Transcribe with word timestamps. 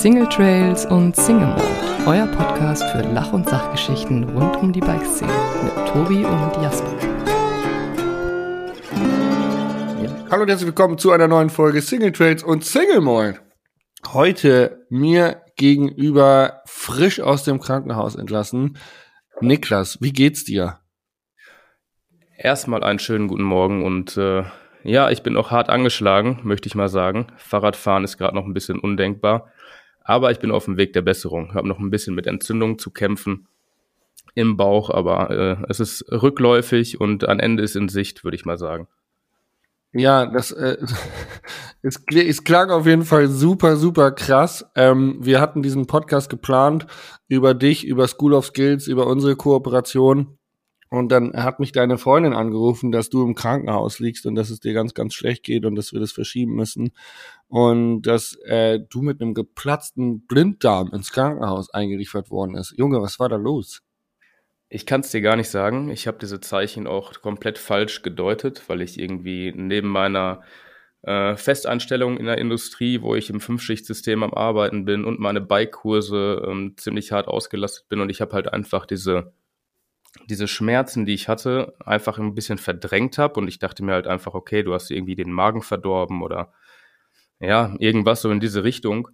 Single 0.00 0.30
Trails 0.30 0.86
und 0.86 1.14
Single 1.14 1.48
Mode, 1.48 2.06
euer 2.06 2.26
Podcast 2.28 2.82
für 2.84 3.02
Lach- 3.02 3.34
und 3.34 3.46
Sachgeschichten 3.46 4.24
rund 4.30 4.56
um 4.56 4.72
die 4.72 4.80
Bikeszene 4.80 5.30
mit 5.62 5.74
Tobi 5.88 6.24
und 6.24 6.62
Jasper. 6.62 6.96
Hallo 10.30 10.44
und 10.44 10.48
herzlich 10.48 10.68
willkommen 10.68 10.96
zu 10.96 11.10
einer 11.10 11.28
neuen 11.28 11.50
Folge 11.50 11.82
Single 11.82 12.12
Trails 12.12 12.42
und 12.42 12.64
Single 12.64 13.02
Mode. 13.02 13.40
Heute 14.14 14.86
mir 14.88 15.42
gegenüber 15.56 16.62
frisch 16.64 17.20
aus 17.20 17.44
dem 17.44 17.60
Krankenhaus 17.60 18.14
entlassen. 18.14 18.78
Niklas, 19.42 19.98
wie 20.00 20.14
geht's 20.14 20.44
dir? 20.44 20.78
Erstmal 22.38 22.82
einen 22.82 23.00
schönen 23.00 23.28
guten 23.28 23.42
Morgen 23.42 23.84
und 23.84 24.16
äh, 24.16 24.44
ja, 24.82 25.10
ich 25.10 25.22
bin 25.22 25.36
auch 25.36 25.50
hart 25.50 25.68
angeschlagen, 25.68 26.40
möchte 26.42 26.68
ich 26.68 26.74
mal 26.74 26.88
sagen. 26.88 27.26
Fahrradfahren 27.36 28.04
ist 28.04 28.16
gerade 28.16 28.34
noch 28.34 28.46
ein 28.46 28.54
bisschen 28.54 28.78
undenkbar, 28.78 29.52
aber 30.10 30.32
ich 30.32 30.40
bin 30.40 30.50
auf 30.50 30.64
dem 30.64 30.76
Weg 30.76 30.92
der 30.92 31.02
Besserung. 31.02 31.54
Habe 31.54 31.68
noch 31.68 31.78
ein 31.78 31.90
bisschen 31.90 32.16
mit 32.16 32.26
Entzündungen 32.26 32.80
zu 32.80 32.90
kämpfen 32.90 33.46
im 34.34 34.56
Bauch, 34.56 34.90
aber 34.90 35.30
äh, 35.30 35.56
es 35.68 35.78
ist 35.78 36.04
rückläufig 36.10 37.00
und 37.00 37.28
ein 37.28 37.38
Ende 37.38 37.62
ist 37.62 37.76
in 37.76 37.88
Sicht, 37.88 38.24
würde 38.24 38.34
ich 38.34 38.44
mal 38.44 38.58
sagen. 38.58 38.88
Ja, 39.92 40.26
das 40.26 40.50
äh, 40.50 40.78
es, 41.82 42.02
es 42.12 42.42
klang 42.42 42.70
auf 42.70 42.86
jeden 42.86 43.04
Fall 43.04 43.28
super, 43.28 43.76
super 43.76 44.10
krass. 44.10 44.66
Ähm, 44.74 45.18
wir 45.20 45.40
hatten 45.40 45.62
diesen 45.62 45.86
Podcast 45.86 46.28
geplant 46.28 46.88
über 47.28 47.54
dich, 47.54 47.86
über 47.86 48.08
School 48.08 48.34
of 48.34 48.46
Skills, 48.46 48.88
über 48.88 49.06
unsere 49.06 49.36
Kooperation. 49.36 50.38
Und 50.90 51.12
dann 51.12 51.34
hat 51.34 51.60
mich 51.60 51.70
deine 51.70 51.98
Freundin 51.98 52.32
angerufen, 52.32 52.90
dass 52.90 53.10
du 53.10 53.24
im 53.24 53.36
Krankenhaus 53.36 54.00
liegst 54.00 54.26
und 54.26 54.34
dass 54.34 54.50
es 54.50 54.58
dir 54.58 54.74
ganz, 54.74 54.92
ganz 54.92 55.14
schlecht 55.14 55.44
geht 55.44 55.64
und 55.64 55.76
dass 55.76 55.92
wir 55.92 56.00
das 56.00 56.10
verschieben 56.10 56.56
müssen. 56.56 56.90
Und 57.50 58.02
dass 58.02 58.36
äh, 58.44 58.78
du 58.78 59.02
mit 59.02 59.20
einem 59.20 59.34
geplatzten 59.34 60.24
Blinddarm 60.26 60.92
ins 60.92 61.10
Krankenhaus 61.10 61.68
eingeliefert 61.74 62.30
worden 62.30 62.54
ist. 62.54 62.72
Junge, 62.78 63.02
was 63.02 63.18
war 63.18 63.28
da 63.28 63.34
los? 63.34 63.82
Ich 64.68 64.86
kann 64.86 65.00
es 65.00 65.10
dir 65.10 65.20
gar 65.20 65.34
nicht 65.34 65.48
sagen. 65.48 65.90
Ich 65.90 66.06
habe 66.06 66.18
diese 66.20 66.40
Zeichen 66.40 66.86
auch 66.86 67.12
komplett 67.20 67.58
falsch 67.58 68.02
gedeutet, 68.02 68.62
weil 68.68 68.80
ich 68.82 69.00
irgendwie 69.00 69.52
neben 69.52 69.88
meiner 69.88 70.42
äh, 71.02 71.36
Festanstellung 71.36 72.18
in 72.18 72.26
der 72.26 72.38
Industrie, 72.38 73.02
wo 73.02 73.16
ich 73.16 73.30
im 73.30 73.40
Fünfschichtsystem 73.40 74.22
am 74.22 74.32
Arbeiten 74.32 74.84
bin 74.84 75.04
und 75.04 75.18
meine 75.18 75.40
Bike-Kurse 75.40 76.46
ähm, 76.46 76.74
ziemlich 76.76 77.10
hart 77.10 77.26
ausgelastet 77.26 77.88
bin 77.88 77.98
und 77.98 78.10
ich 78.10 78.20
habe 78.20 78.32
halt 78.32 78.52
einfach 78.52 78.86
diese 78.86 79.32
diese 80.28 80.48
Schmerzen, 80.48 81.06
die 81.06 81.14
ich 81.14 81.28
hatte, 81.28 81.74
einfach 81.84 82.18
ein 82.18 82.34
bisschen 82.34 82.58
verdrängt 82.58 83.18
habe 83.18 83.40
und 83.40 83.48
ich 83.48 83.58
dachte 83.58 83.84
mir 83.84 83.92
halt 83.92 84.06
einfach, 84.06 84.34
okay, 84.34 84.62
du 84.62 84.74
hast 84.74 84.90
irgendwie 84.90 85.14
den 85.14 85.32
Magen 85.32 85.62
verdorben 85.62 86.22
oder 86.22 86.52
ja, 87.40 87.74
irgendwas 87.78 88.22
so 88.22 88.30
in 88.30 88.40
diese 88.40 88.64
Richtung 88.64 89.08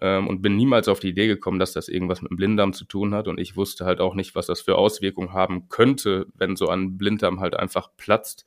ähm, 0.00 0.28
und 0.28 0.42
bin 0.42 0.56
niemals 0.56 0.88
auf 0.88 1.00
die 1.00 1.08
Idee 1.08 1.28
gekommen, 1.28 1.58
dass 1.58 1.72
das 1.72 1.88
irgendwas 1.88 2.22
mit 2.22 2.30
dem 2.30 2.36
Blinddarm 2.36 2.72
zu 2.72 2.84
tun 2.84 3.14
hat 3.14 3.28
und 3.28 3.38
ich 3.38 3.56
wusste 3.56 3.84
halt 3.84 4.00
auch 4.00 4.14
nicht, 4.14 4.34
was 4.34 4.46
das 4.46 4.60
für 4.60 4.76
Auswirkungen 4.76 5.32
haben 5.32 5.68
könnte, 5.68 6.26
wenn 6.34 6.56
so 6.56 6.68
ein 6.68 6.98
Blinddarm 6.98 7.40
halt 7.40 7.54
einfach 7.54 7.90
platzt. 7.96 8.44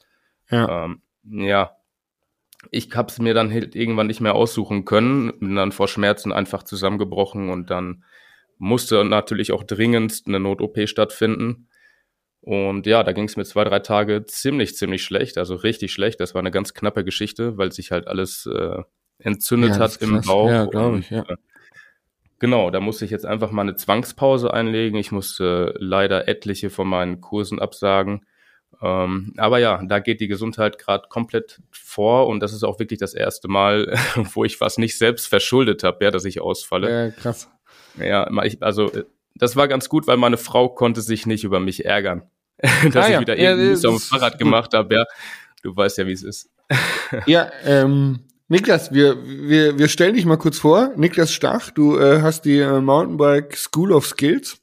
Ja, 0.50 0.86
ähm, 0.86 1.02
ja. 1.24 1.78
ich 2.72 2.94
habe 2.96 3.10
es 3.10 3.20
mir 3.20 3.34
dann 3.34 3.52
halt 3.52 3.76
irgendwann 3.76 4.08
nicht 4.08 4.22
mehr 4.22 4.36
aussuchen 4.36 4.86
können, 4.86 5.32
bin 5.40 5.56
dann 5.56 5.72
vor 5.72 5.88
Schmerzen 5.88 6.32
einfach 6.32 6.64
zusammengebrochen 6.64 7.50
und 7.50 7.70
dann 7.72 8.04
musste 8.58 9.04
natürlich 9.04 9.52
auch 9.52 9.64
dringendst 9.64 10.28
eine 10.28 10.40
Not-OP 10.40 10.88
stattfinden. 10.88 11.68
Und 12.42 12.86
ja, 12.86 13.04
da 13.04 13.12
ging 13.12 13.26
es 13.26 13.38
mir 13.38 13.44
zwei, 13.46 13.64
drei 13.64 13.80
Tage 13.80 14.26
ziemlich, 14.26 14.76
ziemlich 14.76 15.04
schlecht, 15.04 15.38
also 15.38 15.56
richtig 15.56 15.92
schlecht. 15.92 16.20
Das 16.20 16.36
war 16.36 16.40
eine 16.40 16.52
ganz 16.52 16.74
knappe 16.74 17.04
Geschichte, 17.04 17.58
weil 17.58 17.72
sich 17.72 17.92
halt 17.92 18.08
alles 18.08 18.46
äh, 18.46 18.84
entzündet 19.20 19.72
ja, 19.72 19.80
hat 19.80 19.98
im 19.98 20.22
Bauch. 20.22 20.50
Ja, 20.50 20.66
glaube 20.66 21.00
ich, 21.00 21.10
ja. 21.10 21.22
Äh, 21.22 21.38
genau, 22.40 22.70
da 22.70 22.80
musste 22.80 23.06
ich 23.06 23.12
jetzt 23.12 23.26
einfach 23.26 23.52
mal 23.52 23.62
eine 23.62 23.76
Zwangspause 23.76 24.54
einlegen. 24.54 24.98
Ich 24.98 25.12
musste 25.12 25.74
leider 25.78 26.28
etliche 26.28 26.70
von 26.70 26.88
meinen 26.88 27.22
Kursen 27.22 27.60
absagen. 27.60 28.26
Ähm, 28.82 29.34
aber 29.38 29.60
ja, 29.60 29.82
da 29.86 30.00
geht 30.00 30.20
die 30.20 30.28
Gesundheit 30.28 30.78
gerade 30.78 31.08
komplett 31.08 31.62
vor 31.72 32.28
und 32.28 32.42
das 32.42 32.54
ist 32.54 32.64
auch 32.64 32.78
wirklich 32.80 33.00
das 33.00 33.14
erste 33.14 33.48
Mal, 33.48 33.94
wo 34.34 34.44
ich 34.44 34.60
was 34.60 34.78
nicht 34.78 34.98
selbst 34.98 35.28
verschuldet 35.28 35.84
habe, 35.84 36.04
ja, 36.04 36.12
dass 36.12 36.26
ich 36.26 36.42
ausfalle. 36.42 36.90
Ja, 36.90 37.12
krass. 37.12 37.50
Ja, 37.98 38.30
ich, 38.44 38.62
also 38.62 38.92
äh, 38.92 39.06
das 39.36 39.56
war 39.56 39.68
ganz 39.68 39.90
gut, 39.90 40.08
weil 40.08 40.18
meine 40.18 40.38
Frau 40.38 40.70
konnte 40.70 41.02
sich 41.02 41.26
nicht 41.26 41.44
über 41.44 41.60
mich 41.60 41.86
ärgern. 41.86 42.24
dass 42.62 42.96
ah, 42.96 43.08
ich 43.08 43.14
ja. 43.14 43.20
wieder 43.20 43.38
ja, 43.38 43.52
irgendwie 43.52 43.76
so 43.76 43.90
am 43.90 44.00
Fahrrad 44.00 44.40
gemacht 44.40 44.74
habe. 44.74 44.96
Ja, 44.96 45.06
du 45.62 45.76
weißt 45.76 45.98
ja, 45.98 46.08
wie 46.08 46.14
es 46.14 46.24
ist. 46.24 46.50
ja, 47.26 47.52
ähm, 47.66 48.22
Niklas, 48.48 48.94
wir, 48.94 49.26
wir, 49.26 49.80
wir 49.80 49.88
stellen 49.88 50.16
dich 50.16 50.26
mal 50.26 50.38
kurz 50.38 50.60
vor. 50.60 50.92
Niklas 50.96 51.34
Stach, 51.34 51.72
du 51.72 51.98
äh, 51.98 52.22
hast 52.22 52.46
die 52.46 52.60
äh, 52.60 52.80
Mountainbike 52.80 53.58
School 53.58 53.92
of 53.92 54.06
Skills 54.06 54.62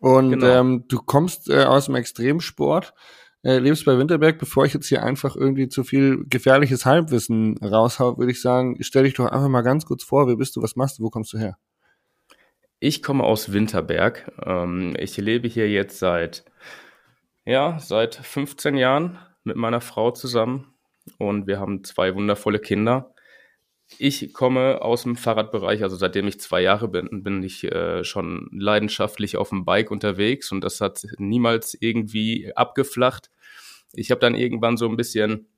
und 0.00 0.30
genau. 0.32 0.46
ähm, 0.46 0.84
du 0.88 0.98
kommst 0.98 1.48
äh, 1.48 1.62
aus 1.62 1.86
dem 1.86 1.94
Extremsport, 1.94 2.92
äh, 3.44 3.58
lebst 3.58 3.84
bei 3.84 3.96
Winterberg. 3.96 4.38
Bevor 4.38 4.64
ich 4.64 4.74
jetzt 4.74 4.88
hier 4.88 5.04
einfach 5.04 5.36
irgendwie 5.36 5.68
zu 5.68 5.84
viel 5.84 6.24
gefährliches 6.28 6.86
Halbwissen 6.86 7.56
raushau, 7.58 8.18
würde 8.18 8.32
ich 8.32 8.42
sagen, 8.42 8.78
stell 8.80 9.04
dich 9.04 9.14
doch 9.14 9.26
einfach 9.26 9.48
mal 9.48 9.62
ganz 9.62 9.86
kurz 9.86 10.02
vor. 10.02 10.26
Wer 10.26 10.36
bist 10.36 10.56
du? 10.56 10.62
Was 10.62 10.74
machst 10.74 10.98
du? 10.98 11.04
Wo 11.04 11.10
kommst 11.10 11.32
du 11.32 11.38
her? 11.38 11.56
Ich 12.80 13.00
komme 13.00 13.22
aus 13.22 13.52
Winterberg. 13.52 14.32
Ähm, 14.44 14.96
ich 14.98 15.16
lebe 15.18 15.46
hier 15.46 15.70
jetzt 15.70 16.00
seit 16.00 16.44
ja, 17.46 17.78
seit 17.78 18.16
15 18.16 18.76
Jahren 18.76 19.18
mit 19.44 19.56
meiner 19.56 19.80
Frau 19.80 20.10
zusammen 20.10 20.73
und 21.18 21.46
wir 21.46 21.60
haben 21.60 21.84
zwei 21.84 22.14
wundervolle 22.14 22.58
Kinder. 22.58 23.14
Ich 23.98 24.32
komme 24.32 24.80
aus 24.82 25.02
dem 25.02 25.16
Fahrradbereich, 25.16 25.82
also 25.82 25.96
seitdem 25.96 26.26
ich 26.26 26.40
zwei 26.40 26.62
Jahre 26.62 26.88
bin, 26.88 27.22
bin 27.22 27.42
ich 27.42 27.64
äh, 27.64 28.02
schon 28.02 28.48
leidenschaftlich 28.52 29.36
auf 29.36 29.50
dem 29.50 29.64
Bike 29.64 29.90
unterwegs 29.90 30.50
und 30.52 30.62
das 30.62 30.80
hat 30.80 31.06
niemals 31.18 31.76
irgendwie 31.78 32.52
abgeflacht. 32.56 33.30
Ich 33.92 34.10
habe 34.10 34.20
dann 34.20 34.34
irgendwann 34.34 34.76
so 34.76 34.88
ein 34.88 34.96
bisschen 34.96 35.48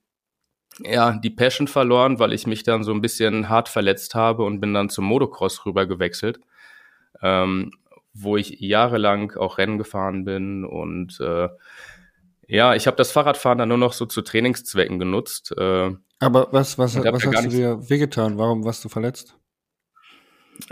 ja, 0.81 1.13
die 1.13 1.31
Passion 1.31 1.69
verloren, 1.69 2.19
weil 2.19 2.33
ich 2.33 2.47
mich 2.47 2.63
dann 2.63 2.85
so 2.85 2.93
ein 2.93 3.01
bisschen 3.01 3.49
hart 3.49 3.69
verletzt 3.69 4.15
habe 4.15 4.43
und 4.43 4.61
bin 4.61 4.75
dann 4.75 4.91
zum 4.91 5.07
Motocross 5.07 5.65
rüber 5.65 5.87
gewechselt. 5.87 6.41
Ähm, 7.23 7.71
wo 8.19 8.37
ich 8.37 8.61
jahrelang 8.61 9.33
auch 9.37 9.59
Rennen 9.59 9.79
gefahren 9.79 10.25
bin 10.25 10.65
und 10.65 11.21
äh, 11.21 11.49
ja, 12.47 12.75
ich 12.75 12.87
habe 12.87 12.97
das 12.97 13.13
Fahrradfahren 13.13 13.59
dann 13.59 13.69
nur 13.69 13.79
noch 13.79 13.93
so 13.93 14.07
zu 14.07 14.23
Trainingszwecken 14.23 14.99
genutzt. 14.99 15.53
Äh, 15.57 15.93
Aber 16.21 16.49
was, 16.53 16.79
was, 16.79 16.97
was 16.97 17.27
hast 17.27 17.45
du 17.45 17.49
dir 17.49 17.91
wehgetan? 17.91 18.39
Warum 18.39 18.65
warst 18.65 18.85
du 18.85 18.89
verletzt? 18.89 19.37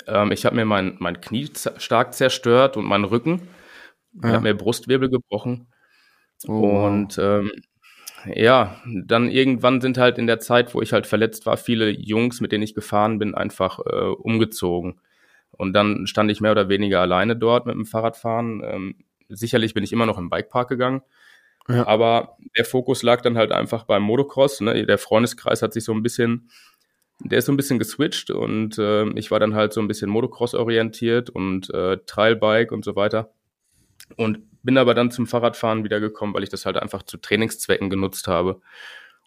Ähm, 0.07 0.33
ich 0.33 0.47
habe 0.47 0.57
mir 0.57 0.65
mein, 0.65 0.97
mein 0.99 1.21
Knie 1.21 1.51
stark 1.77 2.15
zerstört 2.15 2.77
und 2.77 2.85
meinen 2.85 3.05
Rücken. 3.05 3.49
Ich 4.17 4.31
habe 4.31 4.43
mir 4.43 4.55
Brustwirbel 4.55 5.11
gebrochen. 5.11 5.67
Oh. 6.47 6.87
Und 6.87 7.19
ähm, 7.19 7.51
ja, 8.33 8.81
dann 9.05 9.29
irgendwann 9.29 9.81
sind 9.81 9.99
halt 9.99 10.19
in 10.19 10.27
der 10.27 10.41
Zeit, 10.41 10.75
wo 10.75 10.81
ich 10.81 10.93
halt 10.93 11.07
verletzt 11.07 11.47
war, 11.47 11.57
viele 11.57 11.91
Jungs, 11.91 12.41
mit 12.41 12.53
denen 12.53 12.63
ich 12.63 12.75
gefahren 12.75 13.19
bin, 13.19 13.35
einfach 13.35 13.81
äh, 13.81 14.07
umgezogen. 14.07 15.01
Und 15.51 15.73
dann 15.73 16.07
stand 16.07 16.31
ich 16.31 16.41
mehr 16.41 16.53
oder 16.53 16.69
weniger 16.69 17.01
alleine 17.01 17.37
dort 17.37 17.67
mit 17.67 17.75
dem 17.75 17.87
Fahrradfahren. 17.87 18.63
Ähm, 18.65 18.95
sicherlich 19.29 19.75
bin 19.75 19.85
ich 19.85 19.93
immer 19.93 20.07
noch 20.07 20.19
im 20.19 20.31
Bikepark 20.31 20.69
gegangen. 20.69 21.03
Ja. 21.69 21.87
Aber 21.87 22.37
der 22.57 22.65
Fokus 22.65 23.03
lag 23.03 23.23
dann 23.23 23.39
halt 23.39 23.53
einfach 23.53 23.85
beim 23.85 24.03
Motocross. 24.03 24.61
Ne? 24.61 24.85
Der 24.87 24.99
Freundeskreis 24.99 25.63
hat 25.63 25.73
sich 25.73 25.85
so 25.85 25.93
ein 25.93 26.03
bisschen, 26.03 26.51
der 27.21 27.39
ist 27.39 27.47
so 27.47 27.53
ein 27.53 27.57
bisschen 27.57 27.79
geswitcht 27.79 28.31
und 28.31 28.79
äh, 28.79 29.09
ich 29.19 29.31
war 29.31 29.41
dann 29.41 29.55
halt 29.55 29.73
so 29.73 29.81
ein 29.81 29.89
bisschen 29.89 30.11
Motocross 30.11 30.55
orientiert 30.55 31.31
und 31.31 31.73
äh, 31.73 31.99
Trailbike 32.07 32.73
und 32.73 32.85
so 32.85 32.97
weiter. 32.97 33.33
Und 34.17 34.41
bin 34.63 34.79
aber 34.79 34.95
dann 34.95 35.11
zum 35.11 35.27
Fahrradfahren 35.27 35.85
wieder 35.85 36.01
gekommen, 36.01 36.35
weil 36.35 36.43
ich 36.43 36.49
das 36.49 36.67
halt 36.67 36.77
einfach 36.77 37.03
zu 37.03 37.17
Trainingszwecken 37.19 37.91
genutzt 37.91 38.29
habe. 38.29 38.61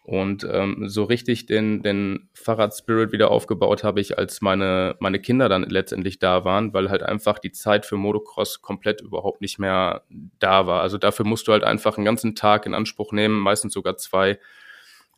Und 0.08 0.48
ähm, 0.50 0.88
so 0.88 1.04
richtig 1.04 1.44
den, 1.44 1.82
den 1.82 2.30
Fahrradspirit 2.32 3.12
wieder 3.12 3.30
aufgebaut 3.30 3.84
habe 3.84 4.00
ich, 4.00 4.16
als 4.16 4.40
meine, 4.40 4.96
meine 5.00 5.20
Kinder 5.20 5.50
dann 5.50 5.64
letztendlich 5.64 6.18
da 6.18 6.46
waren, 6.46 6.72
weil 6.72 6.88
halt 6.88 7.02
einfach 7.02 7.38
die 7.38 7.52
Zeit 7.52 7.84
für 7.84 7.98
Motocross 7.98 8.62
komplett 8.62 9.02
überhaupt 9.02 9.42
nicht 9.42 9.58
mehr 9.58 10.04
da 10.38 10.66
war. 10.66 10.80
Also 10.80 10.96
dafür 10.96 11.26
musst 11.26 11.46
du 11.46 11.52
halt 11.52 11.62
einfach 11.62 11.98
einen 11.98 12.06
ganzen 12.06 12.34
Tag 12.34 12.64
in 12.64 12.72
Anspruch 12.72 13.12
nehmen, 13.12 13.38
meistens 13.38 13.74
sogar 13.74 13.98
zwei 13.98 14.38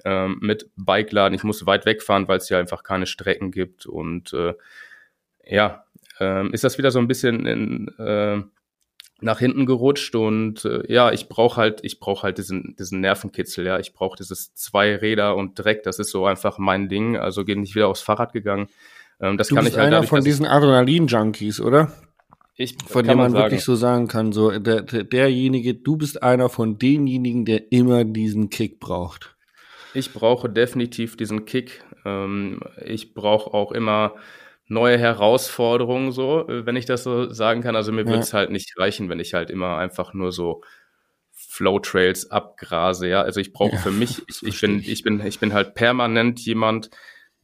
ähm, 0.04 0.38
mit 0.40 0.68
Bikeladen. 0.74 1.36
Ich 1.36 1.44
muss 1.44 1.66
weit 1.66 1.86
wegfahren, 1.86 2.26
weil 2.26 2.38
es 2.38 2.48
hier 2.48 2.58
einfach 2.58 2.82
keine 2.82 3.06
Strecken 3.06 3.52
gibt. 3.52 3.86
Und 3.86 4.32
äh, 4.32 4.54
ja, 5.44 5.84
ähm, 6.18 6.52
ist 6.52 6.64
das 6.64 6.78
wieder 6.78 6.90
so 6.90 6.98
ein 6.98 7.06
bisschen 7.06 7.46
in, 7.46 7.86
äh, 7.96 8.42
nach 9.20 9.38
hinten 9.38 9.66
gerutscht 9.66 10.14
und 10.14 10.64
äh, 10.64 10.82
ja, 10.92 11.12
ich 11.12 11.28
brauche 11.28 11.60
halt, 11.60 11.80
ich 11.82 12.00
brauche 12.00 12.22
halt 12.24 12.38
diesen, 12.38 12.74
diesen 12.78 13.00
Nervenkitzel, 13.00 13.66
ja, 13.66 13.78
ich 13.78 13.92
brauche 13.92 14.16
dieses 14.16 14.54
zwei 14.54 14.96
Räder 14.96 15.36
und 15.36 15.58
Dreck, 15.58 15.82
das 15.82 15.98
ist 15.98 16.10
so 16.10 16.26
einfach 16.26 16.58
mein 16.58 16.88
Ding. 16.88 17.16
Also 17.16 17.44
bin 17.44 17.62
ich 17.62 17.74
wieder 17.74 17.88
aufs 17.88 18.02
Fahrrad 18.02 18.32
gegangen. 18.32 18.68
Ähm, 19.20 19.36
das 19.36 19.48
du 19.48 19.54
kann 19.54 19.64
bist 19.64 19.74
ich 19.74 19.78
halt 19.78 19.88
einer 19.88 19.96
dadurch, 19.96 20.10
von 20.10 20.24
diesen 20.24 20.46
Adrenalin-Junkies, 20.46 21.60
oder? 21.60 21.92
Ich, 22.56 22.76
von 22.86 23.06
dem 23.06 23.16
man, 23.16 23.32
man 23.32 23.42
wirklich 23.42 23.64
so 23.64 23.74
sagen 23.74 24.06
kann, 24.06 24.32
so 24.32 24.50
der, 24.58 24.82
der, 24.82 25.04
derjenige, 25.04 25.74
du 25.74 25.96
bist 25.96 26.22
einer 26.22 26.48
von 26.48 26.78
denjenigen, 26.78 27.44
der 27.44 27.72
immer 27.72 28.04
diesen 28.04 28.50
Kick 28.50 28.80
braucht. 28.80 29.34
Ich 29.94 30.12
brauche 30.12 30.48
definitiv 30.48 31.16
diesen 31.16 31.46
Kick. 31.46 31.82
Ähm, 32.04 32.60
ich 32.84 33.14
brauche 33.14 33.54
auch 33.54 33.72
immer 33.72 34.14
neue 34.70 34.98
Herausforderung, 34.98 36.12
so, 36.12 36.48
äh, 36.48 36.64
wenn 36.64 36.76
ich 36.76 36.86
das 36.86 37.02
so 37.02 37.30
sagen 37.32 37.60
kann. 37.60 37.74
Also 37.74 37.90
mir 37.90 38.02
ja. 38.02 38.06
würde 38.06 38.20
es 38.20 38.32
halt 38.32 38.50
nicht 38.50 38.78
reichen, 38.78 39.08
wenn 39.08 39.18
ich 39.18 39.34
halt 39.34 39.50
immer 39.50 39.76
einfach 39.76 40.14
nur 40.14 40.30
so 40.30 40.62
Flow-Trails 41.32 42.30
abgrase, 42.30 43.08
ja. 43.08 43.22
Also 43.22 43.40
ich 43.40 43.52
brauche 43.52 43.72
ja, 43.72 43.78
für 43.78 43.90
mich, 43.90 44.22
ich, 44.28 44.42
ich 44.44 44.60
bin, 44.60 44.78
ich 44.78 45.02
bin, 45.02 45.26
ich 45.26 45.40
bin 45.40 45.52
halt 45.52 45.74
permanent 45.74 46.38
jemand, 46.40 46.90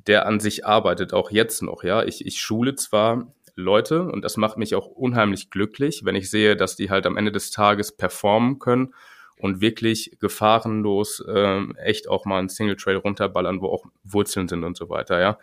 der 0.06 0.26
an 0.26 0.38
sich 0.38 0.64
arbeitet, 0.64 1.12
auch 1.12 1.32
jetzt 1.32 1.62
noch, 1.62 1.82
ja. 1.82 2.04
Ich, 2.04 2.24
ich 2.24 2.40
schule 2.40 2.76
zwar 2.76 3.34
Leute 3.56 4.02
und 4.04 4.22
das 4.22 4.36
macht 4.36 4.56
mich 4.56 4.76
auch 4.76 4.86
unheimlich 4.86 5.50
glücklich, 5.50 6.04
wenn 6.04 6.14
ich 6.14 6.30
sehe, 6.30 6.56
dass 6.56 6.76
die 6.76 6.90
halt 6.90 7.06
am 7.06 7.16
Ende 7.16 7.32
des 7.32 7.50
Tages 7.50 7.90
performen 7.90 8.60
können 8.60 8.94
und 9.36 9.60
wirklich 9.60 10.16
gefahrenlos 10.20 11.24
ähm, 11.28 11.74
echt 11.76 12.08
auch 12.08 12.24
mal 12.24 12.38
einen 12.38 12.50
Single 12.50 12.76
Trail 12.76 12.96
runterballern, 12.96 13.60
wo 13.60 13.66
auch 13.66 13.84
Wurzeln 14.04 14.46
sind 14.46 14.62
und 14.62 14.76
so 14.76 14.88
weiter, 14.88 15.20
ja. 15.20 15.38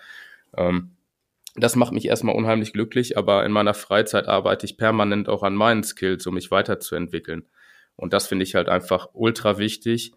Ähm, 0.55 0.91
das 1.55 1.75
macht 1.75 1.93
mich 1.93 2.07
erstmal 2.07 2.35
unheimlich 2.35 2.73
glücklich, 2.73 3.17
aber 3.17 3.45
in 3.45 3.51
meiner 3.51 3.73
Freizeit 3.73 4.27
arbeite 4.27 4.65
ich 4.65 4.77
permanent 4.77 5.29
auch 5.29 5.43
an 5.43 5.55
meinen 5.55 5.83
Skills, 5.83 6.25
um 6.25 6.33
mich 6.33 6.51
weiterzuentwickeln. 6.51 7.45
Und 7.95 8.13
das 8.13 8.27
finde 8.27 8.43
ich 8.43 8.55
halt 8.55 8.69
einfach 8.69 9.09
ultra 9.13 9.59
wichtig. 9.59 10.13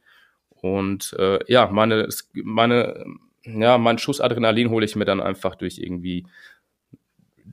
Und 0.48 1.14
äh, 1.18 1.38
ja, 1.46 1.68
meine, 1.68 2.08
meine, 2.32 3.04
ja, 3.44 3.76
meinen 3.76 3.98
Schuss 3.98 4.20
Adrenalin 4.20 4.70
hole 4.70 4.86
ich 4.86 4.96
mir 4.96 5.04
dann 5.04 5.20
einfach 5.20 5.54
durch 5.54 5.78
irgendwie 5.78 6.26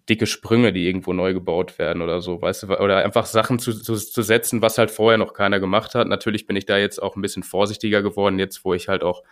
dicke 0.10 0.26
Sprünge, 0.26 0.74
die 0.74 0.88
irgendwo 0.88 1.14
neu 1.14 1.34
gebaut 1.34 1.78
werden 1.78 2.02
oder 2.02 2.22
so, 2.22 2.42
weißt 2.42 2.64
du, 2.64 2.80
oder 2.80 3.04
einfach 3.04 3.26
Sachen 3.26 3.60
zu, 3.60 3.74
zu, 3.74 3.96
zu 3.96 4.22
setzen, 4.22 4.62
was 4.62 4.78
halt 4.78 4.92
vorher 4.92 5.18
noch 5.18 5.34
keiner 5.34 5.60
gemacht 5.60 5.94
hat. 5.94 6.08
Natürlich 6.08 6.48
bin 6.48 6.56
ich 6.56 6.66
da 6.66 6.78
jetzt 6.78 7.02
auch 7.02 7.16
ein 7.16 7.22
bisschen 7.22 7.44
vorsichtiger 7.44 8.02
geworden, 8.02 8.40
jetzt 8.40 8.66
wo 8.66 8.74
ich 8.74 8.88
halt 8.88 9.04
auch 9.04 9.24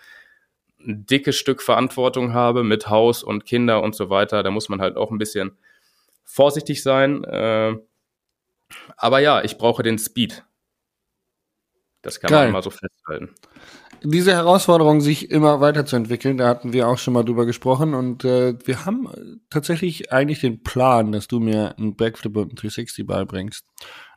ein 0.86 1.06
dickes 1.06 1.38
Stück 1.38 1.62
Verantwortung 1.62 2.34
habe 2.34 2.64
mit 2.64 2.90
Haus 2.90 3.24
und 3.24 3.46
Kinder 3.46 3.82
und 3.84 3.96
so 3.96 4.10
weiter, 4.10 4.44
da 4.44 4.52
muss 4.52 4.70
man 4.70 4.82
halt 4.82 4.98
auch 4.98 5.12
ein 5.12 5.18
bisschen 5.18 5.58
vorsichtig 6.24 6.84
sein. 6.84 7.24
Äh, 7.24 7.76
aber 8.98 9.20
ja, 9.20 9.44
ich 9.44 9.58
brauche 9.58 9.84
den 9.84 10.00
Speed. 10.00 10.44
Das 12.02 12.20
kann 12.20 12.32
Geil. 12.32 12.46
man 12.46 12.54
mal 12.54 12.64
so 12.64 12.72
festhalten. 12.72 13.30
Diese 14.04 14.32
Herausforderung, 14.32 15.00
sich 15.02 15.30
immer 15.30 15.62
weiterzuentwickeln, 15.62 16.38
da 16.38 16.48
hatten 16.48 16.74
wir 16.74 16.88
auch 16.88 16.98
schon 16.98 17.14
mal 17.14 17.24
drüber 17.24 17.46
gesprochen 17.46 17.94
und 17.94 18.26
äh, 18.26 18.56
wir 18.66 18.86
haben 18.86 19.42
tatsächlich 19.52 20.12
eigentlich 20.12 20.40
den 20.40 20.64
Plan, 20.64 21.12
dass 21.12 21.28
du 21.28 21.40
mir 21.40 21.78
einen 21.78 21.96
Backflip 21.96 22.36
und 22.36 22.50
einen 22.50 22.56
360 22.56 23.06
beibringst. 23.06 23.64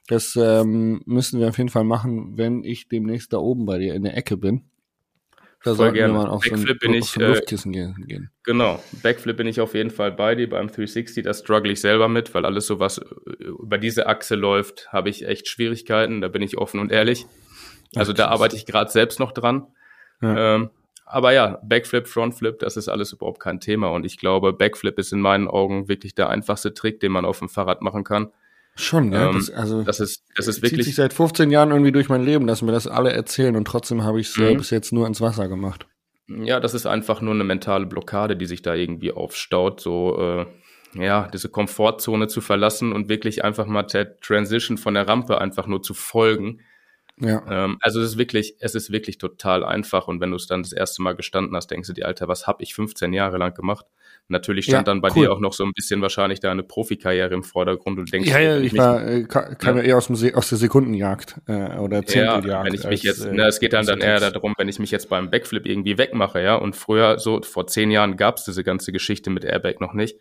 Das 0.06 0.36
ähm, 0.36 1.02
müssen 1.04 1.38
wir 1.40 1.48
auf 1.48 1.58
jeden 1.58 1.68
Fall 1.68 1.84
machen, 1.84 2.38
wenn 2.38 2.64
ich 2.64 2.88
demnächst 2.88 3.34
da 3.34 3.38
oben 3.38 3.66
bei 3.66 3.76
dir 3.78 3.94
in 3.94 4.04
der 4.04 4.16
Ecke 4.16 4.38
bin. 4.38 4.62
Da 5.64 5.74
Voll 5.74 5.92
gerne. 5.92 6.12
Wir 6.12 6.30
auf 6.30 6.42
Backflip 6.42 6.66
so 6.66 6.72
ein, 6.72 6.78
bin 6.78 6.94
ich, 6.94 7.16
äh, 7.16 7.26
Luftkissen 7.26 7.72
gehen. 7.72 8.30
Genau, 8.44 8.82
Backflip 9.02 9.38
bin 9.38 9.46
ich 9.46 9.62
auf 9.62 9.74
jeden 9.74 9.90
Fall 9.90 10.12
bei 10.12 10.34
dir. 10.34 10.48
Beim 10.48 10.68
360, 10.68 11.24
da 11.24 11.32
struggle 11.32 11.72
ich 11.72 11.80
selber 11.80 12.06
mit, 12.08 12.34
weil 12.34 12.44
alles 12.44 12.66
so 12.66 12.80
was 12.80 12.98
äh, 12.98 13.44
über 13.44 13.78
diese 13.78 14.06
Achse 14.06 14.34
läuft, 14.34 14.92
habe 14.92 15.08
ich 15.08 15.26
echt 15.26 15.48
Schwierigkeiten. 15.48 16.20
Da 16.20 16.28
bin 16.28 16.42
ich 16.42 16.58
offen 16.58 16.80
und 16.80 16.92
ehrlich. 16.92 17.26
Also 17.96 18.12
da 18.12 18.28
arbeite 18.28 18.56
ich 18.56 18.66
gerade 18.66 18.90
selbst 18.90 19.18
noch 19.18 19.32
dran. 19.32 19.66
Ja. 20.20 20.56
Ähm, 20.56 20.70
aber 21.06 21.32
ja, 21.32 21.58
Backflip, 21.62 22.08
Frontflip, 22.08 22.58
das 22.58 22.76
ist 22.76 22.88
alles 22.88 23.12
überhaupt 23.12 23.40
kein 23.40 23.58
Thema. 23.58 23.88
Und 23.88 24.04
ich 24.04 24.18
glaube, 24.18 24.52
Backflip 24.52 24.98
ist 24.98 25.12
in 25.12 25.20
meinen 25.20 25.48
Augen 25.48 25.88
wirklich 25.88 26.14
der 26.14 26.28
einfachste 26.28 26.74
Trick, 26.74 27.00
den 27.00 27.12
man 27.12 27.24
auf 27.24 27.38
dem 27.38 27.48
Fahrrad 27.48 27.80
machen 27.80 28.04
kann. 28.04 28.32
Schon, 28.76 29.12
ja. 29.12 29.28
Ähm, 29.28 29.34
das, 29.36 29.50
also, 29.50 29.82
das 29.82 30.00
ist, 30.00 30.24
das 30.36 30.48
ist 30.48 30.62
wirklich. 30.62 30.80
Zieht 30.80 30.84
sich 30.86 30.94
seit 30.96 31.12
15 31.12 31.50
Jahren 31.50 31.70
irgendwie 31.70 31.92
durch 31.92 32.08
mein 32.08 32.24
Leben, 32.24 32.46
dass 32.46 32.62
mir 32.62 32.72
das 32.72 32.86
alle 32.86 33.12
erzählen 33.12 33.54
und 33.54 33.66
trotzdem 33.66 34.02
habe 34.02 34.20
ich 34.20 34.28
es 34.28 34.36
mhm. 34.36 34.56
bis 34.56 34.70
jetzt 34.70 34.92
nur 34.92 35.06
ins 35.06 35.20
Wasser 35.20 35.48
gemacht. 35.48 35.86
Ja, 36.26 36.58
das 36.58 36.74
ist 36.74 36.86
einfach 36.86 37.20
nur 37.20 37.34
eine 37.34 37.44
mentale 37.44 37.86
Blockade, 37.86 38.36
die 38.36 38.46
sich 38.46 38.62
da 38.62 38.74
irgendwie 38.74 39.12
aufstaut, 39.12 39.80
so, 39.80 40.18
äh, 40.18 40.46
ja, 40.94 41.28
diese 41.32 41.50
Komfortzone 41.50 42.28
zu 42.28 42.40
verlassen 42.40 42.92
und 42.92 43.08
wirklich 43.08 43.44
einfach 43.44 43.66
mal 43.66 43.82
der 43.82 44.18
Transition 44.20 44.78
von 44.78 44.94
der 44.94 45.06
Rampe 45.06 45.40
einfach 45.40 45.66
nur 45.66 45.82
zu 45.82 45.92
folgen. 45.94 46.60
Ja. 47.20 47.44
Ähm, 47.48 47.76
also 47.80 48.00
es 48.00 48.10
ist 48.10 48.18
wirklich, 48.18 48.56
es 48.60 48.74
ist 48.74 48.90
wirklich 48.90 49.18
total 49.18 49.64
einfach 49.64 50.08
und 50.08 50.20
wenn 50.20 50.30
du 50.30 50.36
es 50.36 50.46
dann 50.46 50.62
das 50.62 50.72
erste 50.72 51.02
Mal 51.02 51.14
gestanden 51.14 51.54
hast, 51.54 51.70
denkst 51.70 51.88
du 51.88 51.92
dir, 51.92 52.06
Alter, 52.06 52.26
was 52.26 52.46
habe 52.46 52.62
ich 52.62 52.74
15 52.74 53.12
Jahre 53.12 53.38
lang 53.38 53.54
gemacht? 53.54 53.86
Natürlich 54.28 54.64
stand 54.64 54.86
ja, 54.86 54.92
dann 54.94 55.02
bei 55.02 55.10
cool. 55.10 55.26
dir 55.26 55.32
auch 55.32 55.40
noch 55.40 55.52
so 55.52 55.64
ein 55.64 55.72
bisschen 55.74 56.00
wahrscheinlich 56.00 56.40
deine 56.40 56.62
Profikarriere 56.62 57.34
im 57.34 57.42
Vordergrund 57.42 57.98
und 57.98 58.10
denkst, 58.10 58.30
ja, 58.30 58.38
ja, 58.38 58.58
ich 58.58 58.74
war, 58.74 59.06
äh, 59.06 59.24
kam 59.24 59.76
ja 59.76 59.82
eher 59.82 59.98
aus, 59.98 60.06
dem 60.06 60.34
aus 60.34 60.48
der 60.48 60.56
Sekundenjagd 60.56 61.42
äh, 61.46 61.76
oder 61.76 62.06
Zehnteljagd. 62.06 62.46
Ja, 62.46 62.64
wenn 62.64 62.72
ich 62.72 62.84
mich 62.84 63.06
als, 63.06 63.18
jetzt, 63.18 63.32
ne, 63.32 63.46
es 63.46 63.60
geht 63.60 63.74
dann, 63.74 63.84
dann 63.84 64.00
eher 64.00 64.30
darum, 64.30 64.54
wenn 64.56 64.68
ich 64.68 64.78
mich 64.78 64.90
jetzt 64.90 65.10
beim 65.10 65.30
Backflip 65.30 65.66
irgendwie 65.66 65.98
wegmache, 65.98 66.42
ja, 66.42 66.54
und 66.54 66.74
früher, 66.74 67.18
so 67.18 67.42
vor 67.42 67.66
zehn 67.66 67.90
Jahren 67.90 68.16
gab 68.16 68.38
es 68.38 68.44
diese 68.44 68.64
ganze 68.64 68.92
Geschichte 68.92 69.28
mit 69.28 69.44
Airbag 69.44 69.80
noch 69.80 69.92
nicht. 69.92 70.18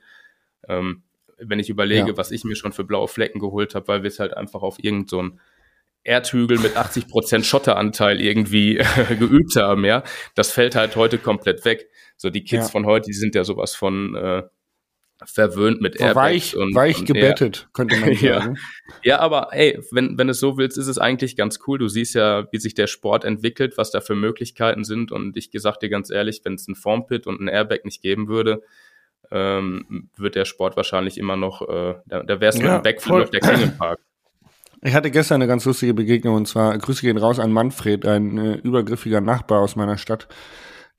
Ähm, 0.68 1.04
wenn 1.38 1.60
ich 1.60 1.70
überlege, 1.70 2.10
ja. 2.10 2.18
was 2.18 2.32
ich 2.32 2.44
mir 2.44 2.56
schon 2.56 2.74
für 2.74 2.84
blaue 2.84 3.08
Flecken 3.08 3.40
geholt 3.40 3.74
habe, 3.74 3.88
weil 3.88 4.04
wir 4.04 4.10
es 4.10 4.20
halt 4.20 4.36
einfach 4.36 4.64
auf 4.64 4.84
irgendein 4.84 5.08
so 5.08 5.38
Erdhügel 6.04 6.60
mit 6.60 6.76
80 6.76 7.08
Prozent 7.08 7.46
Schotteranteil 7.46 8.20
irgendwie 8.22 8.76
geübt 9.20 9.56
haben, 9.56 9.86
ja, 9.86 10.04
das 10.36 10.52
fällt 10.52 10.76
halt 10.76 10.96
heute 10.96 11.18
komplett 11.18 11.64
weg. 11.66 11.90
So 12.18 12.30
die 12.30 12.44
Kids 12.44 12.66
ja. 12.66 12.72
von 12.72 12.86
heute, 12.86 13.08
die 13.08 13.14
sind 13.14 13.36
ja 13.36 13.44
sowas 13.44 13.76
von 13.76 14.16
äh, 14.16 14.44
verwöhnt 15.26 15.82
mit 15.82 16.00
Airbags 16.00 16.16
weich, 16.16 16.56
und 16.56 16.76
weich 16.76 17.00
und, 17.00 17.06
gebettet, 17.06 17.58
ja. 17.58 17.70
könnte 17.74 17.96
man 17.98 18.14
sagen. 18.16 18.22
ja. 18.24 18.54
ja, 19.04 19.20
aber 19.20 19.50
ey, 19.52 19.80
wenn 19.92 20.18
wenn 20.18 20.30
es 20.30 20.40
so 20.40 20.58
willst, 20.58 20.78
ist 20.78 20.88
es 20.88 20.98
eigentlich 20.98 21.36
ganz 21.36 21.60
cool. 21.68 21.78
Du 21.78 21.88
siehst 21.88 22.16
ja, 22.16 22.48
wie 22.52 22.60
sich 22.60 22.74
der 22.74 22.88
Sport 22.88 23.24
entwickelt, 23.24 23.78
was 23.78 23.92
da 23.92 24.02
für 24.02 24.16
Möglichkeiten 24.16 24.84
sind 24.84 25.12
und 25.12 25.38
ich 25.38 25.52
gesagt 25.52 25.82
dir 25.82 25.90
ganz 25.90 26.10
ehrlich, 26.10 26.42
wenn 26.44 26.56
es 26.56 26.68
ein 26.68 26.76
Formpit 26.76 27.28
und 27.28 27.40
ein 27.40 27.48
Airbag 27.48 27.86
nicht 27.86 28.02
geben 28.02 28.28
würde, 28.28 28.64
ähm, 29.32 30.10
wird 30.18 30.36
der 30.36 30.46
Sport 30.46 30.76
wahrscheinlich 30.76 31.18
immer 31.18 31.38
noch, 31.38 31.62
äh, 31.62 31.96
da, 32.06 32.24
da 32.24 32.40
wär's 32.40 32.60
ja, 32.60 32.78
ein 32.78 32.84
Backflip 32.84 33.24
auf 33.24 33.30
der 33.30 33.40
Canyon 33.40 33.78
Park. 33.78 34.00
Ich 34.85 34.95
hatte 34.95 35.12
gestern 35.12 35.35
eine 35.35 35.47
ganz 35.47 35.63
lustige 35.63 35.94
Begegnung 35.94 36.35
und 36.35 36.47
zwar 36.47 36.77
Grüße 36.77 37.01
gehen 37.01 37.18
raus 37.18 37.39
an 37.39 37.53
Manfred, 37.53 38.06
ein 38.06 38.38
äh, 38.38 38.56
übergriffiger 38.56 39.21
Nachbar 39.21 39.62
aus 39.62 39.77
meiner 39.77 39.97
Stadt, 39.97 40.27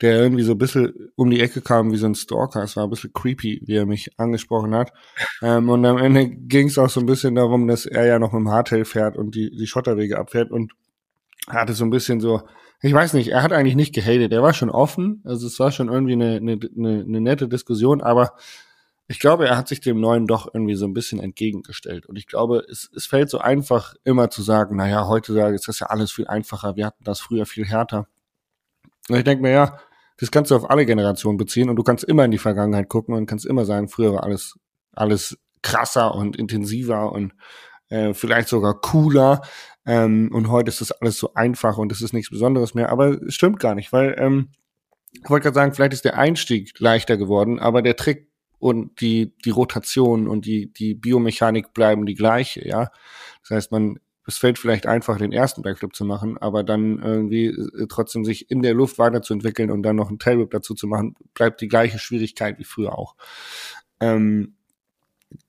der 0.01 0.23
irgendwie 0.23 0.43
so 0.43 0.53
ein 0.53 0.59
bisschen 0.59 1.11
um 1.17 1.29
die 1.29 1.41
Ecke 1.41 1.61
kam 1.61 1.93
wie 1.93 1.99
so 1.99 2.07
ein 2.07 2.15
Stalker. 2.15 2.63
Es 2.63 2.77
war 2.77 2.85
ein 2.85 2.91
bisschen 2.91 3.13
creepy, 3.13 3.61
wie 3.67 3.77
er 3.77 3.85
mich 3.85 4.19
angesprochen 4.19 4.75
hat. 4.75 4.93
Ähm, 5.43 5.69
und 5.69 5.85
am 5.85 5.99
Ende 5.99 6.31
ging 6.31 6.69
es 6.69 6.79
auch 6.79 6.89
so 6.89 7.01
ein 7.01 7.07
bisschen 7.07 7.35
darum, 7.35 7.69
dass 7.69 7.85
er 7.85 8.07
ja 8.07 8.19
noch 8.19 8.33
mit 8.33 8.41
dem 8.41 8.51
Hardtail 8.51 8.87
fährt 8.87 9.19
und 9.19 9.35
die, 9.35 9.51
die 9.51 9.67
Schotterwege 9.67 10.19
abfährt 10.19 10.51
und 10.51 10.73
hatte 11.47 11.75
so 11.75 11.85
ein 11.85 11.91
bisschen 11.91 12.21
so, 12.21 12.41
ich 12.81 12.95
weiß 12.95 13.13
nicht, 13.13 13.29
er 13.29 13.43
hat 13.43 13.53
eigentlich 13.53 13.77
nicht 13.77 13.95
gehatet, 13.95 14.33
er 14.33 14.43
war 14.43 14.55
schon 14.55 14.71
offen, 14.71 15.21
also 15.25 15.47
es 15.47 15.61
war 15.61 15.73
schon 15.73 15.91
irgendwie 15.91 16.15
eine, 16.15 16.37
eine, 16.37 16.59
eine, 16.75 17.05
eine 17.07 17.21
nette 17.21 17.49
Diskussion, 17.49 18.01
aber 18.01 18.33
ich 19.07 19.19
glaube, 19.19 19.47
er 19.47 19.57
hat 19.57 19.69
sich 19.69 19.81
dem 19.81 20.01
Neuen 20.01 20.27
doch 20.27 20.53
irgendwie 20.53 20.75
so 20.75 20.87
ein 20.87 20.95
bisschen 20.95 21.21
entgegengestellt. 21.21 22.07
Und 22.07 22.17
ich 22.17 22.27
glaube, 22.27 22.65
es, 22.71 22.91
es 22.97 23.07
fällt 23.07 23.29
so 23.29 23.39
einfach, 23.39 23.95
immer 24.05 24.31
zu 24.31 24.43
sagen, 24.43 24.77
naja, 24.77 25.07
heutzutage 25.07 25.55
ist 25.55 25.69
das 25.69 25.81
ja 25.81 25.89
alles 25.89 26.11
viel 26.11 26.27
einfacher, 26.27 26.77
wir 26.77 26.87
hatten 26.87 27.05
das 27.05 27.21
früher 27.21 27.45
viel 27.45 27.67
härter. 27.67 28.07
Und 29.09 29.17
ich 29.17 29.25
denke 29.25 29.43
mir, 29.43 29.51
ja, 29.51 29.79
das 30.17 30.31
kannst 30.31 30.51
du 30.51 30.57
auf 30.57 30.71
alle 30.71 30.87
Generationen 30.87 31.37
beziehen 31.37 31.69
und 31.69 31.77
du 31.77 31.83
kannst 31.83 32.05
immer 32.05 32.25
in 32.25 32.31
die 32.31 32.39
Vergangenheit 32.39 32.89
gucken 32.89 33.15
und 33.15 33.27
kannst 33.27 33.45
immer 33.45 33.65
sagen, 33.65 33.89
früher 33.89 34.15
war 34.15 34.25
alles, 34.25 34.59
alles 34.93 35.37
krasser 35.61 36.15
und 36.15 36.37
intensiver 36.37 37.13
und 37.13 37.35
äh, 37.89 38.15
vielleicht 38.15 38.49
sogar 38.49 38.81
cooler. 38.81 39.43
Ähm, 39.85 40.31
und 40.33 40.49
heute 40.51 40.71
ist 40.71 40.81
das 40.81 40.93
alles 40.93 41.19
so 41.19 41.35
einfach 41.35 41.77
und 41.77 41.93
es 41.93 42.01
ist 42.01 42.15
nichts 42.15 42.31
Besonderes 42.31 42.75
mehr. 42.75 42.91
Aber 42.91 43.23
es 43.23 43.35
stimmt 43.35 43.59
gar 43.59 43.75
nicht, 43.75 43.93
weil 43.93 44.15
ähm, 44.19 44.49
ich 45.13 45.29
wollte 45.29 45.45
gerade 45.45 45.55
sagen, 45.55 45.75
vielleicht 45.75 45.93
ist 45.93 46.05
der 46.05 46.17
Einstieg 46.17 46.79
leichter 46.79 47.17
geworden, 47.17 47.59
aber 47.59 47.83
der 47.83 47.97
Trick 47.97 48.29
und 48.59 49.01
die, 49.01 49.35
die 49.45 49.51
Rotation 49.51 50.29
und 50.29 50.47
die, 50.47 50.73
die 50.73 50.95
Biomechanik 50.95 51.75
bleiben 51.75 52.07
die 52.07 52.15
gleiche, 52.15 52.67
ja. 52.67 52.91
Das 53.43 53.51
heißt, 53.51 53.73
man, 53.73 53.99
es 54.27 54.39
fällt 54.39 54.59
vielleicht 54.59 54.87
einfach, 54.87 55.19
den 55.19 55.33
ersten 55.33 55.63
Backflip 55.63 55.95
zu 55.95 56.05
machen, 56.05 56.39
aber 56.39 56.65
dann 56.65 57.03
irgendwie 57.03 57.47
äh, 57.47 57.87
trotzdem 57.89 58.25
sich 58.25 58.51
in 58.51 58.63
der 58.63 58.75
Luft 58.75 58.99
weiterzuentwickeln 58.99 59.71
und 59.71 59.83
dann 59.83 59.97
noch 59.97 60.09
einen 60.09 60.19
Tailwhip 60.19 60.51
dazu 60.51 60.75
zu 60.75 60.87
machen, 60.87 61.15
bleibt 61.35 61.61
die 61.61 61.69
gleiche 61.69 61.99
Schwierigkeit 61.99 62.59
wie 62.59 62.65
früher 62.65 62.99
auch. 62.99 63.17
Ähm, 64.01 64.55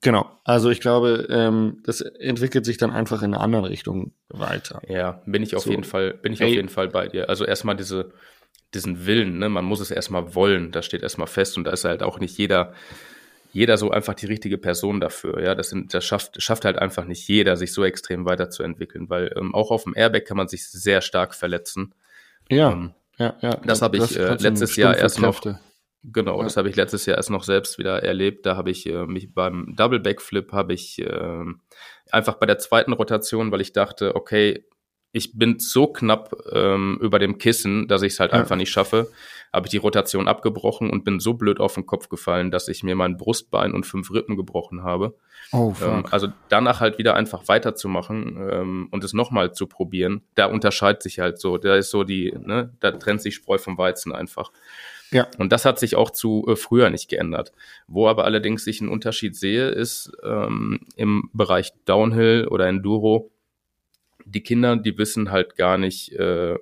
Genau. 0.02 0.30
Also 0.44 0.70
ich 0.70 0.80
glaube, 0.80 1.28
ähm, 1.30 1.82
das 1.84 2.02
entwickelt 2.02 2.66
sich 2.66 2.78
dann 2.78 2.92
einfach 2.92 3.22
in 3.22 3.34
eine 3.34 3.40
andere 3.40 3.70
Richtung 3.70 4.14
weiter. 4.30 4.82
Ja, 4.88 5.22
bin 5.26 5.44
ich 5.44 5.56
auf 5.56 5.64
so. 5.64 5.70
jeden 5.70 5.84
Fall, 5.84 6.14
bin 6.14 6.34
ich 6.34 6.42
Ey. 6.42 6.48
auf 6.48 6.54
jeden 6.54 6.70
Fall 6.70 6.88
bei 6.88 7.08
dir. 7.08 7.30
Also 7.30 7.46
erstmal 7.46 7.76
diese, 7.76 8.12
diesen 8.74 9.06
Willen, 9.06 9.40
ne? 9.40 9.50
Man 9.50 9.66
muss 9.66 9.80
es 9.80 9.92
erstmal 9.92 10.36
wollen, 10.36 10.72
das 10.72 10.86
steht 10.86 11.04
erstmal 11.04 11.28
fest 11.28 11.58
und 11.58 11.64
da 11.64 11.72
ist 11.72 11.86
halt 11.86 12.04
auch 12.04 12.20
nicht 12.20 12.38
jeder, 12.38 12.74
jeder 13.54 13.78
so 13.78 13.90
einfach 13.90 14.14
die 14.14 14.26
richtige 14.26 14.58
Person 14.58 15.00
dafür. 15.00 15.42
Ja, 15.42 15.56
das, 15.56 15.70
sind, 15.70 15.94
das 15.94 16.04
schafft, 16.04 16.42
schafft 16.42 16.66
halt 16.66 16.78
einfach 16.78 17.06
nicht 17.06 17.28
jeder, 17.28 17.56
sich 17.56 17.72
so 17.72 17.84
extrem 17.86 18.26
weiterzuentwickeln, 18.26 19.10
weil 19.10 19.34
ähm, 19.38 19.56
auch 19.56 19.72
auf 19.72 19.84
dem 19.84 19.96
Airbag 19.96 20.26
kann 20.26 20.38
man 20.38 20.50
sich 20.50 20.68
sehr 20.68 21.02
stark 21.02 21.34
verletzen. 21.34 21.96
Ja, 22.50 22.74
ähm, 22.74 22.94
ja, 23.18 23.36
ja. 23.42 23.52
Das 23.66 23.82
habe 23.82 23.98
ich 23.98 24.18
äh, 24.20 24.36
letztes 24.36 24.76
Jahr 24.76 24.98
erst 24.98 25.22
noch. 25.22 25.42
Genau, 26.04 26.38
ja. 26.38 26.44
das 26.44 26.58
habe 26.58 26.70
ich 26.70 26.76
letztes 26.76 27.06
Jahr 27.08 27.18
erst 27.18 27.32
noch 27.32 27.44
selbst 27.44 27.80
wieder 27.80 28.04
erlebt. 28.04 28.46
Da 28.46 28.58
habe 28.58 28.70
ich 28.70 28.86
äh, 28.86 29.06
mich 29.06 29.34
beim 29.34 29.74
Double 29.76 30.00
Backflip 30.00 30.52
habe 30.52 30.74
ich 30.74 31.00
äh, 31.00 31.46
einfach 32.12 32.36
bei 32.36 32.46
der 32.46 32.60
zweiten 32.60 32.94
Rotation, 32.94 33.52
weil 33.52 33.62
ich 33.62 33.74
dachte, 33.74 34.16
okay, 34.16 34.66
ich 35.16 35.32
bin 35.34 35.60
so 35.60 35.88
knapp 35.88 36.36
ähm, 36.52 37.00
über 37.02 37.20
dem 37.20 37.38
Kissen, 37.38 37.88
dass 37.88 38.02
ich 38.02 38.14
es 38.14 38.20
halt 38.20 38.34
ja. 38.34 38.40
einfach 38.40 38.58
nicht 38.58 38.70
schaffe, 38.70 39.08
habe 39.54 39.66
ich 39.66 39.72
die 39.72 39.78
Rotation 39.78 40.28
abgebrochen 40.28 40.90
und 40.90 41.06
bin 41.06 41.22
so 41.22 41.36
blöd 41.36 41.62
auf 41.62 41.76
den 41.76 41.86
Kopf 41.86 42.10
gefallen, 42.10 42.52
dass 42.52 42.68
ich 42.68 42.84
mir 42.84 42.96
mein 42.96 43.16
Brustbein 43.16 43.74
und 43.74 43.86
fünf 43.86 44.12
Rippen 44.12 44.36
gebrochen 44.36 44.84
habe. 44.84 45.16
Oh, 45.54 45.72
fuck. 45.72 45.88
Ähm, 45.88 46.06
also 46.12 46.28
danach 46.50 46.82
halt 46.82 46.98
wieder 46.98 47.16
einfach 47.16 47.48
weiterzumachen 47.48 48.38
ähm, 48.52 48.88
und 48.92 49.06
es 49.06 49.14
nochmal 49.14 49.54
zu 49.54 49.68
probieren, 49.68 50.22
da 50.36 50.48
unterscheidet 50.48 51.02
sich 51.02 51.20
halt 51.20 51.40
so. 51.40 51.58
Da 51.58 51.78
ist 51.78 51.92
so 51.92 52.04
die, 52.04 52.34
ne, 52.38 52.74
da 52.82 52.92
trennt 52.92 53.22
sich 53.22 53.36
Spreu 53.36 53.58
vom 53.58 53.78
Weizen 53.78 54.12
einfach. 54.12 54.52
Ja. 55.12 55.28
Und 55.38 55.54
das 55.54 55.64
hat 55.64 55.80
sich 55.80 55.96
auch 55.96 56.12
zu 56.12 56.46
äh, 56.50 56.58
früher 56.58 56.90
nicht 56.90 57.08
geändert. 57.08 57.54
Wo 57.88 58.10
aber 58.10 58.26
allerdings 58.26 58.68
ich 58.68 58.82
einen 58.82 58.90
Unterschied 58.90 59.38
sehe, 59.38 59.70
ist 59.70 60.12
ähm, 60.24 60.82
im 60.98 61.30
Bereich 61.32 61.72
Downhill 61.86 62.50
oder 62.50 62.68
Enduro, 62.68 63.32
die 64.26 64.42
Kinder, 64.42 64.76
die 64.76 64.98
wissen 64.98 65.32
halt 65.32 65.56
gar 65.56 65.78
nicht, 65.78 66.12
äh, 66.14 66.58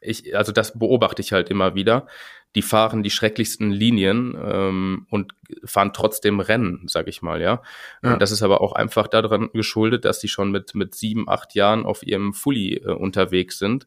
ich, 0.00 0.36
also 0.36 0.52
das 0.52 0.78
beobachte 0.78 1.22
ich 1.22 1.32
halt 1.32 1.50
immer 1.50 1.74
wieder. 1.74 2.06
Die 2.54 2.62
fahren 2.62 3.02
die 3.02 3.10
schrecklichsten 3.10 3.70
Linien 3.70 4.36
ähm, 4.40 5.06
und 5.10 5.32
fahren 5.64 5.92
trotzdem 5.92 6.40
Rennen, 6.40 6.84
sag 6.86 7.08
ich 7.08 7.20
mal, 7.20 7.42
ja? 7.42 7.62
ja. 8.02 8.16
Das 8.16 8.30
ist 8.30 8.42
aber 8.42 8.62
auch 8.62 8.72
einfach 8.72 9.06
daran 9.06 9.50
geschuldet, 9.52 10.04
dass 10.04 10.18
die 10.18 10.28
schon 10.28 10.50
mit 10.50 10.74
mit 10.74 10.94
sieben, 10.94 11.28
acht 11.28 11.54
Jahren 11.54 11.84
auf 11.84 12.06
ihrem 12.06 12.32
Fully 12.32 12.76
äh, 12.76 12.92
unterwegs 12.92 13.58
sind 13.58 13.86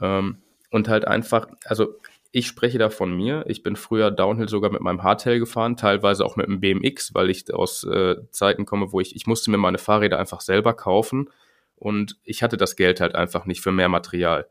ähm, 0.00 0.38
und 0.70 0.88
halt 0.88 1.06
einfach, 1.06 1.48
also 1.64 1.96
ich 2.32 2.46
spreche 2.46 2.76
da 2.76 2.90
von 2.90 3.16
mir. 3.16 3.44
Ich 3.48 3.62
bin 3.62 3.76
früher 3.76 4.10
Downhill 4.10 4.48
sogar 4.48 4.70
mit 4.70 4.82
meinem 4.82 5.02
Hardtail 5.02 5.38
gefahren, 5.38 5.78
teilweise 5.78 6.22
auch 6.22 6.36
mit 6.36 6.48
dem 6.48 6.60
BMX, 6.60 7.14
weil 7.14 7.30
ich 7.30 7.52
aus 7.54 7.82
äh, 7.84 8.16
Zeiten 8.30 8.66
komme, 8.66 8.92
wo 8.92 9.00
ich, 9.00 9.16
ich 9.16 9.26
musste 9.26 9.50
mir 9.50 9.56
meine 9.56 9.78
Fahrräder 9.78 10.18
einfach 10.18 10.42
selber 10.42 10.74
kaufen 10.74 11.30
und 11.76 12.16
ich 12.24 12.42
hatte 12.42 12.56
das 12.56 12.76
Geld 12.76 13.00
halt 13.00 13.14
einfach 13.14 13.46
nicht 13.46 13.60
für 13.60 13.72
mehr 13.72 13.88
Material. 13.88 14.46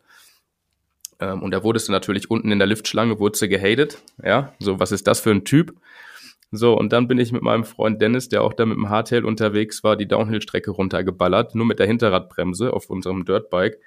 Ähm, 1.19 1.41
und 1.43 1.51
da 1.51 1.63
wurdest 1.63 1.87
du 1.87 1.91
natürlich 1.91 2.29
unten 2.29 2.51
in 2.51 2.59
der 2.59 2.67
Liftschlange, 2.67 3.19
wurdest 3.19 3.47
gehatet. 3.49 4.01
Ja, 4.23 4.53
so, 4.59 4.79
was 4.79 4.91
ist 4.91 5.07
das 5.07 5.19
für 5.19 5.31
ein 5.31 5.45
Typ? 5.45 5.75
So, 6.51 6.77
und 6.77 6.93
dann 6.93 7.07
bin 7.07 7.17
ich 7.17 7.31
mit 7.31 7.41
meinem 7.41 7.63
Freund 7.65 8.01
Dennis, 8.01 8.29
der 8.29 8.43
auch 8.43 8.53
da 8.53 8.65
mit 8.65 8.77
dem 8.77 8.89
Hardtail 8.89 9.25
unterwegs 9.25 9.83
war, 9.83 9.95
die 9.95 10.07
Downhill-Strecke 10.07 10.71
runtergeballert, 10.71 11.55
nur 11.55 11.65
mit 11.65 11.79
der 11.79 11.87
Hinterradbremse 11.87 12.71
auf 12.71 12.89
unserem 12.89 13.25
Dirtbike. 13.25 13.79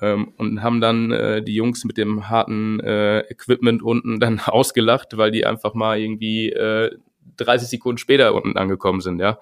Ähm, 0.00 0.32
und 0.36 0.62
haben 0.62 0.80
dann 0.80 1.10
äh, 1.12 1.42
die 1.42 1.54
Jungs 1.54 1.84
mit 1.84 1.96
dem 1.96 2.28
harten 2.28 2.80
äh, 2.80 3.20
Equipment 3.30 3.82
unten 3.82 4.20
dann 4.20 4.40
ausgelacht, 4.40 5.16
weil 5.16 5.30
die 5.30 5.46
einfach 5.46 5.74
mal 5.74 5.98
irgendwie 5.98 6.50
äh, 6.50 6.90
30 7.36 7.68
Sekunden 7.68 7.98
später 7.98 8.34
unten 8.34 8.56
angekommen 8.56 9.00
sind, 9.00 9.20
ja. 9.20 9.38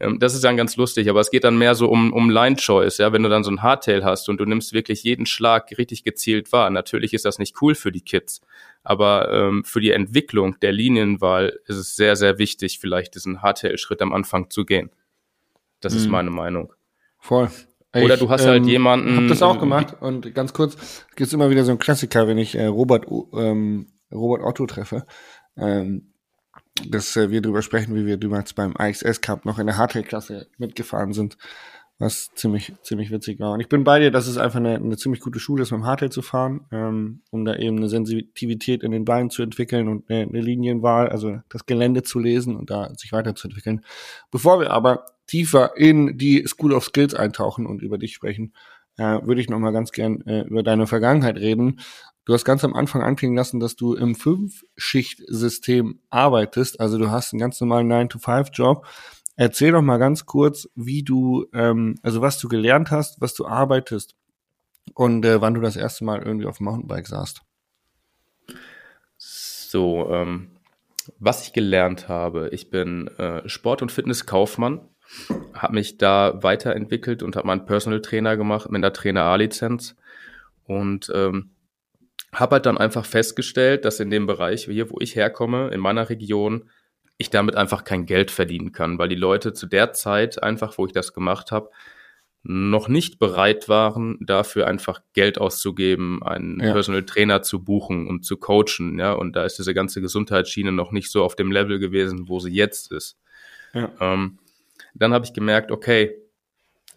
Ähm, 0.00 0.18
das 0.18 0.34
ist 0.34 0.44
dann 0.44 0.56
ganz 0.56 0.76
lustig, 0.76 1.08
aber 1.08 1.20
es 1.20 1.30
geht 1.30 1.44
dann 1.44 1.58
mehr 1.58 1.74
so 1.74 1.88
um, 1.88 2.12
um 2.12 2.30
Line-Choice, 2.30 2.98
ja, 2.98 3.12
wenn 3.12 3.22
du 3.22 3.28
dann 3.28 3.44
so 3.44 3.50
ein 3.50 3.62
Hardtail 3.62 4.04
hast 4.04 4.28
und 4.28 4.38
du 4.38 4.44
nimmst 4.44 4.72
wirklich 4.72 5.02
jeden 5.02 5.26
Schlag 5.26 5.76
richtig 5.76 6.04
gezielt 6.04 6.52
wahr. 6.52 6.70
Natürlich 6.70 7.14
ist 7.14 7.24
das 7.24 7.38
nicht 7.38 7.60
cool 7.62 7.74
für 7.74 7.92
die 7.92 8.00
Kids, 8.00 8.40
aber 8.82 9.30
ähm, 9.32 9.64
für 9.64 9.80
die 9.80 9.90
Entwicklung 9.90 10.58
der 10.60 10.72
Linienwahl 10.72 11.58
ist 11.66 11.76
es 11.76 11.96
sehr, 11.96 12.16
sehr 12.16 12.38
wichtig, 12.38 12.78
vielleicht 12.78 13.14
diesen 13.14 13.42
Hardtail-Schritt 13.42 14.02
am 14.02 14.12
Anfang 14.12 14.50
zu 14.50 14.64
gehen. 14.64 14.90
Das 15.80 15.94
mhm. 15.94 15.98
ist 15.98 16.08
meine 16.08 16.30
Meinung. 16.30 16.72
Voll. 17.18 17.50
Oder 17.94 18.14
ich, 18.14 18.20
du 18.20 18.28
hast 18.28 18.46
halt 18.46 18.62
ähm, 18.62 18.68
jemanden. 18.68 19.14
Ich 19.14 19.20
hab 19.20 19.28
das 19.28 19.42
auch 19.42 19.58
gemacht 19.58 19.96
und 20.00 20.34
ganz 20.34 20.52
kurz 20.52 20.76
gibt's 21.16 21.32
immer 21.32 21.50
wieder 21.50 21.64
so 21.64 21.70
einen 21.70 21.78
Klassiker, 21.78 22.28
wenn 22.28 22.38
ich 22.38 22.54
äh, 22.54 22.66
Robert 22.66 23.06
ähm, 23.32 23.86
Robert 24.12 24.42
Otto 24.42 24.66
treffe. 24.66 25.06
Ähm, 25.56 26.12
dass 26.86 27.16
äh, 27.16 27.30
wir 27.30 27.42
drüber 27.42 27.62
sprechen, 27.62 27.94
wie 27.94 28.06
wir 28.06 28.16
damals 28.16 28.52
beim 28.52 28.74
IXS 28.78 29.20
Cup 29.20 29.44
noch 29.44 29.58
in 29.58 29.66
der 29.66 29.76
Hardtail-Klasse 29.76 30.48
mitgefahren 30.58 31.12
sind, 31.12 31.36
was 31.98 32.30
ziemlich, 32.34 32.72
ziemlich 32.82 33.10
witzig 33.10 33.40
war. 33.40 33.52
Und 33.52 33.60
ich 33.60 33.68
bin 33.68 33.84
bei 33.84 33.98
dir, 33.98 34.10
dass 34.10 34.26
es 34.26 34.38
einfach 34.38 34.58
eine, 34.58 34.76
eine 34.76 34.96
ziemlich 34.96 35.20
gute 35.20 35.40
Schule 35.40 35.62
ist, 35.62 35.72
mit 35.72 35.80
dem 35.80 35.86
Hardtail 35.86 36.10
zu 36.10 36.22
fahren, 36.22 36.66
ähm, 36.70 37.22
um 37.30 37.44
da 37.44 37.56
eben 37.56 37.76
eine 37.76 37.88
Sensitivität 37.88 38.82
in 38.82 38.92
den 38.92 39.04
Beinen 39.04 39.30
zu 39.30 39.42
entwickeln 39.42 39.88
und 39.88 40.08
eine, 40.08 40.22
eine 40.22 40.40
Linienwahl, 40.40 41.08
also 41.08 41.40
das 41.48 41.66
Gelände 41.66 42.02
zu 42.02 42.18
lesen 42.18 42.56
und 42.56 42.70
da 42.70 42.92
sich 42.96 43.12
weiterzuentwickeln. 43.12 43.84
Bevor 44.30 44.60
wir 44.60 44.70
aber 44.70 45.06
tiefer 45.26 45.76
in 45.76 46.16
die 46.18 46.44
School 46.46 46.72
of 46.72 46.84
Skills 46.84 47.14
eintauchen 47.14 47.66
und 47.66 47.82
über 47.82 47.98
dich 47.98 48.14
sprechen, 48.14 48.52
äh, 48.96 49.20
würde 49.22 49.40
ich 49.40 49.48
noch 49.48 49.58
mal 49.58 49.72
ganz 49.72 49.92
gern 49.92 50.20
äh, 50.22 50.42
über 50.42 50.62
deine 50.62 50.86
Vergangenheit 50.86 51.36
reden 51.36 51.80
Du 52.28 52.34
hast 52.34 52.44
ganz 52.44 52.62
am 52.62 52.74
Anfang 52.74 53.00
anklingen 53.00 53.38
lassen, 53.38 53.58
dass 53.58 53.74
du 53.74 53.94
im 53.94 54.14
Fünf-Schicht-System 54.14 56.00
arbeitest. 56.10 56.78
Also 56.78 56.98
du 56.98 57.10
hast 57.10 57.32
einen 57.32 57.40
ganz 57.40 57.58
normalen 57.58 57.90
9-to-5-Job. 57.90 58.86
Erzähl 59.36 59.72
doch 59.72 59.80
mal 59.80 59.96
ganz 59.96 60.26
kurz, 60.26 60.68
wie 60.74 61.02
du, 61.02 61.46
ähm, 61.54 61.94
also 62.02 62.20
was 62.20 62.38
du 62.38 62.48
gelernt 62.48 62.90
hast, 62.90 63.22
was 63.22 63.32
du 63.32 63.46
arbeitest 63.46 64.14
und 64.92 65.24
äh, 65.24 65.40
wann 65.40 65.54
du 65.54 65.62
das 65.62 65.76
erste 65.76 66.04
Mal 66.04 66.20
irgendwie 66.20 66.44
auf 66.44 66.58
dem 66.58 66.66
Mountainbike 66.66 67.06
saßt. 67.06 67.40
So, 69.16 70.10
ähm, 70.10 70.50
was 71.18 71.46
ich 71.46 71.54
gelernt 71.54 72.10
habe, 72.10 72.50
ich 72.52 72.68
bin 72.68 73.08
äh, 73.16 73.48
Sport- 73.48 73.80
und 73.80 73.90
Fitnesskaufmann, 73.90 74.86
habe 75.54 75.72
mich 75.72 75.96
da 75.96 76.42
weiterentwickelt 76.42 77.22
und 77.22 77.36
habe 77.36 77.46
meinen 77.46 77.64
Personal 77.64 78.02
Trainer 78.02 78.36
gemacht 78.36 78.70
mit 78.70 78.84
der 78.84 78.92
Trainer 78.92 79.22
A-Lizenz 79.22 79.96
und 80.66 81.10
ähm, 81.14 81.52
habe 82.32 82.56
halt 82.56 82.66
dann 82.66 82.78
einfach 82.78 83.04
festgestellt, 83.04 83.84
dass 83.84 84.00
in 84.00 84.10
dem 84.10 84.26
Bereich 84.26 84.64
hier, 84.64 84.90
wo 84.90 84.96
ich 85.00 85.16
herkomme, 85.16 85.68
in 85.68 85.80
meiner 85.80 86.10
Region, 86.10 86.68
ich 87.16 87.30
damit 87.30 87.56
einfach 87.56 87.84
kein 87.84 88.06
Geld 88.06 88.30
verdienen 88.30 88.72
kann, 88.72 88.98
weil 88.98 89.08
die 89.08 89.16
Leute 89.16 89.52
zu 89.52 89.66
der 89.66 89.92
Zeit 89.92 90.42
einfach, 90.42 90.78
wo 90.78 90.86
ich 90.86 90.92
das 90.92 91.12
gemacht 91.12 91.50
habe, 91.50 91.70
noch 92.44 92.88
nicht 92.88 93.18
bereit 93.18 93.68
waren, 93.68 94.16
dafür 94.20 94.66
einfach 94.68 95.02
Geld 95.12 95.38
auszugeben, 95.38 96.22
einen 96.22 96.60
ja. 96.60 96.72
Personal 96.72 97.04
Trainer 97.04 97.42
zu 97.42 97.64
buchen 97.64 98.06
und 98.06 98.24
zu 98.24 98.36
coachen, 98.36 98.98
ja. 98.98 99.12
Und 99.12 99.34
da 99.34 99.44
ist 99.44 99.58
diese 99.58 99.74
ganze 99.74 100.00
Gesundheitsschiene 100.00 100.70
noch 100.70 100.92
nicht 100.92 101.10
so 101.10 101.24
auf 101.24 101.34
dem 101.34 101.50
Level 101.50 101.78
gewesen, 101.78 102.28
wo 102.28 102.38
sie 102.38 102.52
jetzt 102.52 102.92
ist. 102.92 103.18
Ja. 103.74 103.90
Ähm, 104.00 104.38
dann 104.94 105.12
habe 105.12 105.24
ich 105.24 105.32
gemerkt, 105.32 105.72
okay, 105.72 106.16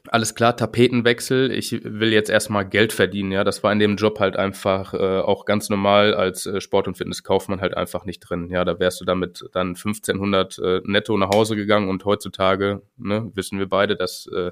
alles 0.07 0.35
klar, 0.35 0.55
Tapetenwechsel. 0.55 1.51
Ich 1.51 1.71
will 1.83 2.11
jetzt 2.11 2.29
erstmal 2.29 2.67
Geld 2.67 2.93
verdienen. 2.93 3.31
Ja, 3.31 3.43
das 3.43 3.63
war 3.63 3.71
in 3.71 3.79
dem 3.79 3.95
Job 3.97 4.19
halt 4.19 4.35
einfach 4.35 4.93
äh, 4.93 5.19
auch 5.19 5.45
ganz 5.45 5.69
normal 5.69 6.13
als 6.13 6.45
äh, 6.45 6.61
Sport- 6.61 6.87
und 6.87 6.97
Fitnesskaufmann 6.97 7.61
halt 7.61 7.75
einfach 7.75 8.05
nicht 8.05 8.19
drin. 8.19 8.49
Ja, 8.49 8.65
da 8.65 8.79
wärst 8.79 9.01
du 9.01 9.05
damit 9.05 9.47
dann 9.51 9.69
1500 9.69 10.59
äh, 10.59 10.81
netto 10.85 11.17
nach 11.17 11.29
Hause 11.29 11.55
gegangen 11.55 11.89
und 11.89 12.05
heutzutage, 12.05 12.81
ne, 12.97 13.31
wissen 13.35 13.59
wir 13.59 13.69
beide, 13.69 13.95
das 13.95 14.27
äh, 14.27 14.51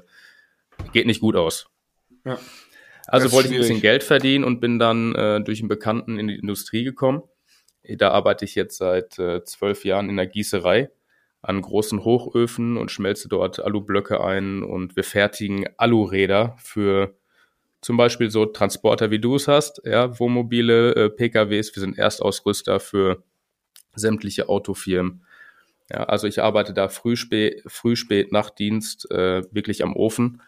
geht 0.92 1.06
nicht 1.06 1.20
gut 1.20 1.36
aus. 1.36 1.68
Ja. 2.24 2.38
Also 3.06 3.32
wollte 3.32 3.48
ich 3.48 3.54
ein 3.54 3.60
bisschen 3.60 3.80
Geld 3.80 4.04
verdienen 4.04 4.44
und 4.44 4.60
bin 4.60 4.78
dann 4.78 5.14
äh, 5.14 5.40
durch 5.40 5.60
einen 5.60 5.68
Bekannten 5.68 6.18
in 6.18 6.28
die 6.28 6.36
Industrie 6.36 6.84
gekommen. 6.84 7.22
Da 7.82 8.10
arbeite 8.10 8.44
ich 8.44 8.54
jetzt 8.54 8.76
seit 8.76 9.18
äh, 9.18 9.42
zwölf 9.44 9.84
Jahren 9.84 10.08
in 10.08 10.16
der 10.16 10.26
Gießerei 10.26 10.90
an 11.42 11.62
großen 11.62 12.04
Hochöfen 12.04 12.76
und 12.76 12.90
schmelze 12.90 13.28
dort 13.28 13.60
Alublöcke 13.60 14.22
ein 14.22 14.62
und 14.62 14.96
wir 14.96 15.04
fertigen 15.04 15.66
Aluräder 15.78 16.56
für 16.58 17.14
zum 17.80 17.96
Beispiel 17.96 18.30
so 18.30 18.44
Transporter, 18.44 19.10
wie 19.10 19.20
du 19.20 19.36
es 19.36 19.48
hast, 19.48 19.80
ja, 19.84 20.18
Wohnmobile, 20.18 20.94
äh, 20.94 21.10
PKWs. 21.10 21.74
Wir 21.74 21.80
sind 21.80 21.96
Erstausrüster 21.96 22.78
für 22.78 23.22
sämtliche 23.94 24.48
Autofirmen. 24.48 25.24
Ja, 25.90 26.04
also 26.04 26.26
ich 26.26 26.42
arbeite 26.42 26.74
da 26.74 26.88
früh, 26.88 27.16
spät, 27.16 27.62
früh, 27.66 27.96
spät, 27.96 28.32
Nachtdienst, 28.32 29.10
äh, 29.10 29.42
wirklich 29.50 29.82
am 29.82 29.96
Ofen. 29.96 30.42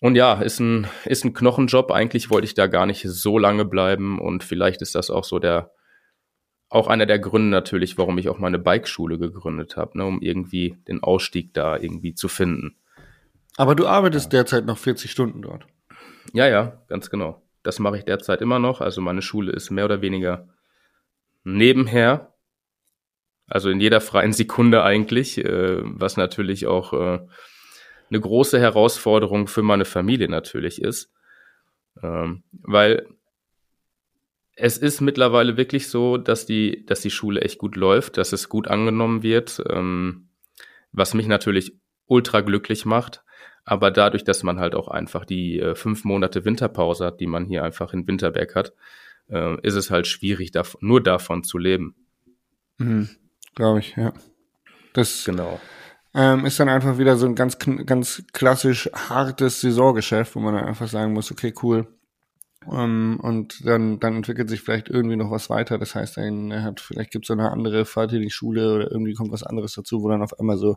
Und 0.00 0.16
ja, 0.16 0.42
ist 0.42 0.60
ein, 0.60 0.86
ist 1.06 1.24
ein 1.24 1.32
Knochenjob. 1.32 1.90
Eigentlich 1.90 2.30
wollte 2.30 2.44
ich 2.46 2.54
da 2.54 2.66
gar 2.66 2.84
nicht 2.84 3.04
so 3.08 3.38
lange 3.38 3.64
bleiben 3.64 4.18
und 4.18 4.44
vielleicht 4.44 4.82
ist 4.82 4.96
das 4.96 5.08
auch 5.08 5.24
so 5.24 5.38
der, 5.38 5.70
auch 6.74 6.88
einer 6.88 7.06
der 7.06 7.20
Gründe 7.20 7.50
natürlich, 7.50 7.96
warum 7.98 8.18
ich 8.18 8.28
auch 8.28 8.38
meine 8.38 8.58
Bikeschule 8.58 9.16
gegründet 9.16 9.76
habe, 9.76 9.96
ne, 9.96 10.04
um 10.04 10.20
irgendwie 10.20 10.76
den 10.88 11.02
Ausstieg 11.04 11.54
da 11.54 11.76
irgendwie 11.76 12.14
zu 12.14 12.26
finden. 12.26 12.76
Aber 13.56 13.76
du 13.76 13.86
arbeitest 13.86 14.32
ja. 14.32 14.40
derzeit 14.40 14.66
noch 14.66 14.78
40 14.78 15.10
Stunden 15.10 15.40
dort. 15.42 15.66
Ja, 16.32 16.48
ja, 16.48 16.82
ganz 16.88 17.10
genau. 17.10 17.40
Das 17.62 17.78
mache 17.78 17.98
ich 17.98 18.04
derzeit 18.04 18.42
immer 18.42 18.58
noch. 18.58 18.80
Also 18.80 19.00
meine 19.00 19.22
Schule 19.22 19.52
ist 19.52 19.70
mehr 19.70 19.84
oder 19.84 20.02
weniger 20.02 20.48
nebenher. 21.44 22.34
Also 23.46 23.70
in 23.70 23.80
jeder 23.80 24.00
freien 24.00 24.32
Sekunde 24.34 24.82
eigentlich, 24.82 25.38
äh, 25.38 25.78
was 25.82 26.16
natürlich 26.16 26.66
auch 26.66 26.92
äh, 26.92 27.20
eine 28.10 28.20
große 28.20 28.58
Herausforderung 28.58 29.46
für 29.46 29.62
meine 29.62 29.84
Familie 29.84 30.28
natürlich 30.28 30.82
ist. 30.82 31.12
Ähm, 32.02 32.42
weil 32.50 33.06
es 34.56 34.78
ist 34.78 35.00
mittlerweile 35.00 35.56
wirklich 35.56 35.88
so, 35.88 36.16
dass 36.16 36.46
die, 36.46 36.84
dass 36.86 37.00
die 37.00 37.10
Schule 37.10 37.40
echt 37.40 37.58
gut 37.58 37.76
läuft, 37.76 38.16
dass 38.16 38.32
es 38.32 38.48
gut 38.48 38.68
angenommen 38.68 39.22
wird, 39.22 39.62
ähm, 39.68 40.28
was 40.92 41.14
mich 41.14 41.26
natürlich 41.26 41.76
ultra 42.06 42.40
glücklich 42.40 42.84
macht. 42.84 43.22
Aber 43.64 43.90
dadurch, 43.90 44.24
dass 44.24 44.42
man 44.42 44.60
halt 44.60 44.74
auch 44.74 44.88
einfach 44.88 45.24
die 45.24 45.58
äh, 45.58 45.74
fünf 45.74 46.04
Monate 46.04 46.44
Winterpause 46.44 47.06
hat, 47.06 47.20
die 47.20 47.26
man 47.26 47.46
hier 47.46 47.64
einfach 47.64 47.92
in 47.92 48.06
Winterberg 48.06 48.54
hat, 48.54 48.74
äh, 49.28 49.58
ist 49.62 49.74
es 49.74 49.90
halt 49.90 50.06
schwierig, 50.06 50.50
dav 50.50 50.76
nur 50.80 51.02
davon 51.02 51.44
zu 51.44 51.58
leben. 51.58 51.96
Mhm, 52.78 53.08
Glaube 53.54 53.80
ich, 53.80 53.96
ja. 53.96 54.12
Das 54.92 55.24
genau. 55.24 55.60
ähm, 56.14 56.44
ist 56.44 56.60
dann 56.60 56.68
einfach 56.68 56.98
wieder 56.98 57.16
so 57.16 57.26
ein 57.26 57.34
ganz, 57.34 57.58
ganz 57.58 58.22
klassisch 58.32 58.90
hartes 58.92 59.62
Saisongeschäft, 59.62 60.36
wo 60.36 60.40
man 60.40 60.54
dann 60.54 60.66
einfach 60.66 60.88
sagen 60.88 61.12
muss, 61.12 61.32
okay, 61.32 61.54
cool. 61.62 61.88
Ähm, 62.70 63.18
und 63.22 63.66
dann, 63.66 64.00
dann 64.00 64.16
entwickelt 64.16 64.48
sich 64.48 64.60
vielleicht 64.60 64.88
irgendwie 64.88 65.16
noch 65.16 65.30
was 65.30 65.50
weiter. 65.50 65.78
Das 65.78 65.94
heißt, 65.94 66.18
er 66.18 66.62
hat, 66.62 66.80
vielleicht 66.80 67.10
gibt 67.10 67.26
es 67.26 67.30
eine 67.30 67.50
andere 67.50 67.84
Fahrtätigschule 67.84 68.74
oder 68.74 68.90
irgendwie 68.90 69.14
kommt 69.14 69.32
was 69.32 69.42
anderes 69.42 69.74
dazu, 69.74 70.02
wo 70.02 70.08
dann 70.08 70.22
auf 70.22 70.38
einmal 70.38 70.56
so 70.56 70.76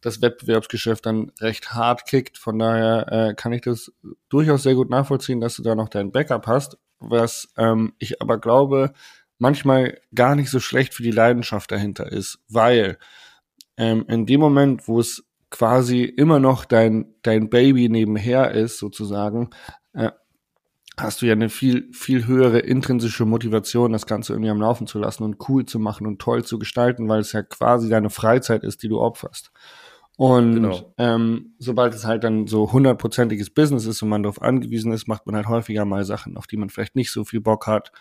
das 0.00 0.22
Wettbewerbsgeschäft 0.22 1.06
dann 1.06 1.32
recht 1.40 1.72
hart 1.72 2.06
kickt. 2.06 2.38
Von 2.38 2.58
daher 2.58 3.06
äh, 3.10 3.34
kann 3.34 3.52
ich 3.52 3.62
das 3.62 3.92
durchaus 4.28 4.62
sehr 4.62 4.74
gut 4.74 4.90
nachvollziehen, 4.90 5.40
dass 5.40 5.56
du 5.56 5.62
da 5.62 5.74
noch 5.74 5.88
dein 5.88 6.12
Backup 6.12 6.46
hast. 6.46 6.78
Was 7.00 7.48
ähm, 7.56 7.92
ich 7.98 8.20
aber 8.22 8.38
glaube, 8.38 8.92
manchmal 9.38 10.00
gar 10.14 10.34
nicht 10.34 10.50
so 10.50 10.60
schlecht 10.60 10.94
für 10.94 11.02
die 11.02 11.10
Leidenschaft 11.10 11.70
dahinter 11.70 12.10
ist, 12.10 12.38
weil 12.48 12.98
ähm, 13.76 14.04
in 14.08 14.26
dem 14.26 14.40
Moment, 14.40 14.88
wo 14.88 15.00
es 15.00 15.24
quasi 15.50 16.02
immer 16.02 16.40
noch 16.40 16.64
dein, 16.64 17.14
dein 17.22 17.48
Baby 17.48 17.88
nebenher 17.88 18.50
ist, 18.50 18.78
sozusagen, 18.78 19.50
äh, 19.94 20.10
hast 20.98 21.22
du 21.22 21.26
ja 21.26 21.32
eine 21.32 21.48
viel, 21.48 21.88
viel 21.92 22.26
höhere 22.26 22.58
intrinsische 22.58 23.24
Motivation, 23.24 23.92
das 23.92 24.06
Ganze 24.06 24.32
irgendwie 24.32 24.50
am 24.50 24.60
Laufen 24.60 24.86
zu 24.86 24.98
lassen 24.98 25.22
und 25.22 25.36
cool 25.48 25.64
zu 25.64 25.78
machen 25.78 26.06
und 26.06 26.20
toll 26.20 26.44
zu 26.44 26.58
gestalten, 26.58 27.08
weil 27.08 27.20
es 27.20 27.32
ja 27.32 27.42
quasi 27.42 27.88
deine 27.88 28.10
Freizeit 28.10 28.64
ist, 28.64 28.82
die 28.82 28.88
du 28.88 29.00
opferst. 29.00 29.52
Und 30.16 30.54
genau. 30.54 30.94
ähm, 30.98 31.54
sobald 31.60 31.94
es 31.94 32.04
halt 32.04 32.24
dann 32.24 32.48
so 32.48 32.72
hundertprozentiges 32.72 33.50
Business 33.50 33.86
ist 33.86 34.02
und 34.02 34.08
man 34.08 34.24
darauf 34.24 34.42
angewiesen 34.42 34.92
ist, 34.92 35.06
macht 35.06 35.26
man 35.26 35.36
halt 35.36 35.46
häufiger 35.46 35.84
mal 35.84 36.04
Sachen, 36.04 36.36
auf 36.36 36.48
die 36.48 36.56
man 36.56 36.70
vielleicht 36.70 36.96
nicht 36.96 37.12
so 37.12 37.24
viel 37.24 37.40
Bock 37.40 37.68
hat. 37.68 37.92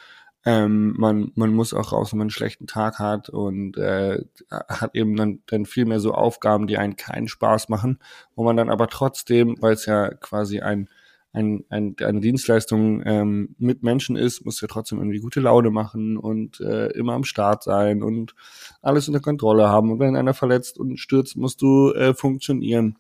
Ähm, 0.43 0.95
man, 0.97 1.31
man 1.35 1.53
muss 1.53 1.75
auch 1.75 1.91
raus, 1.91 2.11
wenn 2.11 2.17
man 2.17 2.25
einen 2.25 2.31
schlechten 2.31 2.65
Tag 2.65 2.97
hat 2.97 3.29
und 3.29 3.77
äh, 3.77 4.23
hat 4.49 4.95
eben 4.95 5.15
dann, 5.15 5.43
dann 5.45 5.65
viel 5.65 5.85
mehr 5.85 5.99
so 5.99 6.13
Aufgaben, 6.13 6.65
die 6.65 6.77
einen 6.79 6.95
keinen 6.95 7.27
Spaß 7.27 7.69
machen, 7.69 7.99
wo 8.35 8.43
man 8.43 8.57
dann 8.57 8.71
aber 8.71 8.87
trotzdem, 8.87 9.55
weil 9.59 9.73
es 9.73 9.85
ja 9.85 10.09
quasi 10.09 10.61
ein 10.61 10.89
ein, 11.37 11.63
ein, 11.69 11.95
eine 12.01 12.19
Dienstleistung 12.19 13.03
ähm, 13.05 13.55
mit 13.59 13.83
Menschen 13.83 14.15
ist, 14.15 14.43
musst 14.43 14.61
du 14.61 14.65
ja 14.65 14.67
trotzdem 14.71 14.97
irgendwie 14.97 15.19
gute 15.19 15.39
Laune 15.39 15.69
machen 15.69 16.17
und 16.17 16.59
äh, 16.59 16.87
immer 16.93 17.13
am 17.13 17.23
Start 17.23 17.63
sein 17.63 18.01
und 18.01 18.33
alles 18.81 19.07
unter 19.07 19.19
Kontrolle 19.19 19.69
haben. 19.69 19.91
Und 19.91 19.99
wenn 19.99 20.15
einer 20.15 20.33
verletzt 20.33 20.79
und 20.79 20.99
stürzt, 20.99 21.37
musst 21.37 21.61
du 21.61 21.93
äh, 21.93 22.13
funktionieren, 22.13 22.97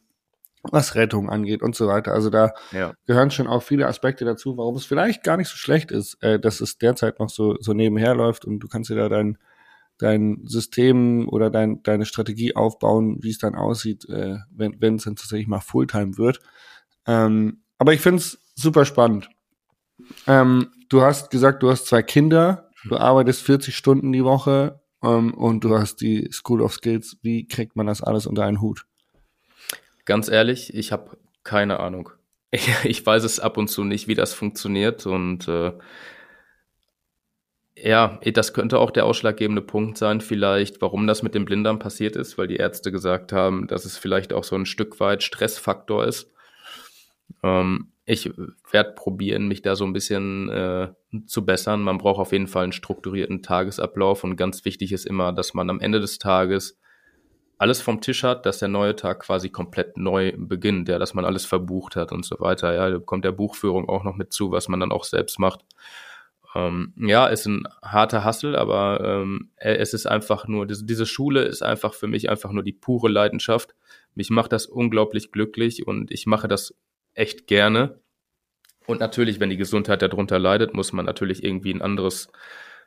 was 0.63 0.95
Rettung 0.95 1.29
angeht 1.29 1.63
und 1.63 1.75
so 1.75 1.87
weiter. 1.87 2.13
Also 2.13 2.29
da 2.29 2.53
ja. 2.71 2.93
gehören 3.05 3.31
schon 3.31 3.47
auch 3.47 3.63
viele 3.63 3.87
Aspekte 3.87 4.23
dazu, 4.23 4.57
warum 4.57 4.75
es 4.75 4.85
vielleicht 4.85 5.23
gar 5.23 5.37
nicht 5.37 5.49
so 5.49 5.57
schlecht 5.57 5.91
ist, 5.91 6.21
äh, 6.21 6.39
dass 6.39 6.61
es 6.61 6.77
derzeit 6.77 7.19
noch 7.19 7.29
so, 7.29 7.57
so 7.59 7.73
nebenher 7.73 8.13
läuft 8.13 8.45
und 8.45 8.59
du 8.59 8.67
kannst 8.67 8.89
dir 8.89 8.95
da 8.95 9.09
dein 9.09 9.37
dein 9.99 10.43
System 10.45 11.27
oder 11.27 11.49
dein, 11.49 11.81
deine 11.81 12.05
Strategie 12.05 12.55
aufbauen, 12.55 13.17
wie 13.23 13.31
es 13.31 13.39
dann 13.39 13.55
aussieht, 13.55 14.07
äh, 14.09 14.37
wenn 14.51 14.79
wenn 14.79 14.95
es 14.95 15.05
dann 15.05 15.15
tatsächlich 15.15 15.47
mal 15.47 15.59
Fulltime 15.59 16.19
wird. 16.19 16.39
Ähm, 17.07 17.63
aber 17.77 17.93
ich 17.93 18.01
finde 18.01 18.19
es 18.19 18.39
super 18.55 18.85
spannend. 18.85 19.29
Ähm, 20.25 20.71
du 20.89 21.01
hast 21.01 21.31
gesagt, 21.31 21.63
du 21.63 21.69
hast 21.69 21.87
zwei 21.87 22.01
Kinder, 22.01 22.69
du 22.87 22.97
arbeitest 22.97 23.41
40 23.43 23.75
Stunden 23.75 24.11
die 24.11 24.23
Woche 24.23 24.79
ähm, 25.03 25.33
und 25.33 25.63
du 25.63 25.77
hast 25.77 26.01
die 26.01 26.29
School 26.31 26.61
of 26.61 26.73
Skills. 26.73 27.17
Wie 27.21 27.47
kriegt 27.47 27.75
man 27.75 27.87
das 27.87 28.01
alles 28.01 28.25
unter 28.25 28.45
einen 28.45 28.61
Hut? 28.61 28.85
Ganz 30.05 30.29
ehrlich, 30.29 30.73
ich 30.73 30.91
habe 30.91 31.17
keine 31.43 31.79
Ahnung. 31.79 32.09
Ich, 32.49 32.69
ich, 32.85 33.05
weiß 33.05 33.25
es 33.25 33.41
ab 33.41 33.57
und 33.57 33.67
zu 33.67 33.83
nicht, 33.83 34.07
wie 34.07 34.15
das 34.15 34.33
funktioniert 34.33 35.05
und 35.05 35.49
äh, 35.49 35.73
ja, 37.75 38.19
das 38.33 38.53
könnte 38.53 38.79
auch 38.79 38.89
der 38.89 39.05
ausschlaggebende 39.05 39.61
Punkt 39.61 39.97
sein, 39.97 40.21
vielleicht, 40.21 40.81
warum 40.81 41.07
das 41.07 41.23
mit 41.23 41.35
dem 41.35 41.43
Blinddarm 41.43 41.77
passiert 41.77 42.15
ist, 42.15 42.37
weil 42.37 42.47
die 42.47 42.55
Ärzte 42.55 42.91
gesagt 42.91 43.33
haben, 43.33 43.67
dass 43.67 43.83
es 43.83 43.97
vielleicht 43.97 44.31
auch 44.31 44.45
so 44.45 44.55
ein 44.55 44.65
Stück 44.65 45.01
weit 45.01 45.23
Stressfaktor 45.23 46.05
ist. 46.05 46.31
Ähm, 47.43 47.91
ich 48.05 48.31
werde 48.71 48.93
probieren, 48.93 49.47
mich 49.47 49.61
da 49.61 49.75
so 49.75 49.83
ein 49.83 49.93
bisschen 49.93 50.49
äh, 50.49 50.89
zu 51.25 51.45
bessern. 51.45 51.81
Man 51.81 51.97
braucht 51.97 52.19
auf 52.19 52.31
jeden 52.31 52.47
Fall 52.47 52.63
einen 52.63 52.71
strukturierten 52.71 53.43
Tagesablauf 53.43 54.23
und 54.23 54.37
ganz 54.37 54.63
wichtig 54.63 54.93
ist 54.93 55.05
immer, 55.05 55.33
dass 55.33 55.53
man 55.53 55.69
am 55.69 55.81
Ende 55.81 55.99
des 55.99 56.17
Tages 56.17 56.79
alles 57.57 57.81
vom 57.81 58.01
Tisch 58.01 58.23
hat, 58.23 58.45
dass 58.45 58.59
der 58.59 58.67
neue 58.67 58.95
Tag 58.95 59.21
quasi 59.21 59.49
komplett 59.49 59.97
neu 59.97 60.33
beginnt, 60.37 60.89
ja, 60.89 60.99
dass 60.99 61.13
man 61.13 61.25
alles 61.25 61.45
verbucht 61.45 61.95
hat 61.95 62.11
und 62.11 62.23
so 62.23 62.37
weiter. 62.39 62.73
Ja, 62.73 62.89
da 62.89 62.99
kommt 62.99 63.25
der 63.25 63.31
Buchführung 63.31 63.89
auch 63.89 64.03
noch 64.03 64.15
mit 64.15 64.31
zu, 64.31 64.51
was 64.51 64.67
man 64.67 64.79
dann 64.79 64.91
auch 64.91 65.03
selbst 65.03 65.39
macht. 65.39 65.65
Ähm, 66.55 66.93
ja, 66.97 67.27
ist 67.27 67.45
ein 67.45 67.67
harter 67.81 68.23
Hassel, 68.23 68.55
aber 68.55 69.01
ähm, 69.03 69.49
es 69.57 69.93
ist 69.93 70.05
einfach 70.05 70.47
nur, 70.47 70.65
diese, 70.65 70.85
diese 70.85 71.05
Schule 71.05 71.41
ist 71.41 71.61
einfach 71.61 71.93
für 71.93 72.07
mich 72.07 72.29
einfach 72.29 72.51
nur 72.51 72.63
die 72.63 72.73
pure 72.73 73.09
Leidenschaft. 73.09 73.75
Mich 74.15 74.29
macht 74.29 74.51
das 74.53 74.65
unglaublich 74.65 75.31
glücklich 75.31 75.85
und 75.85 76.11
ich 76.11 76.25
mache 76.25 76.47
das 76.47 76.73
echt 77.17 77.47
gerne. 77.47 77.99
Und 78.85 78.99
natürlich, 78.99 79.39
wenn 79.39 79.49
die 79.49 79.57
Gesundheit 79.57 80.01
darunter 80.01 80.39
leidet, 80.39 80.73
muss 80.73 80.93
man 80.93 81.05
natürlich 81.05 81.43
irgendwie 81.43 81.73
ein 81.73 81.81
anderes, 81.81 82.31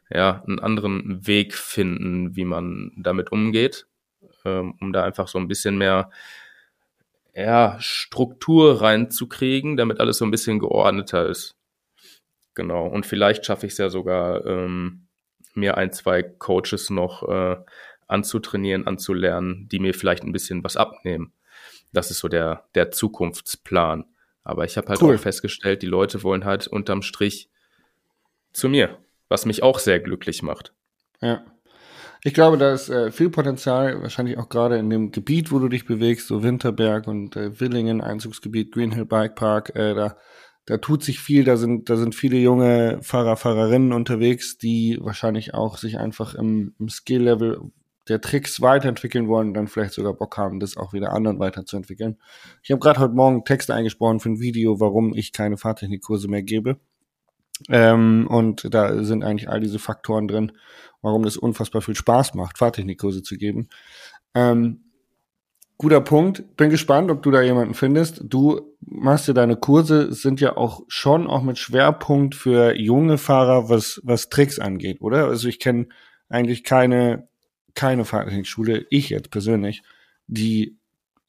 ja, 0.09 0.43
einen 0.47 0.59
anderen 0.59 1.27
Weg 1.27 1.55
finden, 1.55 2.37
wie 2.37 2.45
man 2.45 2.93
damit 2.97 3.33
umgeht, 3.33 3.87
ähm, 4.45 4.75
um 4.81 4.93
da 4.93 5.05
einfach 5.05 5.29
so 5.29 5.39
ein 5.39 5.49
bisschen 5.49 5.77
mehr, 5.77 6.11
ja, 7.35 7.77
Struktur 7.81 8.81
reinzukriegen, 8.81 9.77
damit 9.77 10.01
alles 10.01 10.19
so 10.19 10.25
ein 10.25 10.31
bisschen 10.31 10.59
geordneter 10.59 11.27
ist. 11.29 11.57
Genau. 12.55 12.87
Und 12.87 13.07
vielleicht 13.07 13.47
schaffe 13.47 13.67
ich 13.67 13.73
es 13.73 13.79
ja 13.79 13.89
sogar, 13.91 14.45
ähm, 14.47 15.07
mir 15.55 15.77
ein, 15.77 15.93
zwei 15.93 16.23
Coaches 16.23 16.91
noch 16.91 17.29
äh, 17.29 17.57
anzutrainieren, 18.07 18.87
anzulernen, 18.87 19.69
die 19.69 19.79
mir 19.79 19.95
vielleicht 19.95 20.25
ein 20.25 20.33
bisschen 20.33 20.65
was 20.65 20.77
abnehmen. 20.77 21.33
Das 21.93 22.11
ist 22.11 22.21
so 22.21 22.29
der, 22.29 22.69
der 22.75 22.91
Zukunftsplan. 22.91 24.05
Aber 24.51 24.65
ich 24.65 24.77
habe 24.77 24.89
halt 24.89 25.01
cool. 25.01 25.15
auch 25.15 25.21
festgestellt, 25.21 25.83
die 25.83 25.87
Leute 25.87 26.25
wollen 26.25 26.45
halt 26.45 26.67
unterm 26.67 27.03
Strich 27.03 27.49
zu 28.53 28.69
mir, 28.69 28.99
was 29.29 29.47
mich 29.47 29.63
auch 29.63 29.79
sehr 29.79 30.01
glücklich 30.01 30.43
macht. 30.43 30.75
Ja. 31.21 31.45
Ich 32.25 32.35
glaube, 32.35 32.59
da 32.59 32.73
ist 32.75 32.89
äh, 32.89 33.13
viel 33.13 33.31
Potenzial, 33.31 34.03
wahrscheinlich 34.03 34.39
auch 34.39 34.49
gerade 34.49 34.77
in 34.77 34.91
dem 34.91 35.13
Gebiet, 35.13 35.53
wo 35.53 35.61
du 35.61 35.69
dich 35.69 35.87
bewegst, 35.87 36.27
so 36.27 36.43
Winterberg 36.43 37.07
und 37.07 37.37
äh, 37.37 37.61
Willingen, 37.61 38.01
Einzugsgebiet, 38.01 38.73
Green 38.73 38.91
Hill 38.91 39.07
Bike 39.07 39.37
Park, 39.37 39.77
äh, 39.77 39.95
da, 39.95 40.17
da 40.67 40.79
tut 40.79 41.05
sich 41.05 41.21
viel, 41.21 41.45
da 41.45 41.57
sind, 41.57 41.89
da 41.89 41.97
sind 41.97 42.17
viele 42.17 42.39
junge 42.39 42.99
Fahrer, 43.03 43.37
Fahrerinnen 43.37 43.93
unterwegs, 43.93 44.59
die 44.59 44.99
wahrscheinlich 45.01 45.55
auch 45.55 45.79
sich 45.79 45.97
einfach 45.99 46.35
im, 46.35 46.75
im 46.81 46.89
Skill-Level 46.89 47.71
der 48.11 48.21
Tricks 48.21 48.61
weiterentwickeln 48.61 49.29
wollen, 49.29 49.55
dann 49.55 49.69
vielleicht 49.69 49.95
sogar 49.95 50.13
Bock 50.13 50.37
haben, 50.37 50.61
das 50.61 50.77
auch 50.77 50.93
wieder 50.93 51.13
anderen 51.13 51.39
weiterzuentwickeln. 51.39 52.19
Ich 52.63 52.71
habe 52.71 52.81
gerade 52.81 53.01
heute 53.01 53.15
Morgen 53.15 53.45
Texte 53.45 53.73
eingesprochen 53.73 54.21
für 54.21 54.31
ein 54.31 54.41
Video, 54.41 54.81
warum 54.81 55.15
ich 55.15 55.33
keine 55.33 55.57
Fahrtechnikkurse 55.57 56.29
mehr 56.29 56.43
gebe. 56.43 56.79
Ähm, 57.69 58.27
und 58.29 58.75
da 58.75 59.03
sind 59.05 59.23
eigentlich 59.23 59.49
all 59.49 59.61
diese 59.61 59.79
Faktoren 59.79 60.29
drin, 60.29 60.53
warum 61.03 61.23
das 61.23 61.37
unfassbar 61.37 61.83
viel 61.83 61.95
Spaß 61.95 62.35
macht, 62.35 62.59
Fahrtechnikkurse 62.59 63.23
zu 63.23 63.37
geben. 63.37 63.69
Ähm, 64.35 64.81
guter 65.79 66.01
Punkt. 66.01 66.57
Bin 66.57 66.71
gespannt, 66.71 67.11
ob 67.11 67.23
du 67.23 67.31
da 67.31 67.43
jemanden 67.43 67.75
findest. 67.75 68.23
Du 68.25 68.77
machst 68.81 69.29
ja 69.29 69.35
deine 69.35 69.57
Kurse, 69.57 70.13
sind 70.13 70.41
ja 70.41 70.57
auch 70.57 70.83
schon 70.89 71.27
auch 71.27 71.43
mit 71.43 71.59
Schwerpunkt 71.59 72.35
für 72.35 72.77
junge 72.77 73.19
Fahrer, 73.19 73.69
was, 73.69 74.01
was 74.05 74.31
Tricks 74.31 74.59
angeht, 74.59 75.01
oder? 75.01 75.27
Also 75.27 75.49
ich 75.49 75.59
kenne 75.59 75.87
eigentlich 76.29 76.65
keine 76.65 77.30
keine 77.75 78.05
Fahrtechnikschule, 78.05 78.87
ich 78.91 79.11
jetzt 79.11 79.31
persönlich, 79.31 79.83
die 80.27 80.77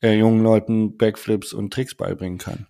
äh, 0.01 0.17
jungen 0.17 0.43
Leuten 0.43 0.97
Backflips 0.97 1.53
und 1.53 1.73
Tricks 1.73 1.95
beibringen 1.95 2.37
kann. 2.37 2.67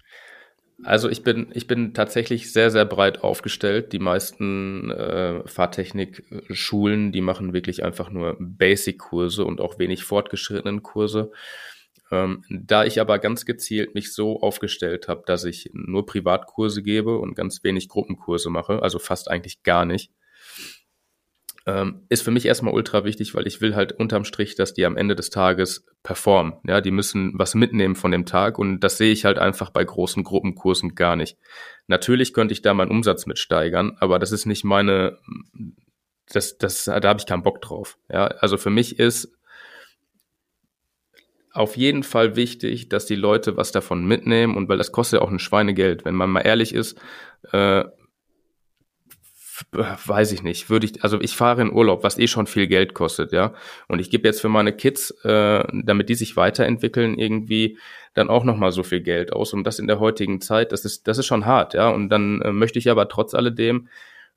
Also 0.84 1.10
ich 1.10 1.23
bin, 1.23 1.49
ich 1.53 1.67
bin 1.67 1.93
tatsächlich 1.93 2.51
sehr, 2.51 2.71
sehr 2.71 2.86
breit 2.86 3.23
aufgestellt. 3.23 3.93
Die 3.93 3.99
meisten 3.99 4.89
äh, 4.89 5.47
Fahrtechnik-Schulen, 5.47 7.12
die 7.12 7.21
machen 7.21 7.53
wirklich 7.53 7.84
einfach 7.84 8.10
nur 8.10 8.36
Basic-Kurse 8.39 9.45
und 9.45 9.62
auch 9.62 9.77
wenig 9.77 10.03
fortgeschrittenen 10.03 10.81
Kurse. 10.81 11.31
Ähm, 12.12 12.43
da 12.49 12.84
ich 12.84 12.99
aber 12.99 13.19
ganz 13.19 13.45
gezielt 13.45 13.93
mich 13.93 14.13
so 14.13 14.41
aufgestellt 14.41 15.07
habe, 15.07 15.23
dass 15.25 15.45
ich 15.45 15.69
nur 15.73 16.05
Privatkurse 16.05 16.81
gebe 16.81 17.17
und 17.17 17.36
ganz 17.36 17.63
wenig 17.63 17.88
Gruppenkurse 17.88 18.49
mache, 18.49 18.81
also 18.81 18.97
fast 18.99 19.29
eigentlich 19.29 19.63
gar 19.63 19.86
nicht, 19.86 20.12
ähm, 21.65 22.02
ist 22.10 22.24
für 22.24 22.32
mich 22.32 22.45
erstmal 22.45 22.74
ultra 22.74 23.04
wichtig, 23.04 23.36
weil 23.36 23.45
ich 23.45 23.62
will 23.62 23.76
halt 23.76 23.93
unterm 23.93 24.26
Strich, 24.26 24.56
dass 24.56 24.74
die 24.74 24.86
am 24.86 24.97
Ende 24.97 25.15
des 25.15 25.30
Tages 25.30 25.86
performen. 26.04 26.54
Ja, 26.65 26.82
die 26.82 26.91
müssen 26.91 27.34
was 27.36 27.54
mitnehmen 27.54 27.95
von 27.95 28.12
dem 28.12 28.26
Tag 28.26 28.58
und 28.58 28.80
das 28.80 28.97
sehe 28.97 29.12
ich 29.12 29.26
halt 29.26 29.38
einfach 29.38 29.69
bei 29.69 29.84
großen 29.84 30.24
Gruppenkursen 30.24 30.95
gar 30.95 31.15
nicht. 31.15 31.38
Natürlich 31.88 32.34
könnte 32.34 32.54
ich 32.54 32.62
da 32.62 32.74
meinen 32.74 32.91
Umsatz 32.91 33.26
mit 33.26 33.38
steigern, 33.38 33.95
aber 34.00 34.17
das 34.17 34.32
ist 34.32 34.45
nicht 34.45 34.63
meine, 34.63 35.19
das, 36.28 36.58
das, 36.58 36.86
da 36.86 37.02
habe 37.04 37.19
ich 37.19 37.26
keinen 37.26 37.43
Bock 37.43 37.62
drauf. 37.62 37.97
Ja, 38.10 38.26
also 38.26 38.58
für 38.58 38.71
mich 38.71 38.97
ist 38.97 39.32
auf 41.54 41.76
jeden 41.76 42.04
Fall 42.04 42.36
wichtig, 42.36 42.89
dass 42.89 43.06
die 43.06 43.15
Leute 43.15 43.58
was 43.58 43.71
davon 43.71 44.06
mitnehmen 44.06 44.56
und 44.56 44.69
weil 44.69 44.78
das 44.78 44.91
kostet 44.91 45.19
ja 45.19 45.26
auch 45.26 45.32
ein 45.32 45.39
Schweinegeld. 45.39 46.06
Wenn 46.06 46.15
man 46.15 46.30
mal 46.30 46.41
ehrlich 46.41 46.74
ist, 46.74 46.97
äh, 47.52 47.84
weiß 49.71 50.32
ich 50.32 50.43
nicht, 50.43 50.69
würde 50.69 50.86
ich, 50.86 51.04
also 51.04 51.19
ich 51.21 51.36
fahre 51.36 51.62
in 51.62 51.71
Urlaub, 51.71 52.04
was 52.04 52.17
eh 52.17 52.28
schon 52.28 52.47
viel 52.47 52.67
Geld 52.67 52.93
kostet, 52.93 53.32
ja. 53.32 53.54
Und 53.88 54.00
ich 54.00 54.10
gebe 54.10 54.28
jetzt 54.28 54.41
für 54.41 54.50
meine 54.50 54.74
Kids, 54.74 55.12
äh, 55.24 55.63
damit 55.71 56.10
die 56.10 56.15
sich 56.15 56.36
weiterentwickeln, 56.36 57.17
irgendwie 57.17 57.78
dann 58.13 58.30
auch 58.30 58.43
nochmal 58.43 58.71
so 58.71 58.84
viel 58.84 59.02
Geld 59.02 59.34
aus. 59.34 59.54
Und 59.54 59.63
das 59.63 59.80
in 59.80 59.88
der 59.88 60.00
heutigen 60.00 60.41
Zeit, 60.41 60.71
das 60.71 60.86
ist, 60.86 61.08
das 61.08 61.17
ist 61.17 61.26
schon 61.26 61.45
hart, 61.45 61.74
ja. 61.74 61.89
Und 61.89 62.10
dann 62.10 62.41
äh, 62.41 62.52
möchte 62.52 62.80
ich 62.80 62.89
aber 62.89 63.08
trotz 63.08 63.34
alledem, 63.34 63.88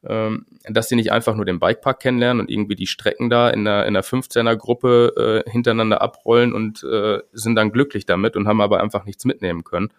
ähm, 0.06 0.46
dass 0.68 0.88
sie 0.88 0.96
nicht 0.96 1.12
einfach 1.12 1.34
nur 1.34 1.44
den 1.44 1.60
Bikepark 1.60 2.00
kennenlernen 2.00 2.40
und 2.40 2.50
irgendwie 2.50 2.74
die 2.76 2.86
Strecken 2.86 3.30
da 3.30 3.48
in 3.48 3.64
der, 3.64 3.86
in 3.86 3.94
der 3.94 4.04
15er 4.04 4.56
Gruppe 4.56 5.44
äh, 5.46 5.50
hintereinander 5.50 6.02
abrollen 6.02 6.52
und 6.52 6.84
äh, 6.84 7.20
sind 7.32 7.54
dann 7.56 7.72
glücklich 7.72 8.04
damit 8.04 8.36
und 8.36 8.46
haben 8.46 8.60
aber 8.60 8.80
einfach 8.80 9.04
nichts 9.04 9.24
mitnehmen 9.24 9.64
können. 9.64 9.90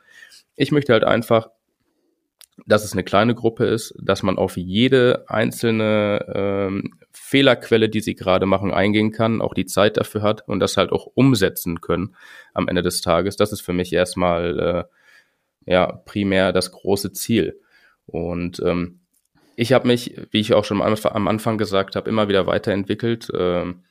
Ich 0.55 0.71
möchte 0.71 0.93
halt 0.93 1.03
einfach 1.03 1.49
dass 2.65 2.85
es 2.85 2.93
eine 2.93 3.03
kleine 3.03 3.35
Gruppe 3.35 3.65
ist, 3.65 3.93
dass 4.01 4.23
man 4.23 4.37
auf 4.37 4.57
jede 4.57 5.25
einzelne 5.27 6.25
ähm, 6.33 6.97
Fehlerquelle, 7.11 7.89
die 7.89 7.99
sie 7.99 8.15
gerade 8.15 8.45
machen, 8.45 8.73
eingehen 8.73 9.11
kann, 9.11 9.41
auch 9.41 9.53
die 9.53 9.65
Zeit 9.65 9.97
dafür 9.97 10.21
hat 10.21 10.47
und 10.47 10.59
das 10.59 10.77
halt 10.77 10.91
auch 10.91 11.07
umsetzen 11.15 11.81
können 11.81 12.15
am 12.53 12.67
Ende 12.67 12.81
des 12.81 13.01
Tages. 13.01 13.35
Das 13.35 13.51
ist 13.51 13.61
für 13.61 13.73
mich 13.73 13.91
erstmal 13.91 14.87
äh, 15.67 15.71
ja 15.71 15.91
primär 15.91 16.53
das 16.53 16.71
große 16.71 17.11
Ziel. 17.11 17.59
Und 18.05 18.61
ähm, 18.65 19.01
ich 19.55 19.73
habe 19.73 19.87
mich, 19.87 20.15
wie 20.31 20.39
ich 20.39 20.53
auch 20.53 20.65
schon 20.65 20.81
am 20.81 21.27
Anfang 21.27 21.57
gesagt 21.57 21.95
habe, 21.95 22.09
immer 22.09 22.27
wieder 22.27 22.47
weiterentwickelt. 22.47 23.31
Ähm, 23.37 23.83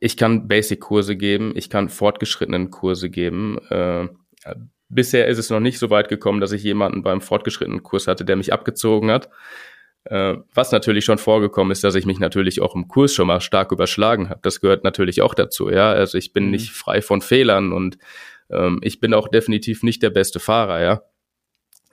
ich 0.00 0.16
kann 0.16 0.46
Basic-Kurse 0.46 1.16
geben, 1.16 1.52
ich 1.56 1.70
kann 1.70 1.88
fortgeschrittenen 1.88 2.70
Kurse 2.70 3.10
geben. 3.10 3.58
Äh, 3.70 4.08
Bisher 4.88 5.26
ist 5.26 5.38
es 5.38 5.50
noch 5.50 5.60
nicht 5.60 5.78
so 5.78 5.90
weit 5.90 6.08
gekommen, 6.08 6.40
dass 6.40 6.52
ich 6.52 6.62
jemanden 6.62 7.02
beim 7.02 7.20
fortgeschrittenen 7.20 7.82
Kurs 7.82 8.06
hatte, 8.06 8.24
der 8.24 8.36
mich 8.36 8.52
abgezogen 8.52 9.10
hat. 9.10 9.28
Äh, 10.04 10.36
was 10.54 10.72
natürlich 10.72 11.04
schon 11.04 11.18
vorgekommen 11.18 11.70
ist, 11.70 11.84
dass 11.84 11.94
ich 11.94 12.06
mich 12.06 12.18
natürlich 12.18 12.62
auch 12.62 12.74
im 12.74 12.88
Kurs 12.88 13.12
schon 13.12 13.26
mal 13.26 13.40
stark 13.40 13.72
überschlagen 13.72 14.30
habe. 14.30 14.40
Das 14.42 14.60
gehört 14.60 14.84
natürlich 14.84 15.20
auch 15.20 15.34
dazu, 15.34 15.68
ja. 15.68 15.90
Also 15.90 16.16
ich 16.16 16.32
bin 16.32 16.46
mhm. 16.46 16.52
nicht 16.52 16.70
frei 16.70 17.02
von 17.02 17.20
Fehlern 17.20 17.72
und 17.72 17.98
ähm, 18.48 18.78
ich 18.82 19.00
bin 19.00 19.12
auch 19.12 19.28
definitiv 19.28 19.82
nicht 19.82 20.02
der 20.02 20.10
beste 20.10 20.40
Fahrer, 20.40 20.80
ja. 20.80 21.02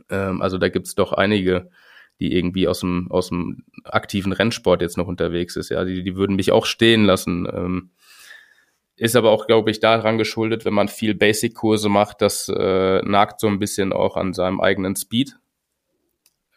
Ähm, 0.10 0.42
also 0.42 0.58
da 0.58 0.70
gibt's 0.70 0.96
doch 0.96 1.12
einige, 1.12 1.70
die 2.22 2.34
irgendwie 2.34 2.70
aus 2.70 2.80
dem, 2.80 3.12
aus 3.12 3.28
dem 3.28 3.66
aktiven 3.84 4.32
Rennsport 4.32 4.82
jetzt 4.82 4.98
noch 4.98 5.08
unterwegs 5.08 5.58
ist, 5.58 5.70
ja. 5.70 5.84
Die, 5.84 6.02
die 6.02 6.16
würden 6.16 6.38
mich 6.38 6.54
auch 6.54 6.66
stehen 6.66 7.04
lassen. 7.04 7.48
Ähm, 7.52 7.92
ist 8.98 9.16
aber 9.16 9.32
auch, 9.32 9.48
glaube 9.48 9.72
ich, 9.72 9.80
daran 9.80 10.18
geschuldet, 10.18 10.66
wenn 10.66 10.74
man 10.74 10.88
viel 10.88 11.16
Basic-Kurse 11.16 11.90
macht, 11.90 12.22
das 12.22 12.50
äh, 12.50 13.02
nagt 13.04 13.40
so 13.40 13.48
ein 13.48 13.60
bisschen 13.60 13.92
auch 13.92 14.16
an 14.16 14.34
seinem 14.34 14.62
eigenen 14.62 14.96
Speed. 14.96 15.38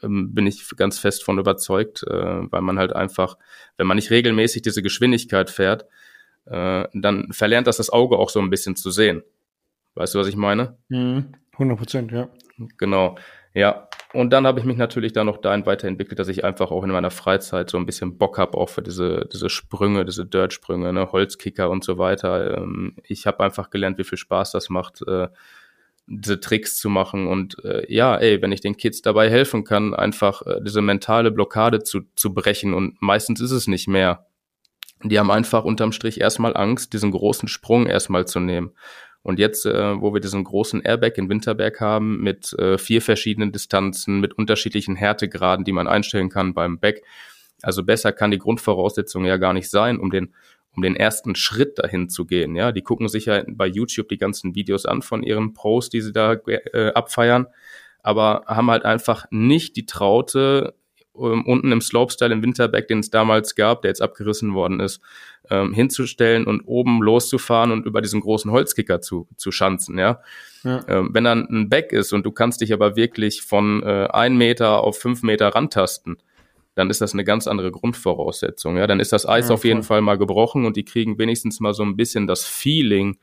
Ähm, 0.03 0.35
bin 0.35 0.47
ich 0.47 0.65
ganz 0.77 0.99
fest 0.99 1.25
von 1.25 1.39
überzeugt, 1.39 2.05
äh, 2.05 2.13
weil 2.53 2.63
man 2.63 2.79
halt 2.79 2.95
einfach, 2.95 3.37
wenn 3.77 3.89
man 3.89 3.97
nicht 3.97 4.11
regelmäßig 4.11 4.63
diese 4.63 4.83
Geschwindigkeit 4.83 5.51
fährt, 5.51 5.87
äh, 6.47 6.85
dann 6.95 7.33
verlernt 7.33 7.67
das 7.67 7.79
das 7.79 7.91
Auge 7.91 8.17
auch 8.17 8.31
so 8.31 8.41
ein 8.41 8.51
bisschen 8.51 8.77
zu 8.77 8.91
sehen. 8.91 9.23
Weißt 9.95 10.15
du, 10.15 10.21
was 10.21 10.29
ich 10.29 10.37
meine? 10.37 10.79
100 10.91 11.29
mhm. 11.59 11.77
Prozent, 11.77 12.13
ja. 12.13 12.29
Genau. 12.77 13.17
Ja, 13.59 13.89
und 14.13 14.33
dann 14.33 14.47
habe 14.47 14.61
ich 14.61 14.65
mich 14.65 14.77
natürlich 14.77 15.13
dann 15.13 15.27
noch 15.27 15.39
dahin 15.39 15.67
weiterentwickelt, 15.67 16.21
dass 16.21 16.29
ich 16.29 16.45
einfach 16.45 16.71
auch 16.71 16.85
in 16.85 16.93
meiner 16.93 17.11
Freizeit 17.11 17.69
so 17.69 17.77
ein 17.77 17.87
bisschen 17.87 18.17
Bock 18.17 18.39
habe, 18.39 18.57
auch 18.57 18.69
für 18.69 18.83
diese, 18.83 19.27
diese 19.33 19.51
Sprünge, 19.51 20.05
diese 20.05 20.25
Dirt-Sprünge, 20.25 20.93
ne, 20.93 21.11
Holzkicker 21.11 21.69
und 21.69 21.83
so 21.83 21.99
weiter. 21.99 22.57
Ähm, 22.57 22.95
ich 23.03 23.27
habe 23.27 23.41
einfach 23.41 23.71
gelernt, 23.71 23.99
wie 23.99 24.05
viel 24.05 24.17
Spaß 24.17 24.53
das 24.53 24.71
macht, 24.71 25.03
äh, 25.09 25.27
diese 26.07 26.39
Tricks 26.39 26.79
zu 26.79 26.89
machen. 26.89 27.27
Und 27.27 27.65
äh, 27.65 27.93
ja, 27.93 28.17
ey, 28.17 28.41
wenn 28.41 28.53
ich 28.53 28.61
den 28.61 28.77
Kids 28.77 29.03
dabei 29.03 29.29
helfen 29.29 29.65
kann, 29.65 29.93
einfach 29.93 30.43
äh, 30.43 30.61
diese 30.63 30.81
mentale 30.81 31.33
Blockade 31.33 31.83
zu, 31.83 32.03
zu 32.15 32.33
brechen, 32.33 32.75
und 32.75 33.03
meistens 33.03 33.41
ist 33.41 33.51
es 33.51 33.67
nicht 33.67 33.89
mehr. 33.89 34.27
Die 35.03 35.19
haben 35.19 35.33
einfach 35.33 35.65
unterm 35.65 35.91
Strich 35.91 36.21
erstmal 36.21 36.57
Angst, 36.57 36.93
diesen 36.93 37.11
großen 37.11 37.49
Sprung 37.49 37.89
erstmal 37.89 38.29
zu 38.29 38.39
nehmen. 38.39 38.71
Und 39.23 39.39
jetzt, 39.39 39.67
äh, 39.67 40.01
wo 40.01 40.15
wir 40.15 40.21
diesen 40.21 40.45
großen 40.45 40.83
Airbag 40.83 41.19
in 41.19 41.29
Winterberg 41.29 41.81
haben, 41.81 42.23
mit 42.23 42.53
äh, 42.55 42.79
vier 42.79 43.03
verschiedenen 43.03 43.53
Distanzen, 43.53 44.21
mit 44.21 44.35
unterschiedlichen 44.35 44.97
Härtegraden, 44.97 45.65
die 45.65 45.73
man 45.73 45.89
einstellen 45.89 46.29
kann 46.31 46.55
beim 46.55 46.79
Back, 46.79 47.03
also 47.63 47.83
besser 47.83 48.13
kann 48.13 48.31
die 48.31 48.39
Grundvoraussetzung 48.39 49.25
ja 49.25 49.37
gar 49.37 49.53
nicht 49.53 49.69
sein, 49.69 49.99
um 49.99 50.11
den 50.11 50.33
um 50.79 50.83
den 50.83 50.95
ersten 50.95 51.35
Schritt 51.35 51.81
dahin 51.81 52.09
zu 52.09 52.25
gehen. 52.25 52.55
Ja, 52.55 52.71
die 52.71 52.83
gucken 52.83 53.09
sich 53.09 53.27
ja 53.27 53.43
bei 53.49 53.67
YouTube 53.67 54.09
die 54.09 54.17
ganzen 54.17 54.55
Videos 54.55 54.87
an 54.87 55.03
von 55.03 55.25
ihren 55.25 55.53
Pros, 55.53 55.91
die 55.91 56.01
sie 56.01 56.13
da 56.13 56.35
äh, 56.35 56.93
abfeiern, 56.93 57.49
aber 58.01 58.45
haben 58.47 58.71
halt 58.71 58.85
einfach 58.85 59.27
nicht 59.31 59.75
die 59.75 59.87
Traute, 59.87 60.75
ähm, 61.21 61.45
unten 61.47 61.73
im 61.73 61.81
Slopestyle 61.81 62.33
im 62.33 62.43
Winterberg, 62.43 62.89
den 62.89 63.01
es 63.01 63.11
damals 63.11 63.55
gab, 63.55 63.83
der 63.83 63.91
jetzt 63.91 64.03
abgerissen 64.03 64.55
worden 64.55 64.81
ist, 64.81 65.01
ähm, 65.51 65.73
hinzustellen 65.73 66.47
und 66.47 66.63
oben 66.63 67.03
loszufahren 67.03 67.71
und 67.71 67.87
über 67.87 68.03
diesen 68.03 68.21
großen 68.21 68.51
Holzkicker 68.51 69.01
zu, 69.01 69.29
zu 69.37 69.51
schanzen, 69.51 69.99
ja. 69.99 70.21
ja. 70.65 70.85
Ähm, 70.89 71.11
wenn 71.13 71.25
dann 71.25 71.47
ein 71.51 71.69
Back 71.69 71.93
ist 71.93 72.13
und 72.13 72.27
du 72.27 72.33
kannst 72.33 72.61
dich 72.61 72.73
aber 72.73 72.97
wirklich 72.97 73.43
von 73.43 73.83
äh, 73.83 74.09
ein 74.13 74.37
Meter 74.37 74.83
auf 74.83 74.99
fünf 74.99 75.23
Meter 75.23 75.49
rantasten, 75.49 76.19
dann 76.75 76.91
ist 76.91 77.01
das 77.01 77.13
eine 77.13 77.25
ganz 77.25 77.49
andere 77.49 77.73
Grundvoraussetzung, 77.73 78.77
ja. 78.77 78.87
Dann 78.87 79.01
ist 79.01 79.13
das 79.13 79.27
Eis 79.27 79.49
ja, 79.49 79.55
auf 79.55 79.65
jeden 79.65 79.83
Fall 79.83 80.01
mal 80.01 80.19
gebrochen 80.19 80.65
und 80.65 80.77
die 80.77 80.85
kriegen 80.85 81.19
wenigstens 81.19 81.61
mal 81.61 81.75
so 81.75 81.83
ein 81.83 81.97
bisschen 81.97 82.27
das 82.27 82.45
Feeling, 82.45 83.19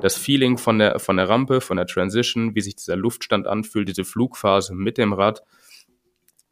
das 0.00 0.16
Feeling 0.16 0.58
von 0.58 0.78
der, 0.78 0.98
von 0.98 1.16
der 1.16 1.28
Rampe, 1.28 1.60
von 1.60 1.76
der 1.76 1.86
Transition, 1.86 2.54
wie 2.54 2.60
sich 2.60 2.76
dieser 2.76 2.96
Luftstand 2.96 3.46
anfühlt, 3.46 3.88
diese 3.88 4.04
Flugphase 4.04 4.74
mit 4.74 4.98
dem 4.98 5.12
Rad 5.12 5.42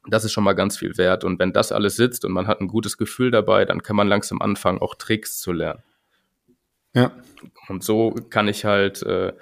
das 0.07 0.25
ist 0.25 0.33
schon 0.33 0.45
mal 0.45 0.55
ganz 0.55 0.77
viel 0.77 0.97
wert. 0.99 1.25
Und 1.25 1.39
wenn 1.39 1.53
das 1.53 1.73
alles 1.73 1.97
sitzt 1.97 2.25
und 2.25 2.33
man 2.33 2.47
hat 2.47 2.61
ein 2.61 2.69
gutes 2.69 2.99
Gefühl 2.99 3.31
dabei, 3.31 3.65
dann 3.65 3.83
kann 3.83 3.97
man 3.97 4.09
langsam 4.09 4.43
anfangen, 4.43 4.79
auch 4.79 4.95
Tricks 4.95 5.39
zu 5.39 5.53
lernen. 5.53 5.83
Ja. 6.95 7.13
Und 7.69 7.83
so 7.83 8.15
kann 8.29 8.49
ich 8.49 8.65
halt, 8.65 9.03
äh, 9.03 9.33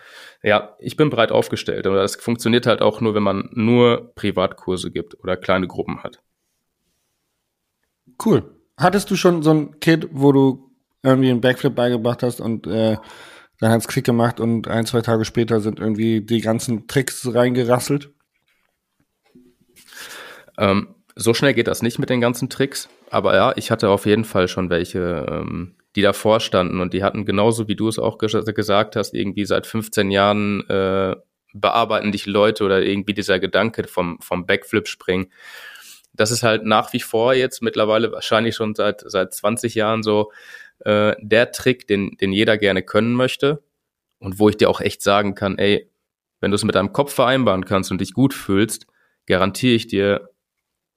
ja, 0.43 0.77
ich 0.79 0.97
bin 0.97 1.11
breit 1.11 1.33
aufgestellt. 1.33 1.87
Aber 1.87 1.97
das 1.97 2.17
funktioniert 2.17 2.67
halt 2.67 2.83
auch 2.83 3.01
nur, 3.01 3.15
wenn 3.15 3.23
man 3.23 3.49
nur 3.53 4.13
Privatkurse 4.15 4.91
gibt 4.91 5.19
oder 5.21 5.37
kleine 5.37 5.67
Gruppen 5.67 6.03
hat. 6.03 6.23
Cool. 8.25 8.55
Hattest 8.77 9.11
du 9.11 9.17
schon 9.17 9.43
so 9.43 9.51
ein 9.51 9.81
Kit, 9.81 10.09
wo 10.13 10.33
du 10.33 10.71
irgendwie 11.03 11.31
einen 11.31 11.41
Backflip 11.41 11.75
beigebracht 11.75 12.23
hast 12.23 12.41
und 12.41 12.67
äh, 12.67 12.99
dann 13.59 13.73
hat's 13.73 13.89
Klick 13.89 14.05
gemacht 14.05 14.41
und 14.41 14.69
ein, 14.69 14.87
zwei 14.87 15.01
Tage 15.03 15.25
später 15.25 15.61
sind 15.61 15.79
irgendwie 15.79 16.21
die 16.21 16.41
ganzen 16.41 16.87
Tricks 16.87 17.35
reingerasselt? 17.35 18.11
Ähm, 20.61 20.95
so 21.17 21.35
schnell 21.35 21.55
geht 21.55 21.67
das 21.67 21.83
nicht 21.83 21.99
mit 21.99 22.11
den 22.11 22.21
ganzen 22.21 22.49
Tricks, 22.49 22.89
aber 23.11 23.35
ja, 23.35 23.53
ich 23.57 23.71
hatte 23.71 23.89
auf 23.89 24.07
jeden 24.07 24.25
Fall 24.25 24.47
schon 24.47 24.71
welche, 24.71 25.27
ähm, 25.29 25.75
die 25.97 26.03
davor 26.03 26.39
standen 26.39 26.81
und 26.81 26.93
die 26.95 27.03
hatten 27.03 27.25
genauso 27.25 27.67
wie 27.67 27.75
du 27.75 27.89
es 27.89 27.99
auch 27.99 28.19
ges 28.19 28.33
gesagt 28.55 28.95
hast, 28.95 29.15
irgendwie 29.15 29.45
seit 29.45 29.67
15 29.67 30.11
Jahren 30.11 30.69
äh, 30.69 31.17
bearbeiten 31.53 32.13
dich 32.13 32.27
Leute 32.27 32.63
oder 32.63 32.83
irgendwie 32.83 33.15
dieser 33.15 33.41
Gedanke 33.41 33.89
vom, 33.89 34.19
vom 34.21 34.47
Backflip 34.47 34.87
springen. 34.87 35.33
Das 36.13 36.31
ist 36.31 36.43
halt 36.43 36.65
nach 36.65 36.93
wie 36.93 37.01
vor 37.01 37.35
jetzt 37.35 37.63
mittlerweile 37.63 38.13
wahrscheinlich 38.13 38.55
schon 38.55 38.75
seit, 38.75 39.03
seit 39.05 39.35
20 39.35 39.75
Jahren 39.75 40.03
so 40.03 40.31
äh, 40.81 41.17
der 41.21 41.51
Trick, 41.53 41.87
den, 41.89 42.17
den 42.21 42.33
jeder 42.33 42.59
gerne 42.59 42.83
können 42.83 43.15
möchte 43.15 43.63
und 44.19 44.39
wo 44.39 44.49
ich 44.49 44.57
dir 44.57 44.69
auch 44.69 44.81
echt 44.81 45.03
sagen 45.03 45.35
kann, 45.35 45.59
ey, 45.59 45.91
wenn 46.41 46.51
du 46.51 46.55
es 46.55 46.65
mit 46.65 46.75
deinem 46.75 46.93
Kopf 46.93 47.15
vereinbaren 47.15 47.65
kannst 47.65 47.91
und 47.91 48.01
dich 48.01 48.13
gut 48.13 48.35
fühlst, 48.35 48.87
garantiere 49.27 49.75
ich 49.75 49.87
dir, 49.87 50.31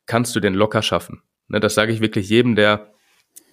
kannst 0.05 0.35
du 0.35 0.39
den 0.39 0.53
locker 0.53 0.81
schaffen. 0.81 1.21
Ne, 1.47 1.59
das 1.59 1.75
sage 1.75 1.91
ich 1.91 2.01
wirklich 2.01 2.29
jedem, 2.29 2.55
der 2.55 2.91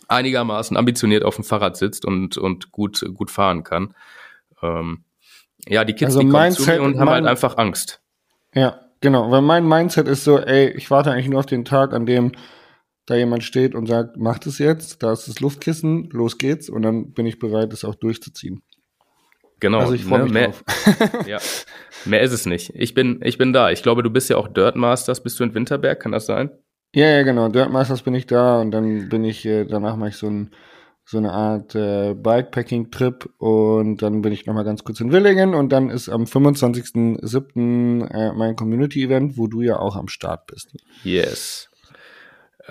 einigermaßen 0.09 0.77
ambitioniert 0.77 1.25
auf 1.25 1.37
dem 1.37 1.45
Fahrrad 1.45 1.77
sitzt 1.77 2.05
und, 2.05 2.37
und 2.37 2.73
gut, 2.73 3.05
gut 3.15 3.31
fahren 3.31 3.63
kann. 3.63 3.95
Ähm, 4.63 5.05
ja, 5.69 5.85
die 5.85 5.93
Kids, 5.93 6.17
also 6.17 6.21
die 6.21 6.29
kommen 6.29 6.53
zu 6.53 6.69
mir 6.69 6.83
und 6.83 6.99
haben 6.99 7.11
halt 7.11 7.27
einfach 7.27 7.57
Angst. 7.59 8.01
Ja, 8.55 8.81
genau, 9.01 9.31
weil 9.31 9.43
mein 9.43 9.67
Mindset 9.67 10.09
ist 10.09 10.25
so, 10.25 10.39
ey, 10.39 10.71
ich 10.71 10.91
warte 10.91 11.13
eigentlich 11.13 11.29
nur 11.29 11.41
auf 11.41 11.47
den 11.47 11.65
Tag, 11.65 11.93
an 11.93 12.07
dem 12.07 12.33
da 13.07 13.17
jemand 13.17 13.43
steht 13.43 13.75
und 13.75 13.87
sagt, 13.87 14.17
macht 14.17 14.47
es 14.47 14.59
jetzt, 14.59 15.03
da 15.03 15.13
ist 15.13 15.27
das 15.27 15.41
Luftkissen, 15.41 16.11
los 16.11 16.39
geht's 16.39 16.69
und 16.69 16.83
dann 16.83 17.13
bin 17.13 17.27
ich 17.27 17.39
bereit, 17.39 17.73
es 17.73 17.85
auch 17.85 17.97
durchzuziehen. 17.97 18.63
Genau. 19.61 19.81
Also 19.81 19.93
ich 19.93 20.05
freue 20.05 20.19
ne, 20.19 20.25
mich 20.25 20.33
mehr, 20.33 20.47
drauf. 20.47 20.65
ja, 21.27 21.39
mehr 22.05 22.23
ist 22.23 22.33
es 22.33 22.47
nicht. 22.47 22.73
Ich 22.75 22.95
bin, 22.95 23.21
ich 23.23 23.39
bin 23.39 23.53
da. 23.53 23.71
Ich 23.71 23.83
glaube, 23.83 24.03
du 24.03 24.11
bist 24.11 24.29
ja 24.31 24.37
auch 24.37 24.49
Dirt 24.49 24.77
Masters. 24.77 25.23
Bist 25.23 25.39
du 25.39 25.45
in 25.45 25.55
Winterberg? 25.55 26.01
Kann 26.01 26.13
das 26.13 26.27
sein? 26.27 26.51
Ja, 26.95 27.07
ja, 27.07 27.23
genau. 27.23 27.49
Dirt 27.49 27.71
Masters 27.71 28.03
bin 28.03 28.15
ich 28.15 28.27
da 28.27 28.61
und 28.61 28.73
dann 28.73 29.09
bin 29.09 29.25
ich, 29.25 29.47
äh, 29.47 29.65
danach 29.65 29.97
mache 29.97 30.09
ich 30.09 30.17
so 30.17 30.27
ein 30.27 30.51
so 31.11 31.19
eine 31.19 31.33
Art 31.33 31.75
äh, 31.75 32.15
Bikepacking-Trip 32.15 33.31
und 33.39 34.01
dann 34.01 34.23
bin 34.23 34.33
ich 34.33 34.47
nochmal 34.47 34.65
ganz 34.65 34.85
kurz 34.85 35.01
in 35.01 35.11
Willingen 35.11 35.55
und 35.55 35.71
dann 35.71 35.91
ist 35.91 36.09
am 36.09 36.23
25.07. 36.23 38.07
Äh, 38.09 38.33
mein 38.33 38.55
Community-Event, 38.55 39.37
wo 39.37 39.49
du 39.49 39.61
ja 39.61 39.81
auch 39.81 39.97
am 39.97 40.07
Start 40.07 40.47
bist. 40.47 40.77
Yes. 41.03 41.69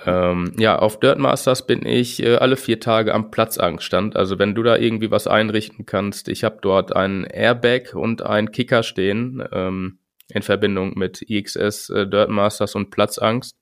Ähm, 0.06 0.52
ja, 0.58 0.78
auf 0.78 1.00
Dirt 1.00 1.18
Masters 1.18 1.66
bin 1.66 1.84
ich 1.84 2.22
äh, 2.22 2.36
alle 2.36 2.56
vier 2.56 2.80
Tage 2.80 3.14
am 3.14 3.30
Platzangstand. 3.30 4.16
Also 4.16 4.38
wenn 4.38 4.54
du 4.54 4.62
da 4.62 4.76
irgendwie 4.76 5.10
was 5.10 5.26
einrichten 5.26 5.86
kannst, 5.86 6.28
ich 6.28 6.44
habe 6.44 6.58
dort 6.62 6.94
ein 6.94 7.24
Airbag 7.24 7.94
und 7.94 8.22
ein 8.22 8.52
Kicker 8.52 8.82
stehen 8.82 9.42
ähm, 9.52 9.98
in 10.28 10.42
Verbindung 10.42 10.96
mit 10.96 11.22
IXS 11.28 11.90
äh, 11.90 12.06
Dirt 12.06 12.30
Masters 12.30 12.74
und 12.74 12.90
Platzangst. 12.90 13.56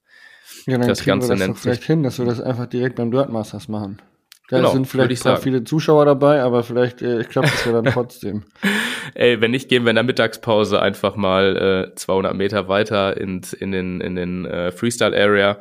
Ja, 0.66 0.78
dann 0.78 0.88
das 0.88 1.04
Ganze 1.04 1.28
wir 1.28 1.36
das 1.36 1.46
nennt 1.46 1.58
vielleicht 1.58 1.84
hin, 1.84 2.02
dass 2.02 2.18
wir 2.18 2.26
das 2.26 2.40
einfach 2.40 2.66
direkt 2.66 2.96
beim 2.96 3.10
Dirtmasters 3.10 3.68
machen. 3.68 4.00
Da 4.48 4.58
genau, 4.58 4.72
sind 4.72 4.86
vielleicht 4.86 5.26
ein 5.26 5.36
viele 5.36 5.62
Zuschauer 5.62 6.06
dabei, 6.06 6.40
aber 6.40 6.62
vielleicht 6.62 7.02
äh, 7.02 7.22
klappt 7.24 7.48
es 7.48 7.64
ja 7.66 7.72
dann 7.72 7.84
trotzdem. 7.92 8.44
Ey, 9.14 9.40
wenn 9.42 9.50
nicht, 9.50 9.68
gehen 9.68 9.84
wir 9.84 9.90
in 9.90 9.96
der 9.96 10.04
Mittagspause 10.04 10.80
einfach 10.80 11.16
mal 11.16 11.90
äh, 11.90 11.94
200 11.94 12.34
Meter 12.34 12.66
weiter 12.66 13.18
in, 13.18 13.42
in 13.60 13.72
den, 13.72 14.00
in 14.00 14.16
den 14.16 14.46
äh, 14.46 14.72
Freestyle 14.72 15.14
Area. 15.14 15.58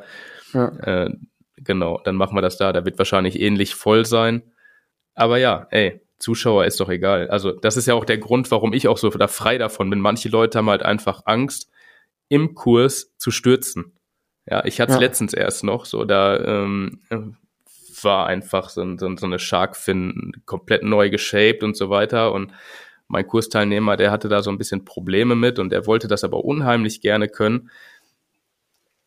Ja. 0.52 0.68
Äh, 0.78 1.14
genau, 1.56 2.00
dann 2.04 2.16
machen 2.16 2.36
wir 2.36 2.42
das 2.42 2.56
da. 2.56 2.72
Da 2.72 2.84
wird 2.84 2.98
wahrscheinlich 2.98 3.40
ähnlich 3.40 3.74
voll 3.74 4.04
sein. 4.04 4.42
Aber 5.14 5.38
ja, 5.38 5.66
ey, 5.70 6.00
Zuschauer 6.18 6.64
ist 6.64 6.80
doch 6.80 6.88
egal. 6.88 7.28
Also 7.28 7.52
das 7.52 7.76
ist 7.76 7.86
ja 7.86 7.94
auch 7.94 8.04
der 8.04 8.18
Grund, 8.18 8.50
warum 8.50 8.72
ich 8.72 8.88
auch 8.88 8.98
so 8.98 9.08
da 9.10 9.28
frei 9.28 9.58
davon 9.58 9.90
bin. 9.90 10.00
Manche 10.00 10.28
Leute 10.28 10.58
haben 10.58 10.70
halt 10.70 10.82
einfach 10.82 11.22
Angst, 11.26 11.70
im 12.28 12.54
Kurs 12.54 13.14
zu 13.16 13.30
stürzen. 13.30 13.92
Ja, 14.46 14.64
ich 14.64 14.80
hatte 14.80 14.92
es 14.92 14.96
ja. 14.96 15.00
letztens 15.00 15.34
erst 15.34 15.64
noch, 15.64 15.84
so 15.84 16.04
da 16.04 16.38
ähm, 16.38 17.00
war 18.02 18.26
einfach 18.26 18.70
so, 18.70 18.96
so, 18.96 19.16
so 19.16 19.26
eine 19.26 19.38
Sharkfin 19.38 20.32
komplett 20.46 20.82
neu 20.82 21.10
geshaped 21.10 21.62
und 21.62 21.76
so 21.76 21.90
weiter 21.90 22.32
und 22.32 22.52
mein 23.08 23.26
Kursteilnehmer, 23.26 23.96
der 23.96 24.10
hatte 24.10 24.28
da 24.28 24.42
so 24.42 24.50
ein 24.50 24.58
bisschen 24.58 24.84
Probleme 24.84 25.34
mit 25.34 25.58
und 25.58 25.70
der 25.70 25.86
wollte 25.86 26.08
das 26.08 26.24
aber 26.24 26.44
unheimlich 26.44 27.00
gerne 27.00 27.28
können. 27.28 27.70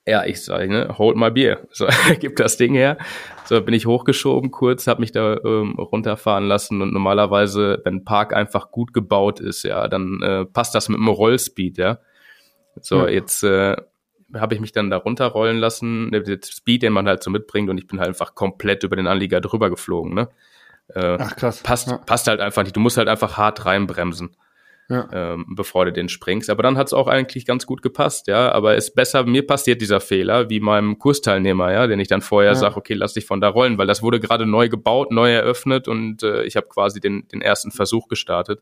Ja, 0.08 0.26
ich 0.26 0.44
sage, 0.44 0.68
ne, 0.68 0.98
hold 0.98 1.16
my 1.16 1.30
beer. 1.30 1.60
So, 1.72 1.88
gib 2.20 2.36
das 2.36 2.58
Ding 2.58 2.74
her. 2.74 2.98
So, 3.46 3.62
bin 3.62 3.74
ich 3.74 3.86
hochgeschoben 3.86 4.52
kurz, 4.52 4.88
habe 4.88 5.02
mich 5.02 5.12
da 5.12 5.38
ähm, 5.44 5.76
runterfahren 5.78 6.48
lassen 6.48 6.82
und 6.82 6.94
normalerweise, 6.94 7.82
wenn 7.84 7.96
ein 7.96 8.06
Park 8.06 8.34
einfach 8.34 8.72
gut 8.72 8.94
gebaut 8.94 9.40
ist, 9.40 9.64
ja, 9.64 9.88
dann 9.88 10.22
äh, 10.24 10.46
passt 10.46 10.74
das 10.74 10.90
mit 10.90 10.98
dem 10.98 11.08
Rollspeed, 11.08 11.78
ja. 11.78 12.00
So, 12.80 13.06
ja. 13.06 13.10
jetzt 13.10 13.44
äh, 13.44 13.76
habe 14.34 14.56
ich 14.56 14.62
mich 14.62 14.72
dann 14.72 14.90
da 14.90 14.98
runterrollen 14.98 15.58
lassen, 15.58 16.10
der 16.12 16.24
Speed, 16.44 16.84
den 16.84 16.94
man 16.94 17.08
halt 17.08 17.22
so 17.22 17.30
mitbringt 17.30 17.70
und 17.70 17.78
ich 17.78 17.88
bin 17.88 18.00
halt 18.00 18.10
einfach 18.10 18.34
komplett 18.34 18.84
über 18.84 18.96
den 18.96 19.08
Anlieger 19.08 19.42
drüber 19.42 19.70
geflogen, 19.70 20.14
ne. 20.14 20.30
Äh, 20.96 21.18
Ach 21.20 21.36
krass. 21.36 21.62
Passt, 21.62 21.90
ja. 21.90 21.98
passt 21.98 22.28
halt 22.28 22.40
einfach 22.40 22.64
nicht. 22.64 22.76
Du 22.76 22.80
musst 22.80 22.98
halt 22.98 23.08
einfach 23.08 23.38
hart 23.38 23.66
reinbremsen 23.66 24.36
ja. 24.92 25.08
ähm, 25.14 25.46
bevor 25.48 25.86
du 25.86 25.94
den 25.94 26.10
springst. 26.10 26.50
Aber 26.50 26.64
dann 26.64 26.78
hat 26.78 26.88
es 26.88 26.94
auch 26.94 27.08
eigentlich 27.08 27.46
ganz 27.46 27.66
gut 27.66 27.82
gepasst, 27.82 28.28
ja. 28.28 28.52
Aber 28.52 28.76
es 28.76 28.90
ist 28.90 28.96
besser, 28.96 29.24
mir 29.24 29.48
passiert 29.48 29.82
dieser 29.82 30.02
Fehler, 30.02 30.50
wie 30.50 30.60
meinem 30.60 31.00
Kursteilnehmer, 31.00 31.72
ja, 31.72 31.88
den 31.88 32.00
ich 32.00 32.10
dann 32.10 32.22
vorher 32.22 32.52
ja. 32.52 32.56
sage, 32.56 32.76
okay, 32.76 32.94
lass 32.94 33.14
dich 33.14 33.26
von 33.26 33.40
da 33.40 33.48
rollen, 33.48 33.78
weil 33.78 33.88
das 33.88 34.04
wurde 34.04 34.20
gerade 34.20 34.46
neu 34.46 34.70
gebaut, 34.70 35.12
neu 35.12 35.32
eröffnet 35.32 35.88
und 35.88 36.24
äh, 36.24 36.44
ich 36.44 36.58
habe 36.58 36.68
quasi 36.68 37.00
den, 37.00 37.28
den 37.30 37.42
ersten 37.42 37.72
Versuch 37.72 38.08
gestartet. 38.08 38.62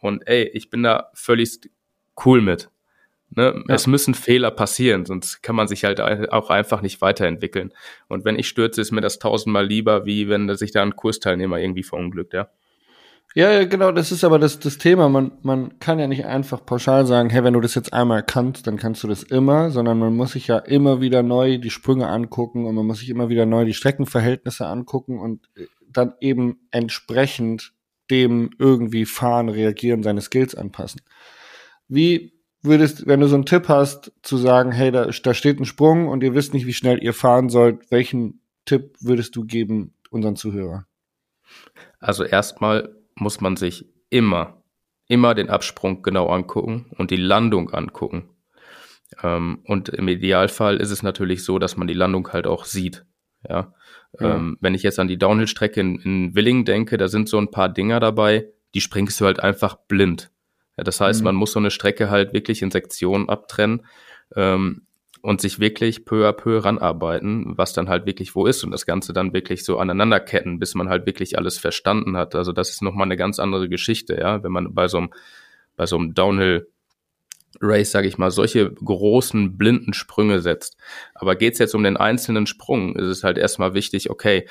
Und 0.00 0.26
ey, 0.26 0.44
ich 0.54 0.70
bin 0.70 0.82
da 0.82 1.10
völlig 1.12 1.60
cool 2.24 2.40
mit. 2.40 2.70
Ne? 3.30 3.62
Ja. 3.68 3.74
Es 3.74 3.86
müssen 3.86 4.14
Fehler 4.14 4.50
passieren, 4.50 5.04
sonst 5.04 5.42
kann 5.42 5.54
man 5.54 5.68
sich 5.68 5.84
halt 5.84 6.00
auch 6.00 6.48
einfach 6.48 6.80
nicht 6.80 7.02
weiterentwickeln. 7.02 7.74
Und 8.08 8.24
wenn 8.24 8.38
ich 8.38 8.48
stürze, 8.48 8.80
ist 8.80 8.90
mir 8.90 9.02
das 9.02 9.18
tausendmal 9.18 9.66
lieber, 9.66 10.06
wie 10.06 10.28
wenn 10.28 10.54
sich 10.56 10.72
da 10.72 10.82
ein 10.82 10.96
Kursteilnehmer 10.96 11.58
irgendwie 11.58 11.82
verunglückt, 11.82 12.32
ja. 12.32 12.48
Ja, 13.34 13.52
ja, 13.52 13.64
genau, 13.66 13.92
das 13.92 14.10
ist 14.10 14.24
aber 14.24 14.38
das, 14.38 14.58
das 14.58 14.78
Thema. 14.78 15.08
Man, 15.08 15.32
man 15.42 15.78
kann 15.80 15.98
ja 15.98 16.06
nicht 16.06 16.24
einfach 16.24 16.64
pauschal 16.64 17.06
sagen, 17.06 17.28
hey, 17.28 17.44
wenn 17.44 17.52
du 17.52 17.60
das 17.60 17.74
jetzt 17.74 17.92
einmal 17.92 18.22
kannst, 18.22 18.66
dann 18.66 18.78
kannst 18.78 19.02
du 19.02 19.08
das 19.08 19.22
immer, 19.22 19.70
sondern 19.70 19.98
man 19.98 20.16
muss 20.16 20.32
sich 20.32 20.46
ja 20.46 20.58
immer 20.58 21.00
wieder 21.00 21.22
neu 21.22 21.58
die 21.58 21.70
Sprünge 21.70 22.08
angucken 22.08 22.64
und 22.64 22.74
man 22.74 22.86
muss 22.86 23.00
sich 23.00 23.10
immer 23.10 23.28
wieder 23.28 23.44
neu 23.44 23.66
die 23.66 23.74
Streckenverhältnisse 23.74 24.66
angucken 24.66 25.18
und 25.18 25.46
äh, 25.56 25.66
dann 25.90 26.14
eben 26.20 26.68
entsprechend 26.70 27.72
dem 28.10 28.50
irgendwie 28.58 29.04
fahren, 29.04 29.50
reagieren, 29.50 30.02
seine 30.02 30.22
Skills 30.22 30.54
anpassen. 30.54 31.02
Wie 31.86 32.32
würdest, 32.62 33.06
wenn 33.06 33.20
du 33.20 33.28
so 33.28 33.34
einen 33.34 33.46
Tipp 33.46 33.68
hast, 33.68 34.12
zu 34.22 34.38
sagen, 34.38 34.72
hey, 34.72 34.90
da, 34.90 35.06
da 35.06 35.34
steht 35.34 35.60
ein 35.60 35.66
Sprung 35.66 36.08
und 36.08 36.22
ihr 36.22 36.34
wisst 36.34 36.54
nicht, 36.54 36.66
wie 36.66 36.72
schnell 36.72 37.02
ihr 37.02 37.12
fahren 37.12 37.50
sollt, 37.50 37.90
welchen 37.90 38.40
Tipp 38.64 38.96
würdest 39.00 39.36
du 39.36 39.44
geben 39.44 39.94
unseren 40.10 40.36
Zuhörern? 40.36 40.86
Also 42.00 42.24
erstmal 42.24 42.97
muss 43.20 43.40
man 43.40 43.56
sich 43.56 43.86
immer, 44.10 44.62
immer 45.06 45.34
den 45.34 45.50
Absprung 45.50 46.02
genau 46.02 46.28
angucken 46.28 46.90
und 46.96 47.10
die 47.10 47.16
Landung 47.16 47.70
angucken. 47.70 48.30
Ähm, 49.22 49.60
und 49.64 49.88
im 49.88 50.08
Idealfall 50.08 50.76
ist 50.76 50.90
es 50.90 51.02
natürlich 51.02 51.44
so, 51.44 51.58
dass 51.58 51.76
man 51.76 51.88
die 51.88 51.94
Landung 51.94 52.28
halt 52.32 52.46
auch 52.46 52.64
sieht. 52.64 53.04
Ja. 53.48 53.72
ja. 54.20 54.36
Ähm, 54.36 54.58
wenn 54.60 54.74
ich 54.74 54.82
jetzt 54.82 54.98
an 54.98 55.08
die 55.08 55.18
Downhill-Strecke 55.18 55.80
in, 55.80 56.00
in 56.00 56.34
Willingen 56.34 56.64
denke, 56.64 56.98
da 56.98 57.08
sind 57.08 57.28
so 57.28 57.38
ein 57.38 57.50
paar 57.50 57.68
Dinger 57.68 58.00
dabei, 58.00 58.48
die 58.74 58.80
springst 58.80 59.20
du 59.20 59.24
halt 59.24 59.40
einfach 59.40 59.76
blind. 59.88 60.30
Ja, 60.76 60.84
das 60.84 61.00
heißt, 61.00 61.20
mhm. 61.20 61.24
man 61.24 61.34
muss 61.36 61.52
so 61.52 61.58
eine 61.58 61.70
Strecke 61.70 62.10
halt 62.10 62.32
wirklich 62.32 62.62
in 62.62 62.70
Sektionen 62.70 63.28
abtrennen. 63.28 63.86
Ähm, 64.36 64.82
und 65.28 65.42
sich 65.42 65.60
wirklich 65.60 66.06
peu 66.06 66.26
à 66.26 66.32
peu 66.32 66.64
ranarbeiten, 66.64 67.52
was 67.58 67.74
dann 67.74 67.90
halt 67.90 68.06
wirklich 68.06 68.34
wo 68.34 68.46
ist 68.46 68.64
und 68.64 68.70
das 68.70 68.86
Ganze 68.86 69.12
dann 69.12 69.34
wirklich 69.34 69.62
so 69.62 69.78
aneinanderketten, 69.78 70.58
bis 70.58 70.74
man 70.74 70.88
halt 70.88 71.04
wirklich 71.04 71.36
alles 71.36 71.58
verstanden 71.58 72.16
hat. 72.16 72.34
Also 72.34 72.52
das 72.52 72.70
ist 72.70 72.80
nochmal 72.80 73.04
eine 73.04 73.18
ganz 73.18 73.38
andere 73.38 73.68
Geschichte, 73.68 74.16
ja, 74.18 74.42
wenn 74.42 74.52
man 74.52 74.72
bei 74.72 74.88
so 74.88 74.96
einem, 74.96 75.10
bei 75.76 75.84
so 75.84 75.98
einem 75.98 76.14
Downhill 76.14 76.66
Race, 77.60 77.90
sage 77.90 78.08
ich 78.08 78.16
mal, 78.16 78.30
solche 78.30 78.72
großen 78.72 79.58
blinden 79.58 79.92
Sprünge 79.92 80.40
setzt. 80.40 80.78
Aber 81.12 81.36
geht's 81.36 81.58
jetzt 81.58 81.74
um 81.74 81.82
den 81.82 81.98
einzelnen 81.98 82.46
Sprung, 82.46 82.96
ist 82.96 83.08
es 83.08 83.22
halt 83.22 83.36
erstmal 83.36 83.74
wichtig, 83.74 84.08
okay, 84.08 84.48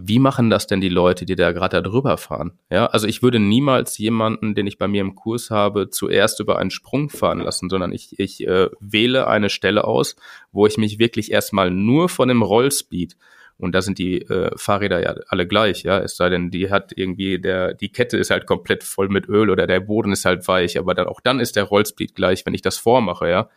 wie 0.00 0.18
machen 0.18 0.50
das 0.50 0.66
denn 0.66 0.80
die 0.80 0.88
Leute, 0.88 1.24
die 1.26 1.34
da 1.34 1.52
gerade 1.52 1.82
da 1.82 1.88
drüber 1.88 2.16
fahren? 2.16 2.52
Ja, 2.70 2.86
also 2.86 3.06
ich 3.06 3.22
würde 3.22 3.38
niemals 3.38 3.98
jemanden, 3.98 4.54
den 4.54 4.66
ich 4.66 4.78
bei 4.78 4.88
mir 4.88 5.00
im 5.00 5.14
Kurs 5.14 5.50
habe, 5.50 5.90
zuerst 5.90 6.40
über 6.40 6.58
einen 6.58 6.70
Sprung 6.70 7.10
fahren 7.10 7.40
lassen, 7.40 7.68
sondern 7.68 7.92
ich, 7.92 8.18
ich 8.18 8.46
äh, 8.46 8.68
wähle 8.80 9.26
eine 9.26 9.50
Stelle 9.50 9.84
aus, 9.84 10.16
wo 10.52 10.66
ich 10.66 10.78
mich 10.78 10.98
wirklich 10.98 11.32
erstmal 11.32 11.70
nur 11.70 12.08
von 12.08 12.28
dem 12.28 12.42
Rollspeed 12.42 13.16
und 13.58 13.74
da 13.74 13.82
sind 13.82 13.98
die 13.98 14.22
äh, 14.22 14.50
Fahrräder 14.56 15.02
ja 15.02 15.16
alle 15.28 15.46
gleich, 15.46 15.82
ja. 15.82 15.98
Es 15.98 16.16
sei 16.16 16.28
denn, 16.28 16.50
die 16.50 16.70
hat 16.70 16.92
irgendwie 16.94 17.40
der, 17.40 17.74
die 17.74 17.90
Kette 17.90 18.16
ist 18.16 18.30
halt 18.30 18.46
komplett 18.46 18.84
voll 18.84 19.08
mit 19.08 19.28
Öl 19.28 19.50
oder 19.50 19.66
der 19.66 19.80
Boden 19.80 20.12
ist 20.12 20.24
halt 20.24 20.46
weich, 20.46 20.78
aber 20.78 20.94
dann 20.94 21.08
auch 21.08 21.20
dann 21.20 21.40
ist 21.40 21.56
der 21.56 21.64
Rollspeed 21.64 22.14
gleich, 22.14 22.46
wenn 22.46 22.54
ich 22.54 22.62
das 22.62 22.78
vormache, 22.78 23.28
ja. 23.28 23.50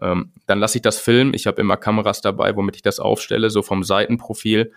Ähm, 0.00 0.32
dann 0.46 0.58
lasse 0.58 0.78
ich 0.78 0.82
das 0.82 0.98
filmen. 0.98 1.34
Ich 1.34 1.46
habe 1.46 1.60
immer 1.60 1.76
Kameras 1.76 2.22
dabei, 2.22 2.56
womit 2.56 2.76
ich 2.76 2.82
das 2.82 2.98
aufstelle, 2.98 3.50
so 3.50 3.60
vom 3.60 3.82
Seitenprofil 3.82 4.72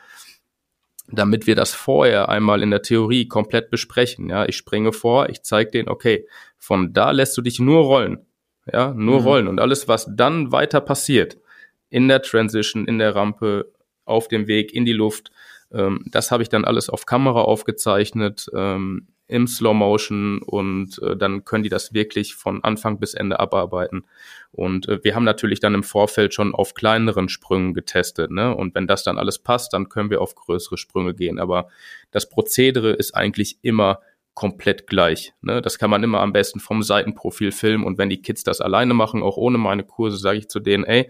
damit 1.07 1.47
wir 1.47 1.55
das 1.55 1.73
vorher 1.73 2.29
einmal 2.29 2.63
in 2.63 2.71
der 2.71 2.81
Theorie 2.81 3.27
komplett 3.27 3.69
besprechen. 3.69 4.29
Ja, 4.29 4.45
ich 4.45 4.57
springe 4.57 4.91
vor, 4.91 5.29
ich 5.29 5.43
zeige 5.43 5.71
denen, 5.71 5.89
okay, 5.89 6.27
von 6.57 6.93
da 6.93 7.11
lässt 7.11 7.37
du 7.37 7.41
dich 7.41 7.59
nur 7.59 7.83
rollen. 7.83 8.25
Ja, 8.71 8.93
nur 8.93 9.19
mhm. 9.19 9.25
rollen. 9.25 9.47
Und 9.47 9.59
alles, 9.59 9.87
was 9.87 10.09
dann 10.09 10.51
weiter 10.51 10.81
passiert, 10.81 11.37
in 11.89 12.07
der 12.07 12.21
Transition, 12.21 12.87
in 12.87 12.97
der 12.97 13.15
Rampe, 13.15 13.71
auf 14.05 14.27
dem 14.27 14.47
Weg, 14.47 14.73
in 14.73 14.85
die 14.85 14.93
Luft, 14.93 15.31
ähm, 15.71 16.03
das 16.07 16.31
habe 16.31 16.43
ich 16.43 16.49
dann 16.49 16.65
alles 16.65 16.89
auf 16.89 17.05
Kamera 17.05 17.41
aufgezeichnet. 17.41 18.49
Ähm, 18.53 19.07
im 19.27 19.47
Slow 19.47 19.73
Motion 19.73 20.41
und 20.41 21.01
äh, 21.01 21.17
dann 21.17 21.45
können 21.45 21.63
die 21.63 21.69
das 21.69 21.93
wirklich 21.93 22.35
von 22.35 22.63
Anfang 22.63 22.99
bis 22.99 23.13
Ende 23.13 23.39
abarbeiten. 23.39 24.05
Und 24.51 24.87
äh, 24.87 25.03
wir 25.03 25.15
haben 25.15 25.23
natürlich 25.23 25.59
dann 25.59 25.73
im 25.73 25.83
Vorfeld 25.83 26.33
schon 26.33 26.53
auf 26.53 26.73
kleineren 26.75 27.27
Sprüngen 27.27 27.73
getestet, 27.73 28.31
ne? 28.31 28.55
Und 28.55 28.75
wenn 28.75 28.87
das 28.87 29.03
dann 29.03 29.17
alles 29.17 29.39
passt, 29.39 29.73
dann 29.73 29.89
können 29.89 30.09
wir 30.09 30.21
auf 30.21 30.35
größere 30.35 30.77
Sprünge 30.77 31.13
gehen. 31.13 31.39
Aber 31.39 31.69
das 32.11 32.29
Prozedere 32.29 32.91
ist 32.91 33.15
eigentlich 33.15 33.57
immer 33.63 33.99
komplett 34.35 34.85
gleich. 34.85 35.33
Ne? 35.41 35.61
Das 35.61 35.79
kann 35.79 35.89
man 35.89 36.03
immer 36.03 36.19
am 36.19 36.33
besten 36.33 36.59
vom 36.59 36.83
Seitenprofil 36.83 37.51
filmen. 37.51 37.85
Und 37.85 37.97
wenn 37.97 38.09
die 38.09 38.21
Kids 38.21 38.43
das 38.43 38.61
alleine 38.61 38.93
machen, 38.93 39.23
auch 39.23 39.37
ohne 39.37 39.57
meine 39.57 39.83
Kurse, 39.83 40.17
sage 40.17 40.39
ich 40.39 40.49
zu 40.49 40.59
denen, 40.59 40.83
ey, 40.83 41.09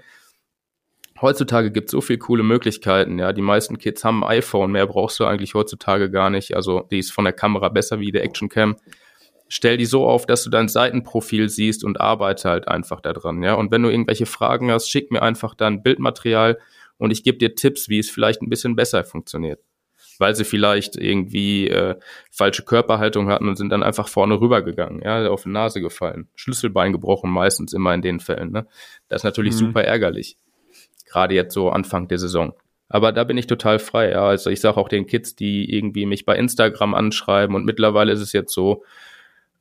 heutzutage 1.21 1.71
gibt 1.71 1.89
es 1.89 1.91
so 1.91 2.01
viele 2.01 2.19
coole 2.19 2.43
Möglichkeiten. 2.43 3.19
Ja, 3.19 3.33
die 3.33 3.41
meisten 3.41 3.77
Kids 3.77 4.03
haben 4.03 4.23
ein 4.23 4.37
iPhone, 4.37 4.71
mehr 4.71 4.87
brauchst 4.87 5.19
du 5.19 5.25
eigentlich 5.25 5.53
heutzutage 5.53 6.11
gar 6.11 6.29
nicht. 6.29 6.55
Also 6.55 6.81
die 6.91 6.99
ist 6.99 7.11
von 7.11 7.25
der 7.25 7.33
Kamera 7.33 7.69
besser 7.69 7.99
wie 7.99 8.11
der 8.11 8.23
Actioncam. 8.23 8.75
Stell 9.47 9.77
die 9.77 9.85
so 9.85 10.07
auf, 10.07 10.25
dass 10.25 10.43
du 10.43 10.49
dein 10.49 10.67
Seitenprofil 10.67 11.49
siehst 11.49 11.83
und 11.83 12.01
arbeite 12.01 12.49
halt 12.49 12.67
einfach 12.67 12.99
daran. 12.99 13.43
Ja, 13.43 13.53
und 13.53 13.71
wenn 13.71 13.83
du 13.83 13.89
irgendwelche 13.89 14.25
Fragen 14.25 14.71
hast, 14.71 14.89
schick 14.89 15.11
mir 15.11 15.21
einfach 15.21 15.53
dann 15.53 15.83
Bildmaterial 15.83 16.57
und 16.97 17.11
ich 17.11 17.23
gebe 17.23 17.37
dir 17.37 17.55
Tipps, 17.55 17.87
wie 17.87 17.99
es 17.99 18.09
vielleicht 18.09 18.41
ein 18.41 18.49
bisschen 18.49 18.75
besser 18.75 19.03
funktioniert. 19.03 19.59
Weil 20.17 20.35
sie 20.35 20.45
vielleicht 20.45 20.95
irgendwie 20.95 21.67
äh, 21.67 21.95
falsche 22.31 22.63
Körperhaltung 22.63 23.29
hatten 23.29 23.49
und 23.49 23.57
sind 23.57 23.69
dann 23.69 23.83
einfach 23.83 24.07
vorne 24.07 24.39
rübergegangen, 24.39 25.01
ja, 25.03 25.27
auf 25.29 25.43
die 25.43 25.49
Nase 25.49 25.81
gefallen. 25.81 26.29
Schlüsselbein 26.35 26.93
gebrochen, 26.93 27.29
meistens 27.29 27.73
immer 27.73 27.93
in 27.93 28.01
den 28.01 28.19
Fällen. 28.19 28.51
Ne? 28.51 28.65
Das 29.09 29.19
ist 29.19 29.25
natürlich 29.25 29.53
mhm. 29.53 29.57
super 29.57 29.83
ärgerlich 29.83 30.37
gerade 31.15 31.33
jetzt 31.33 31.53
so 31.53 31.69
Anfang 31.69 32.07
der 32.09 32.19
Saison. 32.19 32.53
Aber 32.89 33.11
da 33.11 33.23
bin 33.23 33.37
ich 33.37 33.47
total 33.47 33.79
frei. 33.79 34.11
Ja. 34.11 34.27
Also 34.27 34.49
ich 34.49 34.59
sage 34.59 34.77
auch 34.77 34.89
den 34.89 35.07
Kids, 35.07 35.35
die 35.35 35.73
irgendwie 35.73 36.05
mich 36.05 36.25
bei 36.25 36.35
Instagram 36.35 36.93
anschreiben 36.93 37.55
und 37.55 37.65
mittlerweile 37.65 38.11
ist 38.11 38.19
es 38.19 38.33
jetzt 38.33 38.53
so, 38.53 38.83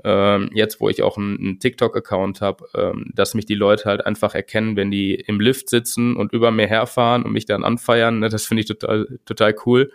ähm, 0.03 0.51
jetzt 0.53 0.81
wo 0.81 0.91
ich 0.91 1.03
auch 1.03 1.17
einen, 1.17 1.39
einen 1.39 1.61
TikTok-Account 1.61 2.41
habe, 2.41 2.67
ähm, 2.75 3.11
dass 3.15 3.35
mich 3.35 3.47
die 3.47 3.55
Leute 3.55 3.85
halt 3.85 4.05
einfach 4.05 4.35
erkennen, 4.35 4.77
wenn 4.77 4.91
die 4.91 5.15
im 5.15 5.41
Lift 5.41 5.71
sitzen 5.71 6.17
und 6.17 6.33
über 6.33 6.51
mir 6.51 6.67
herfahren 6.67 7.23
und 7.23 7.33
mich 7.33 7.47
dann 7.47 7.65
anfeiern. 7.65 8.19
Ne, 8.19 8.29
das 8.29 8.45
finde 8.45 8.63
ich 8.63 8.67
total, 8.67 9.19
total 9.25 9.55
cool. 9.65 9.93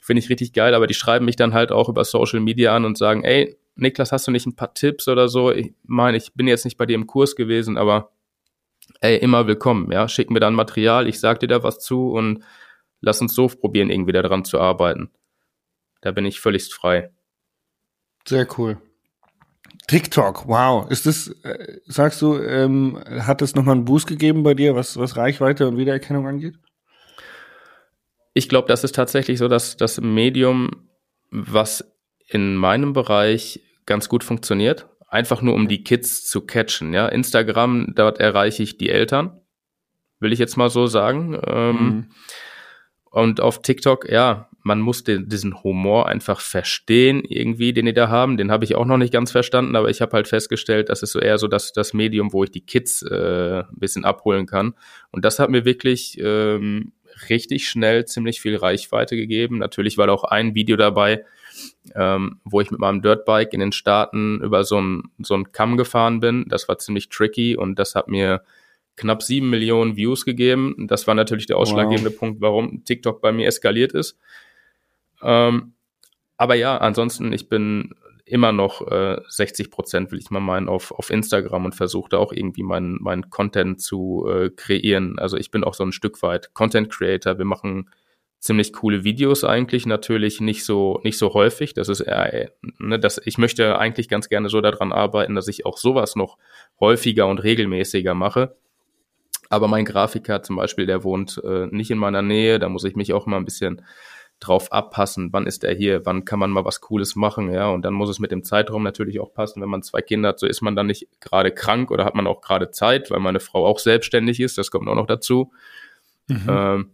Finde 0.00 0.22
ich 0.22 0.30
richtig 0.30 0.52
geil, 0.52 0.72
aber 0.74 0.86
die 0.86 0.94
schreiben 0.94 1.24
mich 1.24 1.36
dann 1.36 1.52
halt 1.52 1.72
auch 1.72 1.88
über 1.88 2.04
Social 2.04 2.40
Media 2.40 2.74
an 2.74 2.84
und 2.84 2.96
sagen, 2.96 3.24
ey, 3.24 3.56
Niklas, 3.74 4.12
hast 4.12 4.26
du 4.28 4.30
nicht 4.30 4.46
ein 4.46 4.56
paar 4.56 4.72
Tipps 4.72 5.08
oder 5.08 5.28
so? 5.28 5.50
Ich 5.50 5.74
meine, 5.84 6.16
ich 6.16 6.32
bin 6.32 6.46
jetzt 6.46 6.64
nicht 6.64 6.78
bei 6.78 6.86
dir 6.86 6.94
im 6.94 7.08
Kurs 7.08 7.36
gewesen, 7.36 7.76
aber 7.76 8.12
ey, 9.00 9.16
immer 9.18 9.46
willkommen, 9.46 9.90
ja. 9.92 10.08
Schick 10.08 10.30
mir 10.30 10.40
dann 10.40 10.54
Material, 10.54 11.08
ich 11.08 11.20
sag 11.20 11.40
dir 11.40 11.48
da 11.48 11.62
was 11.62 11.78
zu 11.78 12.10
und 12.10 12.44
lass 13.00 13.20
uns 13.20 13.34
so 13.34 13.48
probieren, 13.48 13.90
irgendwie 13.90 14.12
daran 14.12 14.44
zu 14.44 14.60
arbeiten. 14.60 15.10
Da 16.00 16.12
bin 16.12 16.24
ich 16.24 16.40
völlig 16.40 16.72
frei. 16.72 17.10
Sehr 18.26 18.46
cool. 18.58 18.78
TikTok, 19.86 20.48
wow. 20.48 20.90
Ist 20.90 21.06
das, 21.06 21.28
äh, 21.44 21.78
sagst 21.86 22.20
du, 22.20 22.38
ähm, 22.38 23.00
hat 23.06 23.40
das 23.40 23.54
nochmal 23.54 23.76
einen 23.76 23.84
Boost 23.84 24.06
gegeben 24.06 24.42
bei 24.42 24.54
dir, 24.54 24.74
was, 24.74 24.96
was 24.96 25.16
Reichweite 25.16 25.68
und 25.68 25.76
Wiedererkennung 25.76 26.26
angeht? 26.26 26.54
Ich 28.34 28.48
glaube, 28.48 28.68
das 28.68 28.84
ist 28.84 28.94
tatsächlich 28.94 29.38
so, 29.38 29.48
dass 29.48 29.76
das 29.76 30.00
Medium, 30.00 30.88
was 31.30 31.84
in 32.28 32.56
meinem 32.56 32.92
Bereich 32.92 33.60
ganz 33.86 34.08
gut 34.08 34.24
funktioniert, 34.24 34.88
einfach 35.06 35.42
nur 35.42 35.54
um 35.54 35.68
die 35.68 35.84
Kids 35.84 36.24
zu 36.24 36.42
catchen. 36.42 36.92
Ja, 36.92 37.08
Instagram, 37.08 37.92
dort 37.94 38.18
erreiche 38.18 38.62
ich 38.62 38.78
die 38.78 38.90
Eltern, 38.90 39.40
will 40.20 40.32
ich 40.32 40.38
jetzt 40.38 40.56
mal 40.56 40.70
so 40.70 40.86
sagen. 40.86 41.38
Ähm, 41.46 41.76
mhm. 41.76 42.06
Und 43.04 43.40
auf 43.40 43.62
TikTok, 43.62 44.10
ja, 44.10 44.50
man 44.62 44.80
muss 44.80 45.04
den, 45.04 45.28
diesen 45.28 45.62
Humor 45.62 46.08
einfach 46.08 46.40
verstehen, 46.40 47.22
irgendwie, 47.24 47.72
den 47.72 47.86
die 47.86 47.94
da 47.94 48.08
haben. 48.08 48.36
Den 48.36 48.50
habe 48.50 48.64
ich 48.64 48.74
auch 48.74 48.84
noch 48.84 48.98
nicht 48.98 49.12
ganz 49.12 49.30
verstanden, 49.30 49.76
aber 49.76 49.88
ich 49.88 50.02
habe 50.02 50.12
halt 50.12 50.28
festgestellt, 50.28 50.88
das 50.88 51.02
ist 51.02 51.12
so 51.12 51.20
eher 51.20 51.38
so 51.38 51.46
das, 51.46 51.72
das 51.72 51.94
Medium, 51.94 52.32
wo 52.32 52.44
ich 52.44 52.50
die 52.50 52.66
Kids 52.66 53.02
äh, 53.02 53.60
ein 53.60 53.78
bisschen 53.78 54.04
abholen 54.04 54.44
kann. 54.44 54.74
Und 55.12 55.24
das 55.24 55.38
hat 55.38 55.50
mir 55.50 55.64
wirklich 55.64 56.18
ähm, 56.20 56.92
richtig 57.30 57.68
schnell 57.68 58.04
ziemlich 58.06 58.40
viel 58.40 58.56
Reichweite 58.56 59.16
gegeben. 59.16 59.58
Natürlich 59.58 59.98
war 59.98 60.08
da 60.08 60.12
auch 60.12 60.24
ein 60.24 60.54
Video 60.54 60.76
dabei, 60.76 61.24
ähm, 61.94 62.40
wo 62.44 62.60
ich 62.60 62.70
mit 62.70 62.80
meinem 62.80 63.02
Dirtbike 63.02 63.52
in 63.52 63.60
den 63.60 63.72
Staaten 63.72 64.40
über 64.40 64.64
so 64.64 64.76
einen 64.78 65.10
so 65.18 65.34
einen 65.34 65.52
Kamm 65.52 65.76
gefahren 65.76 66.20
bin. 66.20 66.46
Das 66.48 66.68
war 66.68 66.78
ziemlich 66.78 67.08
tricky 67.08 67.56
und 67.56 67.78
das 67.78 67.94
hat 67.94 68.08
mir 68.08 68.42
knapp 68.96 69.22
sieben 69.22 69.50
Millionen 69.50 69.96
Views 69.96 70.24
gegeben. 70.24 70.86
Das 70.88 71.06
war 71.06 71.14
natürlich 71.14 71.46
der 71.46 71.58
ausschlaggebende 71.58 72.10
wow. 72.10 72.18
Punkt, 72.18 72.40
warum 72.40 72.84
TikTok 72.84 73.20
bei 73.20 73.32
mir 73.32 73.46
eskaliert 73.46 73.92
ist. 73.92 74.18
Ähm, 75.22 75.74
aber 76.36 76.54
ja, 76.54 76.76
ansonsten, 76.78 77.32
ich 77.32 77.48
bin 77.48 77.94
immer 78.24 78.52
noch 78.52 78.86
äh, 78.88 79.20
60 79.28 79.70
Prozent, 79.70 80.10
will 80.10 80.18
ich 80.18 80.30
mal 80.30 80.40
meinen, 80.40 80.68
auf, 80.68 80.90
auf 80.90 81.10
Instagram 81.10 81.66
und 81.66 81.74
versuche 81.74 82.08
da 82.10 82.18
auch 82.18 82.32
irgendwie 82.32 82.64
meinen 82.64 82.98
mein 83.00 83.30
Content 83.30 83.80
zu 83.80 84.26
äh, 84.28 84.50
kreieren. 84.50 85.18
Also 85.18 85.36
ich 85.36 85.50
bin 85.50 85.62
auch 85.62 85.74
so 85.74 85.84
ein 85.84 85.92
Stück 85.92 86.20
weit 86.22 86.52
Content 86.52 86.90
Creator. 86.90 87.38
Wir 87.38 87.44
machen 87.44 87.88
ziemlich 88.46 88.72
coole 88.72 89.04
Videos 89.04 89.44
eigentlich, 89.44 89.86
natürlich 89.86 90.40
nicht 90.40 90.64
so, 90.64 91.00
nicht 91.04 91.18
so 91.18 91.34
häufig. 91.34 91.74
Das 91.74 91.88
ist 91.88 92.00
eher, 92.00 92.50
ne, 92.78 92.98
das, 92.98 93.20
ich 93.24 93.38
möchte 93.38 93.78
eigentlich 93.78 94.08
ganz 94.08 94.28
gerne 94.28 94.48
so 94.48 94.60
daran 94.60 94.92
arbeiten, 94.92 95.34
dass 95.34 95.48
ich 95.48 95.66
auch 95.66 95.76
sowas 95.76 96.16
noch 96.16 96.38
häufiger 96.80 97.26
und 97.26 97.38
regelmäßiger 97.38 98.14
mache. 98.14 98.56
Aber 99.48 99.68
mein 99.68 99.84
Grafiker 99.84 100.42
zum 100.42 100.56
Beispiel, 100.56 100.86
der 100.86 101.04
wohnt 101.04 101.40
äh, 101.44 101.66
nicht 101.66 101.90
in 101.90 101.98
meiner 101.98 102.22
Nähe, 102.22 102.58
da 102.58 102.68
muss 102.68 102.84
ich 102.84 102.96
mich 102.96 103.12
auch 103.12 103.26
mal 103.26 103.36
ein 103.36 103.44
bisschen 103.44 103.82
drauf 104.40 104.70
abpassen, 104.70 105.32
wann 105.32 105.46
ist 105.46 105.64
er 105.64 105.74
hier, 105.74 106.04
wann 106.04 106.24
kann 106.26 106.38
man 106.38 106.50
mal 106.50 106.64
was 106.64 106.82
Cooles 106.82 107.16
machen, 107.16 107.50
ja, 107.50 107.70
und 107.70 107.82
dann 107.82 107.94
muss 107.94 108.10
es 108.10 108.18
mit 108.18 108.32
dem 108.32 108.44
Zeitraum 108.44 108.82
natürlich 108.82 109.18
auch 109.18 109.32
passen. 109.32 109.62
Wenn 109.62 109.70
man 109.70 109.82
zwei 109.82 110.02
Kinder 110.02 110.30
hat, 110.30 110.38
so 110.38 110.46
ist 110.46 110.60
man 110.60 110.76
dann 110.76 110.88
nicht 110.88 111.08
gerade 111.20 111.52
krank 111.52 111.90
oder 111.90 112.04
hat 112.04 112.14
man 112.14 112.26
auch 112.26 112.42
gerade 112.42 112.70
Zeit, 112.70 113.10
weil 113.10 113.20
meine 113.20 113.40
Frau 113.40 113.66
auch 113.66 113.78
selbstständig 113.78 114.40
ist, 114.40 114.58
das 114.58 114.70
kommt 114.70 114.88
auch 114.88 114.94
noch 114.94 115.06
dazu. 115.06 115.52
Mhm. 116.28 116.46
Ähm, 116.48 116.90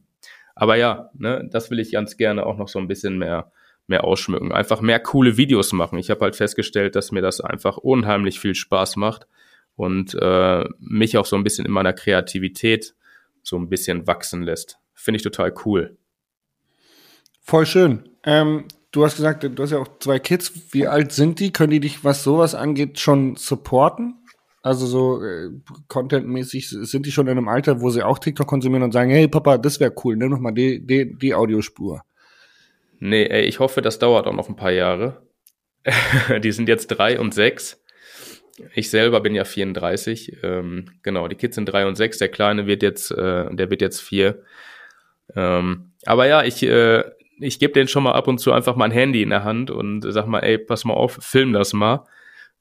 aber 0.55 0.77
ja, 0.77 1.11
ne, 1.15 1.49
das 1.51 1.71
will 1.71 1.81
ich 1.81 1.93
ganz 1.93 2.17
gerne 2.17 2.47
auch 2.47 2.57
noch 2.57 2.69
so 2.69 2.79
ein 2.79 2.89
bisschen 2.89 3.19
mehr, 3.19 3.53
mehr 3.87 4.05
ausschmücken. 4.05 4.53
Einfach 4.53 4.81
mehr 4.81 5.01
coole 5.01 5.37
Videos 5.37 5.73
machen. 5.73 5.99
Ich 5.99 6.11
habe 6.11 6.21
halt 6.21 6.37
festgestellt, 6.37 6.97
dass 6.97 7.13
mir 7.13 7.23
das 7.23 7.41
einfach 7.41 7.77
unheimlich 7.77 8.41
viel 8.41 8.55
Spaß 8.55 8.97
macht 8.97 9.27
und 9.77 10.15
äh, 10.15 10.65
mich 10.79 11.17
auch 11.19 11.27
so 11.27 11.37
ein 11.37 11.45
bisschen 11.45 11.67
in 11.67 11.73
meiner 11.73 11.93
Kreativität 11.93 12.95
so 13.43 13.57
ein 13.57 13.69
bisschen 13.69 14.07
wachsen 14.07 14.43
lässt. 14.43 14.79
Finde 14.95 15.17
ich 15.17 15.23
total 15.23 15.53
cool. 15.65 15.97
Voll 17.41 17.67
schön. 17.67 18.09
Ähm, 18.25 18.67
du 18.93 19.05
hast 19.05 19.17
gesagt, 19.17 19.43
du 19.43 19.63
hast 19.63 19.73
ja 19.73 19.79
auch 19.79 19.99
zwei 19.99 20.19
Kids. 20.19 20.53
Wie 20.73 20.87
alt 20.87 21.13
sind 21.13 21.41
die? 21.41 21.53
Können 21.53 21.73
die 21.73 21.81
dich, 21.81 22.05
was 22.05 22.23
sowas 22.23 22.55
angeht, 22.55 23.01
schon 23.01 23.37
supporten? 23.37 24.22
Also 24.63 24.87
so 24.87 25.25
äh, 25.25 25.51
contentmäßig 25.89 26.71
sind 26.71 27.05
die 27.05 27.11
schon 27.11 27.27
in 27.27 27.33
einem 27.37 27.49
Alter, 27.49 27.81
wo 27.81 27.91
sie 27.91 28.05
auch 28.05 28.21
TikTok 28.21 28.47
konsumieren 28.47 28.85
und 28.85 28.93
sagen, 28.93 29.11
hey 29.11 29.27
Papa, 29.27 29.59
das 29.59 29.81
wäre 29.81 29.93
cool, 30.05 30.17
nimm 30.17 30.31
noch 30.31 30.39
mal 30.39 30.53
die, 30.53 30.87
die, 30.87 31.19
die 31.19 31.35
Audiospur. 31.35 32.03
Nee, 33.01 33.25
ey, 33.25 33.43
ich 33.43 33.59
hoffe, 33.59 33.83
das 33.83 33.99
dauert 33.99 34.29
auch 34.29 34.35
noch 34.35 34.49
ein 34.49 34.55
paar 34.55 34.71
Jahre. 34.71 35.27
die 36.45 36.53
sind 36.53 36.69
jetzt 36.69 36.87
drei 36.87 37.19
und 37.19 37.35
sechs. 37.35 37.83
Ich 38.75 38.91
selber 38.91 39.21
bin 39.21 39.35
ja 39.35 39.45
34. 39.45 40.39
Ähm, 40.45 40.85
genau, 41.03 41.27
die 41.27 41.35
Kids 41.35 41.57
sind 41.57 41.67
drei 41.67 41.87
und 41.87 41.97
sechs. 41.97 42.19
Der 42.19 42.29
Kleine 42.29 42.69
wird 42.69 42.85
jetzt, 42.85 43.11
äh, 43.11 43.53
der 43.53 43.71
wird 43.71 43.81
jetzt 43.81 44.01
vier. 44.01 44.45
Ähm, 45.35 45.93
aber 46.05 46.29
ja, 46.29 46.45
ich, 46.45 46.63
äh, 46.63 47.03
ich 47.41 47.59
gebe 47.59 47.73
denen 47.73 47.89
schon 47.89 48.05
mal 48.05 48.13
ab 48.13 48.29
und 48.29 48.39
zu 48.39 48.53
einfach 48.53 48.77
mein 48.77 48.93
Handy 48.93 49.23
in 49.23 49.31
der 49.31 49.43
Hand 49.43 49.73
und 49.73 50.03
sag 50.03 50.27
mal, 50.27 50.41
ey, 50.41 50.59
pass 50.59 50.85
mal 50.85 50.95
auf, 50.95 51.19
film 51.21 51.53
das 51.53 51.73
mal. 51.73 52.07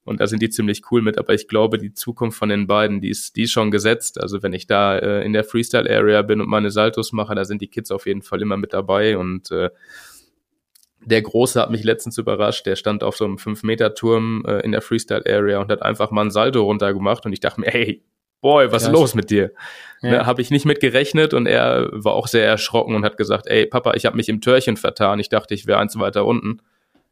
Und 0.03 0.19
da 0.19 0.27
sind 0.27 0.41
die 0.41 0.49
ziemlich 0.49 0.81
cool 0.89 1.01
mit, 1.01 1.17
aber 1.17 1.33
ich 1.33 1.47
glaube, 1.47 1.77
die 1.77 1.93
Zukunft 1.93 2.37
von 2.37 2.49
den 2.49 2.65
beiden, 2.65 3.01
die 3.01 3.09
ist, 3.09 3.35
die 3.35 3.43
ist 3.43 3.51
schon 3.51 3.69
gesetzt. 3.69 4.19
Also 4.19 4.41
wenn 4.41 4.53
ich 4.53 4.65
da 4.65 4.97
äh, 4.97 5.23
in 5.23 5.33
der 5.33 5.43
Freestyle-Area 5.43 6.23
bin 6.23 6.41
und 6.41 6.49
meine 6.49 6.71
Saltos 6.71 7.11
mache, 7.11 7.35
da 7.35 7.45
sind 7.45 7.61
die 7.61 7.67
Kids 7.67 7.91
auf 7.91 8.07
jeden 8.07 8.23
Fall 8.23 8.41
immer 8.41 8.57
mit 8.57 8.73
dabei. 8.73 9.17
Und 9.17 9.51
äh, 9.51 9.69
der 11.05 11.21
Große 11.21 11.61
hat 11.61 11.69
mich 11.69 11.83
letztens 11.83 12.17
überrascht, 12.17 12.65
der 12.65 12.75
stand 12.75 13.03
auf 13.03 13.15
so 13.15 13.25
einem 13.25 13.35
5-Meter-Turm 13.35 14.43
äh, 14.47 14.59
in 14.61 14.71
der 14.71 14.81
Freestyle-Area 14.81 15.59
und 15.59 15.71
hat 15.71 15.83
einfach 15.83 16.09
mal 16.09 16.25
ein 16.25 16.31
Salto 16.31 16.63
runtergemacht 16.63 17.25
und 17.25 17.33
ich 17.33 17.39
dachte 17.39 17.61
mir, 17.61 17.73
ey, 17.73 18.03
boy, 18.41 18.71
was 18.71 18.83
ist 18.83 18.91
los 18.91 19.15
mit 19.15 19.29
dir? 19.29 19.51
Ja. 20.01 20.11
Ne, 20.11 20.25
habe 20.25 20.41
ich 20.41 20.49
nicht 20.49 20.65
mit 20.65 20.79
gerechnet 20.79 21.33
und 21.33 21.45
er 21.45 21.89
war 21.91 22.13
auch 22.13 22.27
sehr 22.27 22.45
erschrocken 22.45 22.95
und 22.95 23.05
hat 23.05 23.17
gesagt, 23.17 23.47
ey 23.47 23.67
Papa, 23.67 23.93
ich 23.93 24.05
habe 24.05 24.17
mich 24.17 24.29
im 24.29 24.41
Törchen 24.41 24.77
vertan. 24.77 25.19
Ich 25.19 25.29
dachte, 25.29 25.53
ich 25.53 25.67
wäre 25.67 25.79
eins 25.79 25.97
weiter 25.97 26.25
unten. 26.25 26.59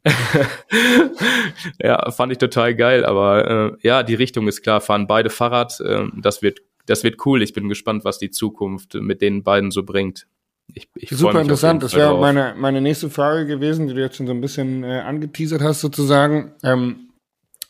ja, 1.81 2.09
fand 2.11 2.31
ich 2.31 2.37
total 2.37 2.75
geil, 2.75 3.05
aber 3.05 3.75
äh, 3.81 3.87
ja, 3.87 4.03
die 4.03 4.15
Richtung 4.15 4.47
ist 4.47 4.61
klar, 4.61 4.81
fahren 4.81 5.07
beide 5.07 5.29
Fahrrad, 5.29 5.79
äh, 5.81 6.05
das 6.15 6.41
wird 6.41 6.59
das 6.89 7.03
wird 7.03 7.25
cool. 7.25 7.43
Ich 7.43 7.53
bin 7.53 7.69
gespannt, 7.69 8.03
was 8.03 8.17
die 8.17 8.31
Zukunft 8.31 8.95
mit 8.95 9.21
den 9.21 9.43
beiden 9.43 9.69
so 9.71 9.83
bringt. 9.83 10.27
Ich, 10.73 10.89
ich 10.95 11.09
Super 11.09 11.41
interessant. 11.41 11.83
Das 11.83 11.95
wäre 11.95 12.17
meine, 12.19 12.55
meine 12.57 12.81
nächste 12.81 13.09
Frage 13.09 13.45
gewesen, 13.45 13.87
die 13.87 13.93
du 13.93 14.01
jetzt 14.01 14.17
schon 14.17 14.27
so 14.27 14.33
ein 14.33 14.41
bisschen 14.41 14.83
äh, 14.83 14.99
angeteasert 14.99 15.61
hast, 15.61 15.81
sozusagen. 15.81 16.53
Ähm, 16.63 17.11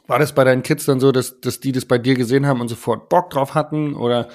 war 0.07 0.19
das 0.19 0.33
bei 0.33 0.43
deinen 0.43 0.63
Kids 0.63 0.85
dann 0.85 0.99
so, 0.99 1.11
dass, 1.11 1.39
dass 1.41 1.59
die 1.59 1.71
das 1.71 1.85
bei 1.85 1.97
dir 1.97 2.15
gesehen 2.15 2.45
haben 2.45 2.61
und 2.61 2.67
sofort 2.67 3.09
Bock 3.09 3.29
drauf 3.29 3.55
hatten? 3.55 3.93
Oder 3.93 4.29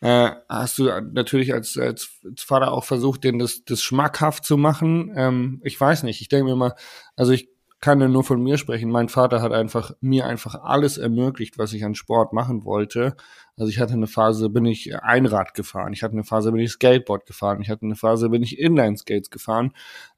äh, 0.00 0.30
hast 0.48 0.78
du 0.78 0.84
natürlich 1.12 1.52
als, 1.52 1.76
als, 1.76 2.10
Vater 2.38 2.72
auch 2.72 2.84
versucht, 2.84 3.24
denen 3.24 3.38
das, 3.38 3.64
das 3.64 3.82
schmackhaft 3.82 4.44
zu 4.44 4.56
machen? 4.56 5.12
Ähm, 5.14 5.60
ich 5.64 5.78
weiß 5.78 6.04
nicht. 6.04 6.20
Ich 6.20 6.28
denke 6.28 6.46
mir 6.50 6.56
mal, 6.56 6.74
also 7.16 7.32
ich 7.32 7.50
kann 7.80 8.00
ja 8.00 8.08
nur 8.08 8.24
von 8.24 8.42
mir 8.42 8.58
sprechen. 8.58 8.90
Mein 8.90 9.08
Vater 9.08 9.40
hat 9.40 9.52
einfach 9.52 9.92
mir 10.00 10.26
einfach 10.26 10.54
alles 10.62 10.98
ermöglicht, 10.98 11.58
was 11.58 11.72
ich 11.72 11.84
an 11.84 11.94
Sport 11.94 12.32
machen 12.32 12.64
wollte. 12.64 13.16
Also 13.56 13.70
ich 13.70 13.78
hatte 13.78 13.94
eine 13.94 14.06
Phase, 14.06 14.50
bin 14.50 14.66
ich 14.66 14.94
Einrad 15.02 15.54
gefahren. 15.54 15.92
Ich 15.92 16.02
hatte 16.02 16.12
eine 16.12 16.24
Phase, 16.24 16.52
bin 16.52 16.60
ich 16.60 16.72
Skateboard 16.72 17.26
gefahren. 17.26 17.60
Ich 17.62 17.70
hatte 17.70 17.86
eine 17.86 17.96
Phase, 17.96 18.28
bin 18.28 18.42
ich 18.42 18.58
Inline-Skates 18.58 19.30
gefahren. 19.30 19.72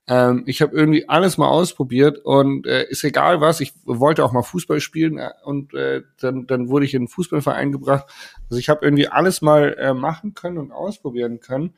Ähm, 0.08 0.42
ich 0.46 0.62
habe 0.62 0.76
irgendwie 0.76 1.08
alles 1.08 1.38
mal 1.38 1.48
ausprobiert 1.48 2.18
und 2.18 2.66
äh, 2.66 2.88
ist 2.88 3.04
egal 3.04 3.40
was. 3.40 3.60
Ich 3.60 3.72
wollte 3.84 4.24
auch 4.24 4.32
mal 4.32 4.42
Fußball 4.42 4.80
spielen 4.80 5.18
äh, 5.18 5.30
und 5.44 5.74
äh, 5.74 6.02
dann, 6.20 6.46
dann 6.46 6.68
wurde 6.68 6.84
ich 6.84 6.94
in 6.94 7.02
einen 7.02 7.08
Fußballverein 7.08 7.72
gebracht. 7.72 8.06
Also 8.50 8.58
ich 8.58 8.68
habe 8.68 8.84
irgendwie 8.84 9.08
alles 9.08 9.42
mal 9.42 9.76
äh, 9.78 9.94
machen 9.94 10.34
können 10.34 10.58
und 10.58 10.72
ausprobieren 10.72 11.40
können. 11.40 11.74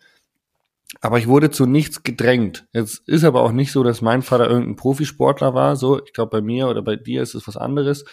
Aber 1.01 1.19
ich 1.19 1.27
wurde 1.27 1.51
zu 1.51 1.67
nichts 1.67 2.03
gedrängt. 2.03 2.67
Jetzt 2.73 3.07
ist 3.09 3.25
aber 3.25 3.43
auch 3.43 3.53
nicht 3.53 3.73
so, 3.73 3.83
dass 3.83 4.01
mein 4.01 4.23
Vater 4.23 4.49
irgendein 4.49 4.77
Profisportler 4.77 5.55
war. 5.55 5.77
So, 5.77 6.03
ich 6.05 6.13
glaube, 6.13 6.31
bei 6.31 6.41
mir 6.41 6.69
oder 6.69 6.83
bei 6.83 6.97
dir 6.97 7.23
ist 7.23 7.35
es 7.35 7.49
was 7.49 7.57
anderes. 7.57 8.05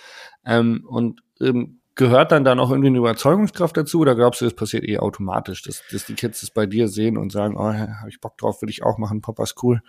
Ähm, 0.45 0.85
und 0.87 1.21
ähm, 1.39 1.80
gehört 1.95 2.31
dann 2.31 2.43
da 2.43 2.55
noch 2.55 2.71
irgendwie 2.71 2.87
eine 2.87 2.97
Überzeugungskraft 2.97 3.75
dazu 3.75 3.99
oder 3.99 4.15
glaubst 4.15 4.41
du, 4.41 4.45
das 4.45 4.53
passiert 4.53 4.83
eh 4.83 4.97
automatisch, 4.97 5.61
dass, 5.63 5.83
dass 5.91 6.05
die 6.05 6.15
Kids 6.15 6.41
das 6.41 6.51
bei 6.51 6.65
dir 6.65 6.87
sehen 6.87 7.17
und 7.17 7.31
sagen, 7.31 7.55
oh, 7.57 7.73
habe 7.73 8.09
ich 8.09 8.21
Bock 8.21 8.37
drauf, 8.37 8.61
will 8.61 8.69
ich 8.69 8.83
auch 8.83 8.97
machen, 8.97 9.21
Papa 9.21 9.43
ist 9.43 9.61
cool. 9.63 9.81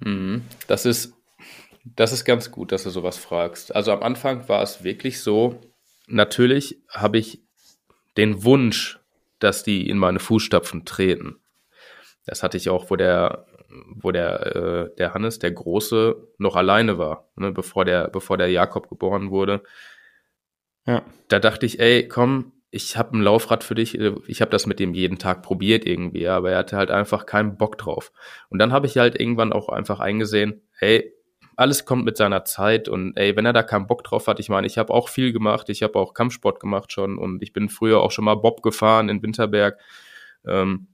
Mhm. 0.00 0.42
Das 0.66 0.86
ist, 0.86 1.14
das 1.84 2.12
ist 2.12 2.24
ganz 2.24 2.50
gut, 2.50 2.72
dass 2.72 2.84
du 2.84 2.90
sowas 2.90 3.18
fragst. 3.18 3.74
Also 3.74 3.92
am 3.92 4.02
Anfang 4.02 4.48
war 4.48 4.62
es 4.62 4.84
wirklich 4.84 5.20
so, 5.20 5.60
natürlich 6.06 6.80
habe 6.88 7.18
ich 7.18 7.42
den 8.16 8.44
Wunsch, 8.44 8.98
dass 9.38 9.62
die 9.62 9.88
in 9.88 9.98
meine 9.98 10.20
Fußstapfen 10.20 10.84
treten. 10.84 11.36
Das 12.26 12.42
hatte 12.42 12.56
ich 12.56 12.70
auch, 12.70 12.90
wo 12.90 12.96
der, 12.96 13.46
wo 13.96 14.10
der, 14.10 14.56
äh, 14.56 14.96
der 14.96 15.12
Hannes, 15.12 15.38
der 15.38 15.52
Große, 15.52 16.16
noch 16.38 16.56
alleine 16.56 16.96
war, 16.96 17.28
ne, 17.36 17.52
bevor 17.52 17.84
der, 17.84 18.08
bevor 18.08 18.38
der 18.38 18.50
Jakob 18.50 18.88
geboren 18.88 19.30
wurde. 19.30 19.62
Ja. 20.86 21.02
Da 21.28 21.38
dachte 21.38 21.66
ich, 21.66 21.80
ey, 21.80 22.06
komm, 22.08 22.52
ich 22.70 22.96
habe 22.96 23.16
ein 23.16 23.22
Laufrad 23.22 23.62
für 23.62 23.74
dich. 23.74 23.98
Ich 24.26 24.40
habe 24.40 24.50
das 24.50 24.66
mit 24.66 24.80
dem 24.80 24.94
jeden 24.94 25.18
Tag 25.18 25.42
probiert 25.42 25.86
irgendwie, 25.86 26.26
aber 26.26 26.50
er 26.50 26.58
hatte 26.58 26.76
halt 26.76 26.90
einfach 26.90 27.24
keinen 27.24 27.56
Bock 27.56 27.78
drauf. 27.78 28.12
Und 28.48 28.58
dann 28.58 28.72
habe 28.72 28.86
ich 28.86 28.98
halt 28.98 29.18
irgendwann 29.18 29.52
auch 29.52 29.68
einfach 29.68 30.00
eingesehen, 30.00 30.62
hey, 30.72 31.12
alles 31.56 31.84
kommt 31.84 32.04
mit 32.04 32.16
seiner 32.16 32.44
Zeit 32.44 32.88
und 32.88 33.16
ey, 33.16 33.36
wenn 33.36 33.46
er 33.46 33.52
da 33.52 33.62
keinen 33.62 33.86
Bock 33.86 34.02
drauf 34.02 34.26
hat, 34.26 34.40
ich 34.40 34.48
meine, 34.48 34.66
ich 34.66 34.76
habe 34.76 34.92
auch 34.92 35.08
viel 35.08 35.32
gemacht, 35.32 35.68
ich 35.68 35.84
habe 35.84 35.96
auch 36.00 36.12
Kampfsport 36.12 36.58
gemacht 36.58 36.92
schon 36.92 37.16
und 37.16 37.42
ich 37.44 37.52
bin 37.52 37.68
früher 37.68 38.00
auch 38.00 38.10
schon 38.10 38.24
mal 38.24 38.34
Bob 38.34 38.60
gefahren 38.60 39.08
in 39.08 39.22
Winterberg. 39.22 39.78
Ähm, 40.44 40.88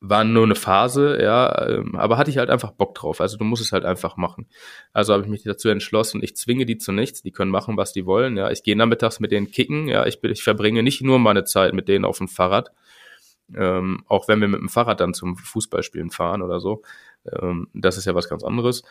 war 0.00 0.24
nur 0.24 0.44
eine 0.44 0.54
Phase, 0.54 1.20
ja, 1.22 1.68
ähm, 1.68 1.94
aber 1.94 2.16
hatte 2.16 2.30
ich 2.30 2.38
halt 2.38 2.48
einfach 2.48 2.72
Bock 2.72 2.94
drauf. 2.94 3.20
Also 3.20 3.36
du 3.36 3.44
musst 3.44 3.62
es 3.62 3.72
halt 3.72 3.84
einfach 3.84 4.16
machen. 4.16 4.48
Also 4.92 5.12
habe 5.12 5.24
ich 5.24 5.28
mich 5.28 5.42
dazu 5.42 5.68
entschlossen, 5.68 6.22
ich 6.22 6.36
zwinge 6.36 6.64
die 6.64 6.78
zu 6.78 6.90
nichts, 6.92 7.22
die 7.22 7.32
können 7.32 7.50
machen, 7.50 7.76
was 7.76 7.92
die 7.92 8.06
wollen. 8.06 8.36
Ja, 8.38 8.50
ich 8.50 8.62
gehe 8.62 8.76
nachmittags 8.76 9.20
mit 9.20 9.30
denen 9.30 9.50
kicken, 9.50 9.88
ja, 9.88 10.06
ich, 10.06 10.22
ich 10.24 10.42
verbringe 10.42 10.82
nicht 10.82 11.02
nur 11.02 11.18
meine 11.18 11.44
Zeit 11.44 11.74
mit 11.74 11.88
denen 11.88 12.06
auf 12.06 12.18
dem 12.18 12.28
Fahrrad, 12.28 12.70
ähm, 13.54 14.02
auch 14.06 14.26
wenn 14.26 14.40
wir 14.40 14.48
mit 14.48 14.60
dem 14.60 14.70
Fahrrad 14.70 15.00
dann 15.00 15.12
zum 15.12 15.36
Fußballspielen 15.36 16.10
fahren 16.10 16.40
oder 16.40 16.60
so. 16.60 16.82
Ähm, 17.30 17.68
das 17.74 17.98
ist 17.98 18.06
ja 18.06 18.14
was 18.14 18.28
ganz 18.28 18.42
anderes. 18.42 18.82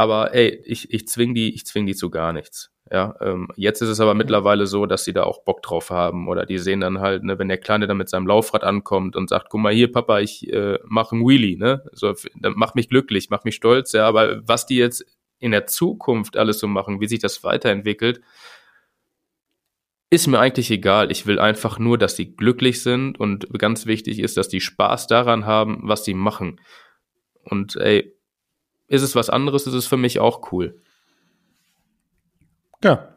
Aber 0.00 0.32
ey, 0.32 0.62
ich, 0.64 0.94
ich 0.94 1.06
zwing 1.08 1.34
die, 1.34 1.54
ich 1.54 1.66
zwing 1.66 1.84
die 1.84 1.94
zu 1.94 2.08
gar 2.08 2.32
nichts. 2.32 2.70
Ja, 2.90 3.16
ähm, 3.20 3.48
jetzt 3.56 3.82
ist 3.82 3.90
es 3.90 4.00
aber 4.00 4.14
mittlerweile 4.14 4.66
so, 4.66 4.86
dass 4.86 5.04
sie 5.04 5.12
da 5.12 5.24
auch 5.24 5.44
Bock 5.44 5.60
drauf 5.60 5.90
haben 5.90 6.26
oder 6.26 6.46
die 6.46 6.56
sehen 6.56 6.80
dann 6.80 7.00
halt, 7.00 7.22
ne, 7.22 7.38
wenn 7.38 7.48
der 7.48 7.58
Kleine 7.58 7.86
dann 7.86 7.98
mit 7.98 8.08
seinem 8.08 8.26
Laufrad 8.26 8.64
ankommt 8.64 9.14
und 9.14 9.28
sagt, 9.28 9.50
guck 9.50 9.60
mal 9.60 9.74
hier, 9.74 9.92
Papa, 9.92 10.20
ich 10.20 10.50
äh, 10.50 10.78
mache 10.86 11.16
einen 11.16 11.28
Wheelie, 11.28 11.58
ne, 11.58 11.84
so, 11.92 12.14
mach 12.40 12.74
mich 12.74 12.88
glücklich, 12.88 13.28
mach 13.28 13.44
mich 13.44 13.56
stolz, 13.56 13.92
ja, 13.92 14.08
aber 14.08 14.40
was 14.48 14.64
die 14.64 14.76
jetzt 14.76 15.04
in 15.38 15.50
der 15.50 15.66
Zukunft 15.66 16.38
alles 16.38 16.60
so 16.60 16.66
machen, 16.66 17.02
wie 17.02 17.06
sich 17.06 17.18
das 17.18 17.44
weiterentwickelt, 17.44 18.22
ist 20.08 20.28
mir 20.28 20.38
eigentlich 20.38 20.70
egal. 20.70 21.12
Ich 21.12 21.26
will 21.26 21.38
einfach 21.38 21.78
nur, 21.78 21.98
dass 21.98 22.14
die 22.14 22.34
glücklich 22.34 22.82
sind 22.82 23.20
und 23.20 23.52
ganz 23.58 23.84
wichtig 23.84 24.18
ist, 24.18 24.38
dass 24.38 24.48
die 24.48 24.62
Spaß 24.62 25.08
daran 25.08 25.44
haben, 25.44 25.80
was 25.82 26.06
sie 26.06 26.14
machen. 26.14 26.58
Und 27.44 27.76
ey, 27.76 28.16
ist 28.90 29.02
es 29.02 29.14
was 29.14 29.30
anderes, 29.30 29.66
ist 29.66 29.74
es 29.74 29.86
für 29.86 29.96
mich 29.96 30.18
auch 30.18 30.52
cool. 30.52 30.78
Ja. 32.84 33.14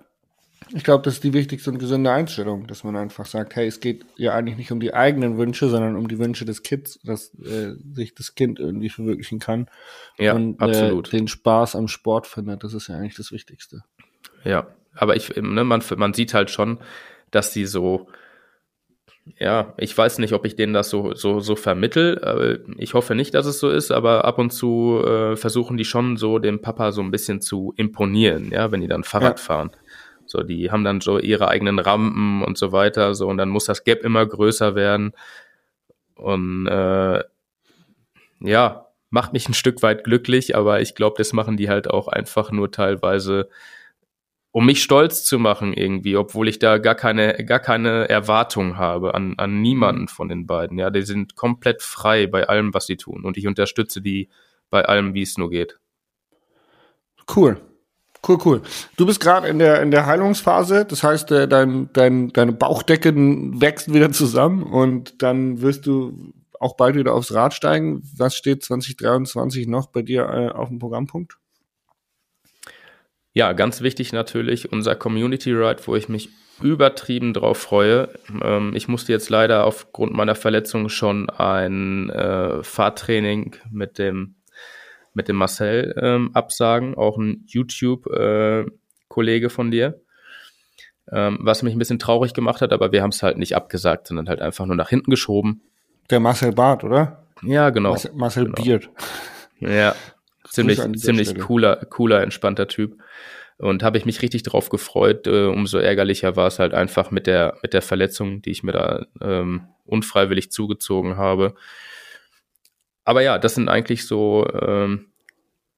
Ich 0.76 0.84
glaube, 0.84 1.04
das 1.04 1.16
ist 1.16 1.24
die 1.24 1.34
wichtigste 1.34 1.70
und 1.72 1.78
gesunde 1.78 2.12
Einstellung, 2.12 2.68
dass 2.68 2.84
man 2.84 2.96
einfach 2.96 3.26
sagt, 3.26 3.56
hey, 3.56 3.68
es 3.68 3.80
geht 3.80 4.06
ja 4.16 4.34
eigentlich 4.34 4.58
nicht 4.58 4.72
um 4.72 4.80
die 4.80 4.94
eigenen 4.94 5.38
Wünsche, 5.38 5.68
sondern 5.68 5.98
um 5.98 6.08
die 6.08 6.18
Wünsche 6.20 6.46
des 6.46 6.64
Kids, 6.64 7.00
dass 7.04 7.34
äh, 7.40 7.74
sich 7.94 8.16
das 8.16 8.34
Kind 8.34 8.60
irgendwie 8.60 8.90
verwirklichen 8.90 9.40
kann. 9.40 9.68
Ja, 10.18 10.34
und 10.34 10.62
absolut. 10.62 11.10
Äh, 11.10 11.18
den 11.18 11.28
Spaß 11.28 11.76
am 11.76 11.88
Sport 11.88 12.28
findet. 12.28 12.64
Das 12.64 12.74
ist 12.74 12.88
ja 12.88 12.96
eigentlich 12.96 13.16
das 13.16 13.32
Wichtigste. 13.32 13.84
Ja, 14.46 14.68
aber 14.96 15.16
ich, 15.16 15.36
ne, 15.36 15.64
man, 15.64 15.84
man 15.98 16.14
sieht 16.14 16.34
halt 16.34 16.50
schon, 16.50 16.80
dass 17.30 17.52
die 17.52 17.66
so, 17.66 18.08
ja, 19.40 19.74
ich 19.78 19.98
weiß 19.98 20.20
nicht, 20.20 20.34
ob 20.34 20.46
ich 20.46 20.56
denen 20.56 20.74
das 20.74 20.90
so, 20.90 21.14
so, 21.14 21.40
so 21.40 21.56
vermittel. 21.56 22.64
Ich 22.78 22.94
hoffe 22.94 23.16
nicht, 23.16 23.34
dass 23.34 23.46
es 23.46 23.60
so 23.60 23.70
ist, 23.70 23.92
aber 23.92 24.26
ab 24.26 24.38
und 24.38 24.52
zu 24.52 25.02
äh, 25.06 25.36
versuchen 25.38 25.78
die 25.78 25.86
schon 25.86 26.18
so 26.18 26.40
dem 26.40 26.62
Papa 26.62 26.92
so 26.92 27.02
ein 27.02 27.12
bisschen 27.12 27.40
zu 27.40 27.74
imponieren, 27.78 28.52
ja, 28.52 28.72
wenn 28.72 28.82
die 28.82 28.88
dann 28.88 29.04
Fahrrad 29.04 29.40
ja. 29.40 29.44
fahren. 29.44 29.72
So, 30.26 30.44
die 30.44 30.72
haben 30.72 30.84
dann 30.84 31.00
so 31.00 31.20
ihre 31.20 31.48
eigenen 31.48 31.80
Rampen 31.80 32.44
und 32.44 32.58
so 32.58 32.72
weiter, 32.72 33.16
so, 33.16 33.28
und 33.28 33.38
dann 33.38 33.50
muss 33.50 33.66
das 33.66 33.84
Gap 33.84 34.04
immer 34.04 34.26
größer 34.26 34.76
werden. 34.76 35.14
Und 36.16 36.68
äh, 36.68 37.24
ja, 38.42 38.88
macht 39.10 39.32
mich 39.32 39.48
ein 39.48 39.54
Stück 39.54 39.84
weit 39.84 40.04
glücklich, 40.04 40.56
aber 40.56 40.82
ich 40.82 40.96
glaube, 40.96 41.16
das 41.18 41.34
machen 41.34 41.56
die 41.56 41.70
halt 41.70 41.90
auch 41.90 42.08
einfach 42.08 42.52
nur 42.52 42.72
teilweise 42.72 43.48
um 44.54 44.68
mich 44.68 44.84
stolz 44.84 45.24
zu 45.24 45.40
machen 45.40 45.74
irgendwie, 45.74 46.16
obwohl 46.16 46.48
ich 46.48 46.60
da 46.60 46.78
gar 46.78 46.94
keine, 46.94 47.44
gar 47.44 47.60
keine 47.60 48.08
Erwartung 48.08 48.78
habe 48.78 49.16
an, 49.16 49.34
an 49.38 49.64
niemanden 49.64 50.08
von 50.08 50.30
den 50.30 50.46
beiden. 50.46 50.78
Ja, 50.78 50.92
die 50.92 51.02
sind 51.02 51.36
komplett 51.36 51.82
frei 51.82 52.28
bei 52.28 52.48
allem, 52.48 52.72
was 52.72 52.86
sie 52.86 52.96
tun. 52.96 53.26
Und 53.26 53.36
ich 53.36 53.48
unterstütze 53.48 54.00
die 54.00 54.30
bei 54.70 54.86
allem, 54.86 55.16
wie 55.16 55.24
es 55.24 55.40
nur 55.40 55.50
geht. 55.50 55.80
Cool. 57.36 57.60
Cool, 58.26 58.38
cool. 58.46 58.62
Du 58.96 59.08
bist 59.08 59.20
gerade 59.20 59.48
in 59.48 59.58
der, 59.58 59.82
in 59.82 59.90
der 59.90 60.06
Heilungsphase, 60.06 60.86
das 60.86 61.02
heißt, 61.02 61.32
äh, 61.32 61.48
dein, 61.48 61.90
dein, 61.94 62.32
deine 62.32 62.54
Bauchdecken 62.54 63.60
wächst 63.60 63.92
wieder 63.92 64.12
zusammen 64.12 64.62
und 64.62 65.24
dann 65.24 65.62
wirst 65.62 65.88
du 65.88 66.32
auch 66.60 66.78
bald 66.78 66.96
wieder 66.96 67.16
aufs 67.16 67.34
Rad 67.34 67.56
steigen. 67.56 68.04
Was 68.16 68.36
steht 68.36 68.64
2023 68.64 69.68
noch 69.68 69.88
bei 69.88 70.04
dir 70.04 70.30
äh, 70.30 70.50
auf 70.50 70.70
dem 70.70 70.78
Programmpunkt? 70.78 71.38
Ja, 73.34 73.54
ganz 73.54 73.82
wichtig 73.82 74.14
natürlich 74.14 74.72
unser 74.72 74.96
Community 74.96 75.52
Ride, 75.52 75.82
wo 75.86 75.96
ich 75.96 76.08
mich 76.08 76.30
übertrieben 76.62 77.34
drauf 77.34 77.58
freue. 77.58 78.10
Ähm, 78.42 78.74
ich 78.76 78.88
musste 78.88 79.12
jetzt 79.12 79.30
leider 79.30 79.66
aufgrund 79.66 80.14
meiner 80.14 80.36
Verletzung 80.36 80.90
schon 80.90 81.30
ein 81.30 82.10
äh, 82.12 82.64
Fahrtraining 82.64 83.56
mit 83.72 83.98
dem 83.98 84.36
mit 85.16 85.28
dem 85.28 85.36
Marcel 85.36 85.94
ähm, 86.02 86.32
absagen, 86.34 86.96
auch 86.96 87.18
ein 87.18 87.44
YouTube-Kollege 87.48 89.46
äh, 89.46 89.50
von 89.50 89.70
dir, 89.70 90.02
ähm, 91.12 91.38
was 91.42 91.62
mich 91.62 91.76
ein 91.76 91.80
bisschen 91.80 92.00
traurig 92.00 92.34
gemacht 92.34 92.62
hat, 92.62 92.74
aber 92.74 92.92
wir 92.92 93.04
haben 93.04 93.12
es 93.12 93.22
halt 93.22 93.38
nicht 93.38 93.56
abgesagt, 93.56 94.08
sondern 94.08 94.28
halt 94.28 94.42
einfach 94.42 94.66
nur 94.66 94.76
nach 94.76 94.90
hinten 94.90 95.12
geschoben. 95.12 95.62
Der 96.10 96.20
Marcel 96.20 96.52
Barth, 96.52 96.84
oder? 96.84 97.26
Ja, 97.44 97.70
genau. 97.70 97.92
Marcel, 97.92 98.12
Marcel 98.16 98.46
genau. 98.46 98.64
Beard. 98.64 98.90
Ja, 99.60 99.96
ziemlich, 100.50 100.82
ziemlich 100.98 101.38
cooler, 101.40 101.76
cooler, 101.86 102.24
entspannter 102.24 102.68
Typ. 102.68 102.98
Und 103.64 103.82
habe 103.82 103.98
ich 103.98 104.06
mich 104.06 104.22
richtig 104.22 104.44
drauf 104.44 104.68
gefreut. 104.68 105.26
Äh, 105.26 105.46
umso 105.46 105.78
ärgerlicher 105.78 106.36
war 106.36 106.48
es 106.48 106.60
halt 106.60 106.74
einfach 106.74 107.12
mit 107.12 107.28
der, 107.28 107.58
mit 107.62 107.74
der 107.74 107.82
Verletzung, 107.82 108.42
die 108.42 108.52
ich 108.52 108.62
mir 108.62 108.74
da 108.74 109.06
ähm, 109.22 109.68
unfreiwillig 109.86 110.52
zugezogen 110.52 111.16
habe. 111.16 111.56
Aber 113.06 113.22
ja, 113.22 113.38
das 113.38 113.56
sind 113.56 113.70
eigentlich 113.70 114.06
so 114.06 114.46
ähm, 114.52 115.08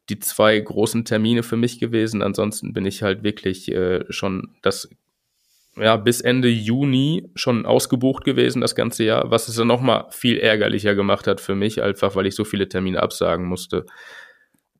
die 0.09 0.17
zwei 0.17 0.59
großen 0.59 1.05
Termine 1.05 1.43
für 1.43 1.57
mich 1.57 1.79
gewesen. 1.79 2.23
Ansonsten 2.23 2.73
bin 2.73 2.87
ich 2.87 3.03
halt 3.03 3.23
wirklich 3.23 3.71
äh, 3.71 4.03
schon 4.09 4.55
das 4.63 4.89
ja, 5.77 5.95
bis 5.97 6.21
Ende 6.21 6.47
Juni 6.47 7.29
schon 7.35 7.67
ausgebucht 7.67 8.23
gewesen, 8.23 8.61
das 8.61 8.73
ganze 8.73 9.03
Jahr, 9.03 9.29
was 9.29 9.47
es 9.47 9.57
dann 9.57 9.67
nochmal 9.67 10.05
viel 10.09 10.39
ärgerlicher 10.39 10.95
gemacht 10.95 11.27
hat 11.27 11.39
für 11.39 11.53
mich, 11.53 11.83
einfach 11.83 12.15
weil 12.15 12.25
ich 12.25 12.33
so 12.33 12.45
viele 12.45 12.67
Termine 12.67 13.03
absagen 13.03 13.45
musste. 13.45 13.85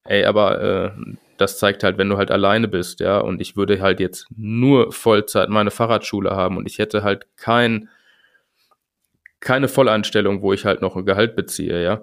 Ey, 0.05 0.23
aber 0.23 0.61
äh, 0.61 0.91
das 1.37 1.59
zeigt 1.59 1.83
halt, 1.83 1.97
wenn 1.97 2.09
du 2.09 2.17
halt 2.17 2.31
alleine 2.31 2.67
bist, 2.67 2.99
ja, 2.99 3.19
und 3.19 3.41
ich 3.41 3.55
würde 3.55 3.81
halt 3.81 3.99
jetzt 3.99 4.27
nur 4.35 4.91
Vollzeit 4.91 5.49
meine 5.49 5.71
Fahrradschule 5.71 6.31
haben 6.31 6.57
und 6.57 6.67
ich 6.67 6.79
hätte 6.79 7.03
halt 7.03 7.27
kein, 7.37 7.89
keine 9.39 9.67
Volleinstellung, 9.67 10.41
wo 10.41 10.53
ich 10.53 10.65
halt 10.65 10.81
noch 10.81 10.95
ein 10.95 11.05
Gehalt 11.05 11.35
beziehe, 11.35 11.83
ja, 11.83 12.01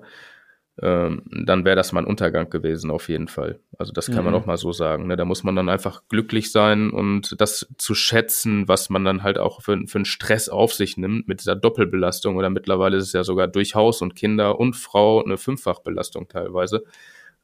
ähm, 0.80 1.22
dann 1.26 1.66
wäre 1.66 1.76
das 1.76 1.92
mein 1.92 2.06
Untergang 2.06 2.48
gewesen, 2.48 2.90
auf 2.90 3.10
jeden 3.10 3.28
Fall. 3.28 3.60
Also 3.78 3.92
das 3.92 4.06
kann 4.06 4.18
mhm. 4.18 4.24
man 4.24 4.34
auch 4.34 4.46
mal 4.46 4.56
so 4.56 4.72
sagen. 4.72 5.06
Ne? 5.06 5.16
Da 5.16 5.26
muss 5.26 5.44
man 5.44 5.54
dann 5.54 5.68
einfach 5.68 6.02
glücklich 6.08 6.50
sein 6.50 6.90
und 6.90 7.38
das 7.40 7.68
zu 7.76 7.94
schätzen, 7.94 8.68
was 8.68 8.88
man 8.88 9.04
dann 9.04 9.22
halt 9.22 9.38
auch 9.38 9.60
für, 9.60 9.86
für 9.86 9.98
einen 9.98 10.06
Stress 10.06 10.48
auf 10.48 10.72
sich 10.72 10.96
nimmt 10.96 11.28
mit 11.28 11.40
dieser 11.40 11.56
Doppelbelastung 11.56 12.36
oder 12.36 12.48
mittlerweile 12.48 12.96
ist 12.96 13.04
es 13.04 13.12
ja 13.12 13.22
sogar 13.22 13.48
durch 13.48 13.74
Haus 13.74 14.00
und 14.00 14.16
Kinder 14.16 14.58
und 14.58 14.74
Frau 14.74 15.22
eine 15.22 15.36
Fünffachbelastung 15.36 16.28
teilweise. 16.28 16.84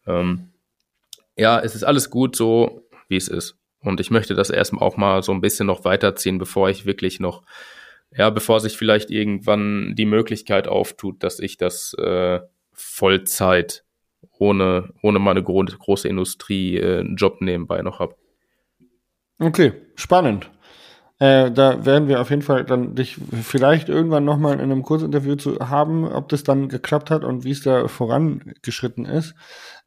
Ähm, 0.06 0.48
ja, 1.38 1.60
es 1.60 1.74
ist 1.74 1.84
alles 1.84 2.10
gut 2.10 2.36
so, 2.36 2.88
wie 3.08 3.16
es 3.16 3.28
ist. 3.28 3.56
Und 3.80 4.00
ich 4.00 4.10
möchte 4.10 4.34
das 4.34 4.50
erstmal 4.50 4.86
auch 4.86 4.96
mal 4.96 5.22
so 5.22 5.32
ein 5.32 5.40
bisschen 5.40 5.66
noch 5.66 5.84
weiterziehen, 5.84 6.38
bevor 6.38 6.68
ich 6.68 6.84
wirklich 6.84 7.20
noch, 7.20 7.42
ja, 8.10 8.28
bevor 8.30 8.60
sich 8.60 8.76
vielleicht 8.76 9.10
irgendwann 9.10 9.94
die 9.94 10.04
Möglichkeit 10.04 10.66
auftut, 10.66 11.22
dass 11.22 11.38
ich 11.38 11.56
das 11.56 11.94
äh, 11.94 12.40
Vollzeit 12.72 13.84
ohne, 14.38 14.92
ohne 15.02 15.18
meine 15.18 15.42
gro 15.42 15.64
große 15.64 16.08
Industrie 16.08 16.76
äh, 16.76 17.00
einen 17.00 17.16
Job 17.16 17.40
nebenbei 17.40 17.82
noch 17.82 18.00
habe. 18.00 18.16
Okay, 19.38 19.72
spannend. 19.94 20.50
Äh, 21.20 21.50
da 21.50 21.84
werden 21.84 22.06
wir 22.06 22.20
auf 22.20 22.30
jeden 22.30 22.42
Fall 22.42 22.64
dann 22.64 22.94
dich 22.94 23.18
vielleicht 23.42 23.88
irgendwann 23.88 24.24
nochmal 24.24 24.54
in 24.54 24.60
einem 24.60 24.82
Kurzinterview 24.82 25.34
zu 25.34 25.58
haben, 25.58 26.04
ob 26.06 26.28
das 26.28 26.44
dann 26.44 26.68
geklappt 26.68 27.10
hat 27.10 27.24
und 27.24 27.44
wie 27.44 27.50
es 27.50 27.62
da 27.62 27.88
vorangeschritten 27.88 29.04
ist. 29.04 29.34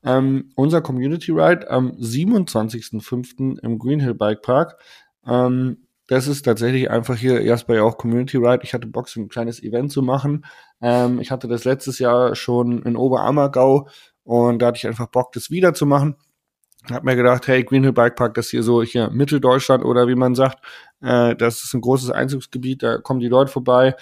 Ähm, 0.03 0.51
unser 0.55 0.81
Community 0.81 1.31
Ride 1.31 1.69
am 1.69 1.91
27.05. 1.91 3.59
im 3.59 3.79
Greenhill 3.79 4.13
Bike 4.13 4.41
Park. 4.41 4.77
Ähm, 5.25 5.77
das 6.07 6.27
ist 6.27 6.41
tatsächlich 6.41 6.91
einfach 6.91 7.15
hier 7.15 7.41
Jasper 7.41 7.75
ja 7.75 7.83
auch 7.83 7.97
Community 7.97 8.35
Ride. 8.35 8.63
Ich 8.63 8.73
hatte 8.73 8.87
Bock, 8.87 9.07
so 9.07 9.21
ein 9.21 9.29
kleines 9.29 9.63
Event 9.63 9.93
zu 9.93 10.01
machen. 10.01 10.43
Ähm, 10.81 11.21
ich 11.21 11.31
hatte 11.31 11.47
das 11.47 11.63
letztes 11.63 11.99
Jahr 11.99 12.35
schon 12.35 12.83
in 12.83 12.97
Oberammergau 12.97 13.87
und 14.23 14.61
da 14.61 14.67
hatte 14.67 14.77
ich 14.77 14.87
einfach 14.87 15.07
Bock, 15.07 15.31
das 15.31 15.49
wieder 15.49 15.73
zu 15.73 15.85
machen. 15.85 16.17
Hab 16.89 17.03
mir 17.03 17.15
gedacht, 17.15 17.47
hey, 17.47 17.63
Greenhill 17.63 17.93
Bike 17.93 18.15
Park, 18.15 18.33
das 18.33 18.49
hier 18.49 18.63
so 18.63 18.81
hier 18.81 19.09
Mitteldeutschland 19.11 19.85
oder 19.85 20.07
wie 20.07 20.15
man 20.15 20.33
sagt, 20.33 20.59
äh, 21.01 21.35
das 21.35 21.63
ist 21.63 21.73
ein 21.73 21.81
großes 21.81 22.09
Einzugsgebiet, 22.09 22.81
da 22.81 22.97
kommen 22.97 23.19
die 23.19 23.27
Leute 23.27 23.51
vorbei. 23.51 23.95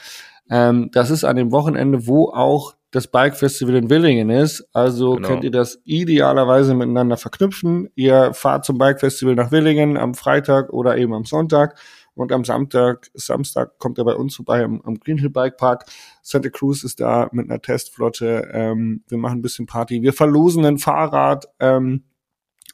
Ähm, 0.50 0.90
das 0.92 1.10
ist 1.10 1.24
an 1.24 1.36
dem 1.36 1.52
Wochenende, 1.52 2.08
wo 2.08 2.30
auch 2.30 2.76
das 2.92 3.08
Bike 3.08 3.36
Festival 3.36 3.76
in 3.76 3.90
Willingen 3.90 4.30
ist. 4.30 4.68
Also 4.74 5.14
genau. 5.14 5.28
könnt 5.28 5.44
ihr 5.44 5.52
das 5.52 5.80
idealerweise 5.84 6.74
miteinander 6.74 7.18
verknüpfen. 7.18 7.90
Ihr 7.96 8.34
fahrt 8.34 8.66
zum 8.66 8.78
Bike 8.78 9.00
Festival 9.00 9.36
nach 9.36 9.52
Willingen 9.52 9.98
am 9.98 10.16
Freitag 10.16 10.72
oder 10.72 10.98
eben 10.98 11.14
am 11.14 11.26
Sonntag. 11.26 11.78
Und 12.16 12.34
am 12.34 12.44
Samstag, 12.44 13.10
Samstag 13.14 13.78
kommt 13.80 13.98
er 13.98 14.04
bei 14.04 14.16
uns 14.16 14.36
vorbei 14.36 14.64
am, 14.64 14.82
am 14.82 15.00
Greenhill 15.00 15.30
Bike 15.30 15.56
Park. 15.56 15.86
Santa 16.22 16.50
Cruz 16.50 16.84
ist 16.84 17.00
da 17.00 17.30
mit 17.32 17.50
einer 17.50 17.62
Testflotte. 17.62 18.50
Ähm, 18.52 19.04
wir 19.08 19.18
machen 19.18 19.40
ein 19.40 19.42
bisschen 19.42 19.68
Party. 19.68 20.02
Wir 20.02 20.12
verlosen 20.12 20.66
ein 20.66 20.80
Fahrrad. 20.80 21.46
Ähm, 21.60 22.04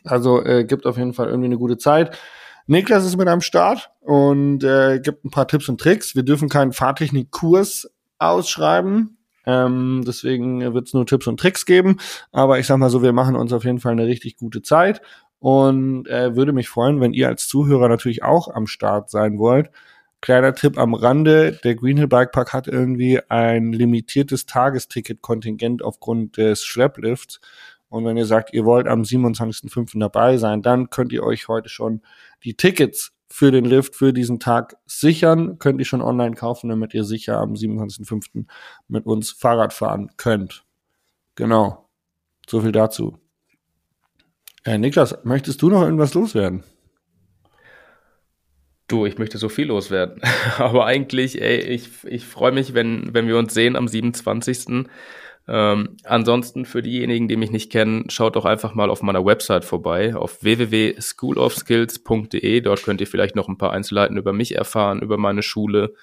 Also 0.06 0.44
äh, 0.44 0.64
gibt 0.64 0.86
auf 0.86 0.98
jeden 0.98 1.14
Fall 1.14 1.28
irgendwie 1.28 1.48
eine 1.48 1.58
gute 1.58 1.78
Zeit. 1.78 2.18
Niklas 2.68 3.06
ist 3.06 3.18
mit 3.18 3.28
am 3.28 3.42
Start 3.42 3.92
und 4.02 4.64
äh, 4.64 5.00
gibt 5.00 5.24
ein 5.24 5.30
paar 5.30 5.48
Tipps 5.48 5.70
und 5.70 5.80
Tricks. 5.80 6.16
Wir 6.16 6.24
dürfen 6.24 6.50
keinen 6.50 6.74
Fahrtechnikkurs 6.74 7.92
ausschreiben. 8.18 9.18
Ähm, 9.46 10.04
deswegen 10.06 10.74
wird 10.74 10.88
es 10.88 10.94
nur 10.94 11.06
Tipps 11.06 11.28
und 11.28 11.40
Tricks 11.40 11.66
geben. 11.66 11.98
Aber 12.32 12.58
ich 12.58 12.66
sag 12.66 12.78
mal 12.78 12.90
so, 12.90 13.04
wir 13.04 13.14
machen 13.14 13.36
uns 13.36 13.54
auf 13.54 13.64
jeden 13.64 13.80
Fall 13.80 13.92
eine 13.92 14.08
richtig 14.08 14.38
gute 14.38 14.64
Zeit. 14.64 15.02
Und 15.40 16.08
äh, 16.08 16.36
würde 16.36 16.54
mich 16.54 16.70
freuen, 16.70 17.02
wenn 17.02 17.14
ihr 17.14 17.28
als 17.28 17.48
Zuhörer 17.48 17.88
natürlich 17.88 18.24
auch 18.24 18.48
am 18.48 18.66
Start 18.66 19.12
sein 19.12 19.38
wollt. 19.38 19.70
Kleiner 20.22 20.56
Tipp 20.56 20.80
am 20.80 20.96
Rande, 20.96 21.60
der 21.64 21.76
Greenhill 21.76 22.08
Bike 22.08 22.32
Park 22.32 22.52
hat 22.52 22.68
irgendwie 22.68 23.20
ein 23.30 23.74
limitiertes 23.74 24.48
Tagesticket-Kontingent 24.48 25.84
aufgrund 25.84 26.38
des 26.38 26.64
Schlepplifts. 26.64 27.40
Und 27.90 28.06
wenn 28.06 28.18
ihr 28.18 28.26
sagt, 28.26 28.54
ihr 28.54 28.66
wollt 28.66 28.88
am 28.88 29.04
27.05. 29.04 30.00
dabei 30.00 30.38
sein, 30.38 30.62
dann 30.62 30.90
könnt 30.90 31.14
ihr 31.14 31.24
euch 31.24 31.48
heute 31.48 31.70
schon 31.70 32.02
die 32.44 32.56
Tickets 32.56 33.14
für 33.30 33.52
den 33.52 33.66
Lift 33.66 33.96
für 33.96 34.14
diesen 34.14 34.40
Tag 34.40 34.78
sichern. 34.86 35.60
Könnt 35.60 35.80
ihr 35.80 35.86
schon 35.86 36.02
online 36.02 36.36
kaufen, 36.36 36.70
damit 36.70 36.94
ihr 36.94 37.04
sicher 37.04 37.38
am 37.40 37.54
27.05. 37.54 38.46
mit 38.88 39.06
uns 39.06 39.32
Fahrrad 39.32 39.74
fahren 39.74 40.12
könnt. 40.18 40.66
Genau. 41.36 41.90
So 42.48 42.62
viel 42.62 42.72
dazu. 42.72 43.20
Äh, 44.64 44.78
Niklas, 44.78 45.18
möchtest 45.24 45.62
du 45.62 45.70
noch 45.70 45.82
irgendwas 45.82 46.14
loswerden? 46.14 46.64
Du, 48.88 49.06
ich 49.06 49.18
möchte 49.18 49.38
so 49.38 49.50
viel 49.50 49.68
loswerden. 49.68 50.22
Aber 50.58 50.86
eigentlich, 50.86 51.42
ey, 51.42 51.60
ich, 51.60 51.90
ich 52.04 52.26
freue 52.26 52.52
mich, 52.52 52.74
wenn, 52.74 53.14
wenn 53.14 53.28
wir 53.28 53.38
uns 53.38 53.54
sehen 53.54 53.76
am 53.76 53.88
27. 53.88 54.88
Ähm, 55.48 55.98
ansonsten 56.04 56.66
für 56.66 56.82
diejenigen, 56.82 57.28
die 57.28 57.38
mich 57.38 57.52
nicht 57.52 57.72
kennen, 57.72 58.10
schaut 58.10 58.36
doch 58.36 58.46
einfach 58.46 58.74
mal 58.74 58.90
auf 58.90 59.04
meiner 59.04 59.24
Website 59.24 59.64
vorbei, 59.64 60.16
auf 60.16 60.44
www.schoolofskills.de. 60.44 62.62
Dort 62.62 62.82
könnt 62.84 63.02
ihr 63.02 63.08
vielleicht 63.08 63.36
noch 63.36 63.48
ein 63.48 63.58
paar 63.58 63.72
Einzelheiten 63.72 64.18
über 64.18 64.34
mich 64.34 64.56
erfahren, 64.56 65.02
über 65.02 65.18
meine 65.18 65.44
Schule. 65.44 65.94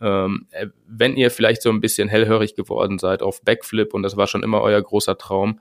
Ähm, 0.00 0.46
äh, 0.50 0.66
wenn 0.86 1.16
ihr 1.16 1.30
vielleicht 1.30 1.62
so 1.62 1.70
ein 1.70 1.80
bisschen 1.80 2.08
hellhörig 2.08 2.54
geworden 2.54 2.98
seid 2.98 3.22
auf 3.22 3.42
Backflip 3.42 3.94
und 3.94 4.02
das 4.02 4.18
war 4.18 4.26
schon 4.26 4.42
immer 4.42 4.60
euer 4.60 4.82
großer 4.82 5.16
Traum, 5.16 5.60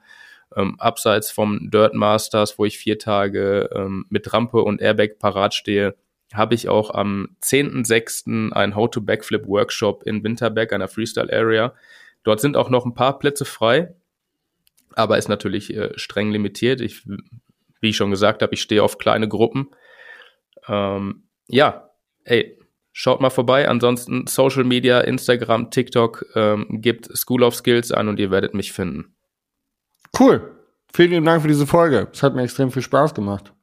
ähm, 0.56 0.76
abseits 0.80 1.32
vom 1.32 1.70
Dirt 1.72 1.94
Masters, 1.94 2.60
wo 2.60 2.66
ich 2.66 2.78
vier 2.78 3.00
Tage 3.00 3.70
ähm, 3.74 4.06
mit 4.10 4.34
Rampe 4.34 4.62
und 4.62 4.82
Airbag 4.82 5.20
parat 5.20 5.54
stehe, 5.54 5.96
habe 6.34 6.56
ich 6.56 6.70
auch 6.70 6.94
am 6.94 7.36
10.06. 7.42 8.52
ein 8.52 8.76
How 8.76 8.90
to 8.90 9.02
Backflip 9.02 9.48
Workshop 9.48 10.04
in 10.04 10.24
Winterberg, 10.24 10.74
einer 10.74 10.88
Freestyle 10.88 11.32
Area. 11.32 11.74
Dort 12.26 12.42
sind 12.42 12.58
auch 12.58 12.70
noch 12.70 12.86
ein 12.86 12.96
paar 12.96 13.18
Plätze 13.20 13.46
frei, 13.46 13.96
aber 14.96 15.18
ist 15.18 15.30
natürlich 15.30 15.74
äh, 15.74 15.98
streng 15.98 16.32
limitiert. 16.32 16.82
Ich, 16.82 17.08
wie 17.80 17.90
ich 17.90 17.96
schon 17.96 18.10
gesagt 18.10 18.42
habe, 18.42 18.54
ich 18.54 18.62
stehe 18.62 18.84
auf 18.84 18.98
kleine 18.98 19.30
Gruppen. 19.30 19.70
Ähm, 20.68 21.30
ja, 21.48 21.92
ey, 22.24 22.60
schaut 22.92 23.22
mal 23.22 23.30
vorbei. 23.30 23.70
Ansonsten 23.70 24.26
Social 24.28 24.64
Media, 24.64 25.02
Instagram, 25.02 25.70
TikTok, 25.70 26.26
ähm, 26.36 26.68
gibt 26.82 27.16
School 27.16 27.44
of 27.44 27.56
Skills 27.56 27.92
an 27.92 28.10
und 28.10 28.20
ihr 28.20 28.32
werdet 28.32 28.56
mich 28.56 28.74
finden. 28.74 29.16
Cool. 30.20 30.52
Vielen 30.94 31.12
lieben 31.12 31.26
Dank 31.26 31.44
für 31.44 31.48
diese 31.48 31.68
Folge. 31.68 32.08
Es 32.12 32.24
hat 32.24 32.34
mir 32.34 32.44
extrem 32.44 32.72
viel 32.72 32.82
Spaß 32.82 33.14
gemacht. 33.14 33.54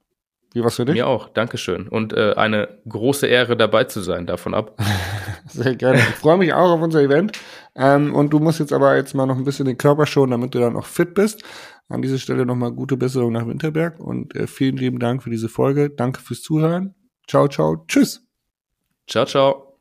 Wie 0.55 0.63
was 0.63 0.77
für 0.77 0.85
dich? 0.85 0.95
Mir 0.95 1.07
auch, 1.07 1.29
Dankeschön. 1.31 1.89
Und 1.89 2.13
äh, 2.13 2.35
eine 2.35 2.69
große 2.89 3.27
Ehre 3.27 3.57
dabei 3.57 3.85
zu 3.85 4.01
sein, 4.01 4.27
davon 4.27 4.55
ab. 4.55 4.79
Sehr 5.47 5.75
gerne. 5.77 5.99
Ich 5.99 6.17
freue 6.17 6.37
mich 6.37 6.53
auch 6.53 6.71
auf 6.71 6.83
unser 6.83 7.01
Event. 7.01 7.39
Ähm, 7.75 8.15
und 8.15 8.31
du 8.31 8.39
musst 8.39 8.61
jetzt 8.61 8.73
aber 8.73 8.97
jetzt 8.97 9.15
mal 9.15 9.27
noch 9.27 9.37
ein 9.37 9.45
bisschen 9.45 9.67
den 9.67 9.79
Körper 9.79 10.07
schonen, 10.07 10.33
damit 10.33 10.55
du 10.55 10.61
dann 10.61 10.77
auch 10.77 10.87
fit 10.87 11.15
bist. 11.15 11.43
An 11.89 12.03
dieser 12.03 12.19
Stelle 12.19 12.47
nochmal 12.47 12.73
gute 12.73 12.97
Besserung 12.97 13.33
nach 13.33 13.47
Winterberg 13.47 13.99
und 13.99 14.35
äh, 14.35 14.47
vielen 14.47 14.77
lieben 14.77 14.99
Dank 14.99 15.23
für 15.23 15.31
diese 15.31 15.49
Folge. 15.49 15.91
Danke 15.91 16.21
fürs 16.21 16.43
Zuhören. 16.43 16.95
Ciao, 17.27 17.49
ciao. 17.49 17.85
Tschüss. 17.89 18.27
Ciao, 19.07 19.27
ciao. 19.27 19.72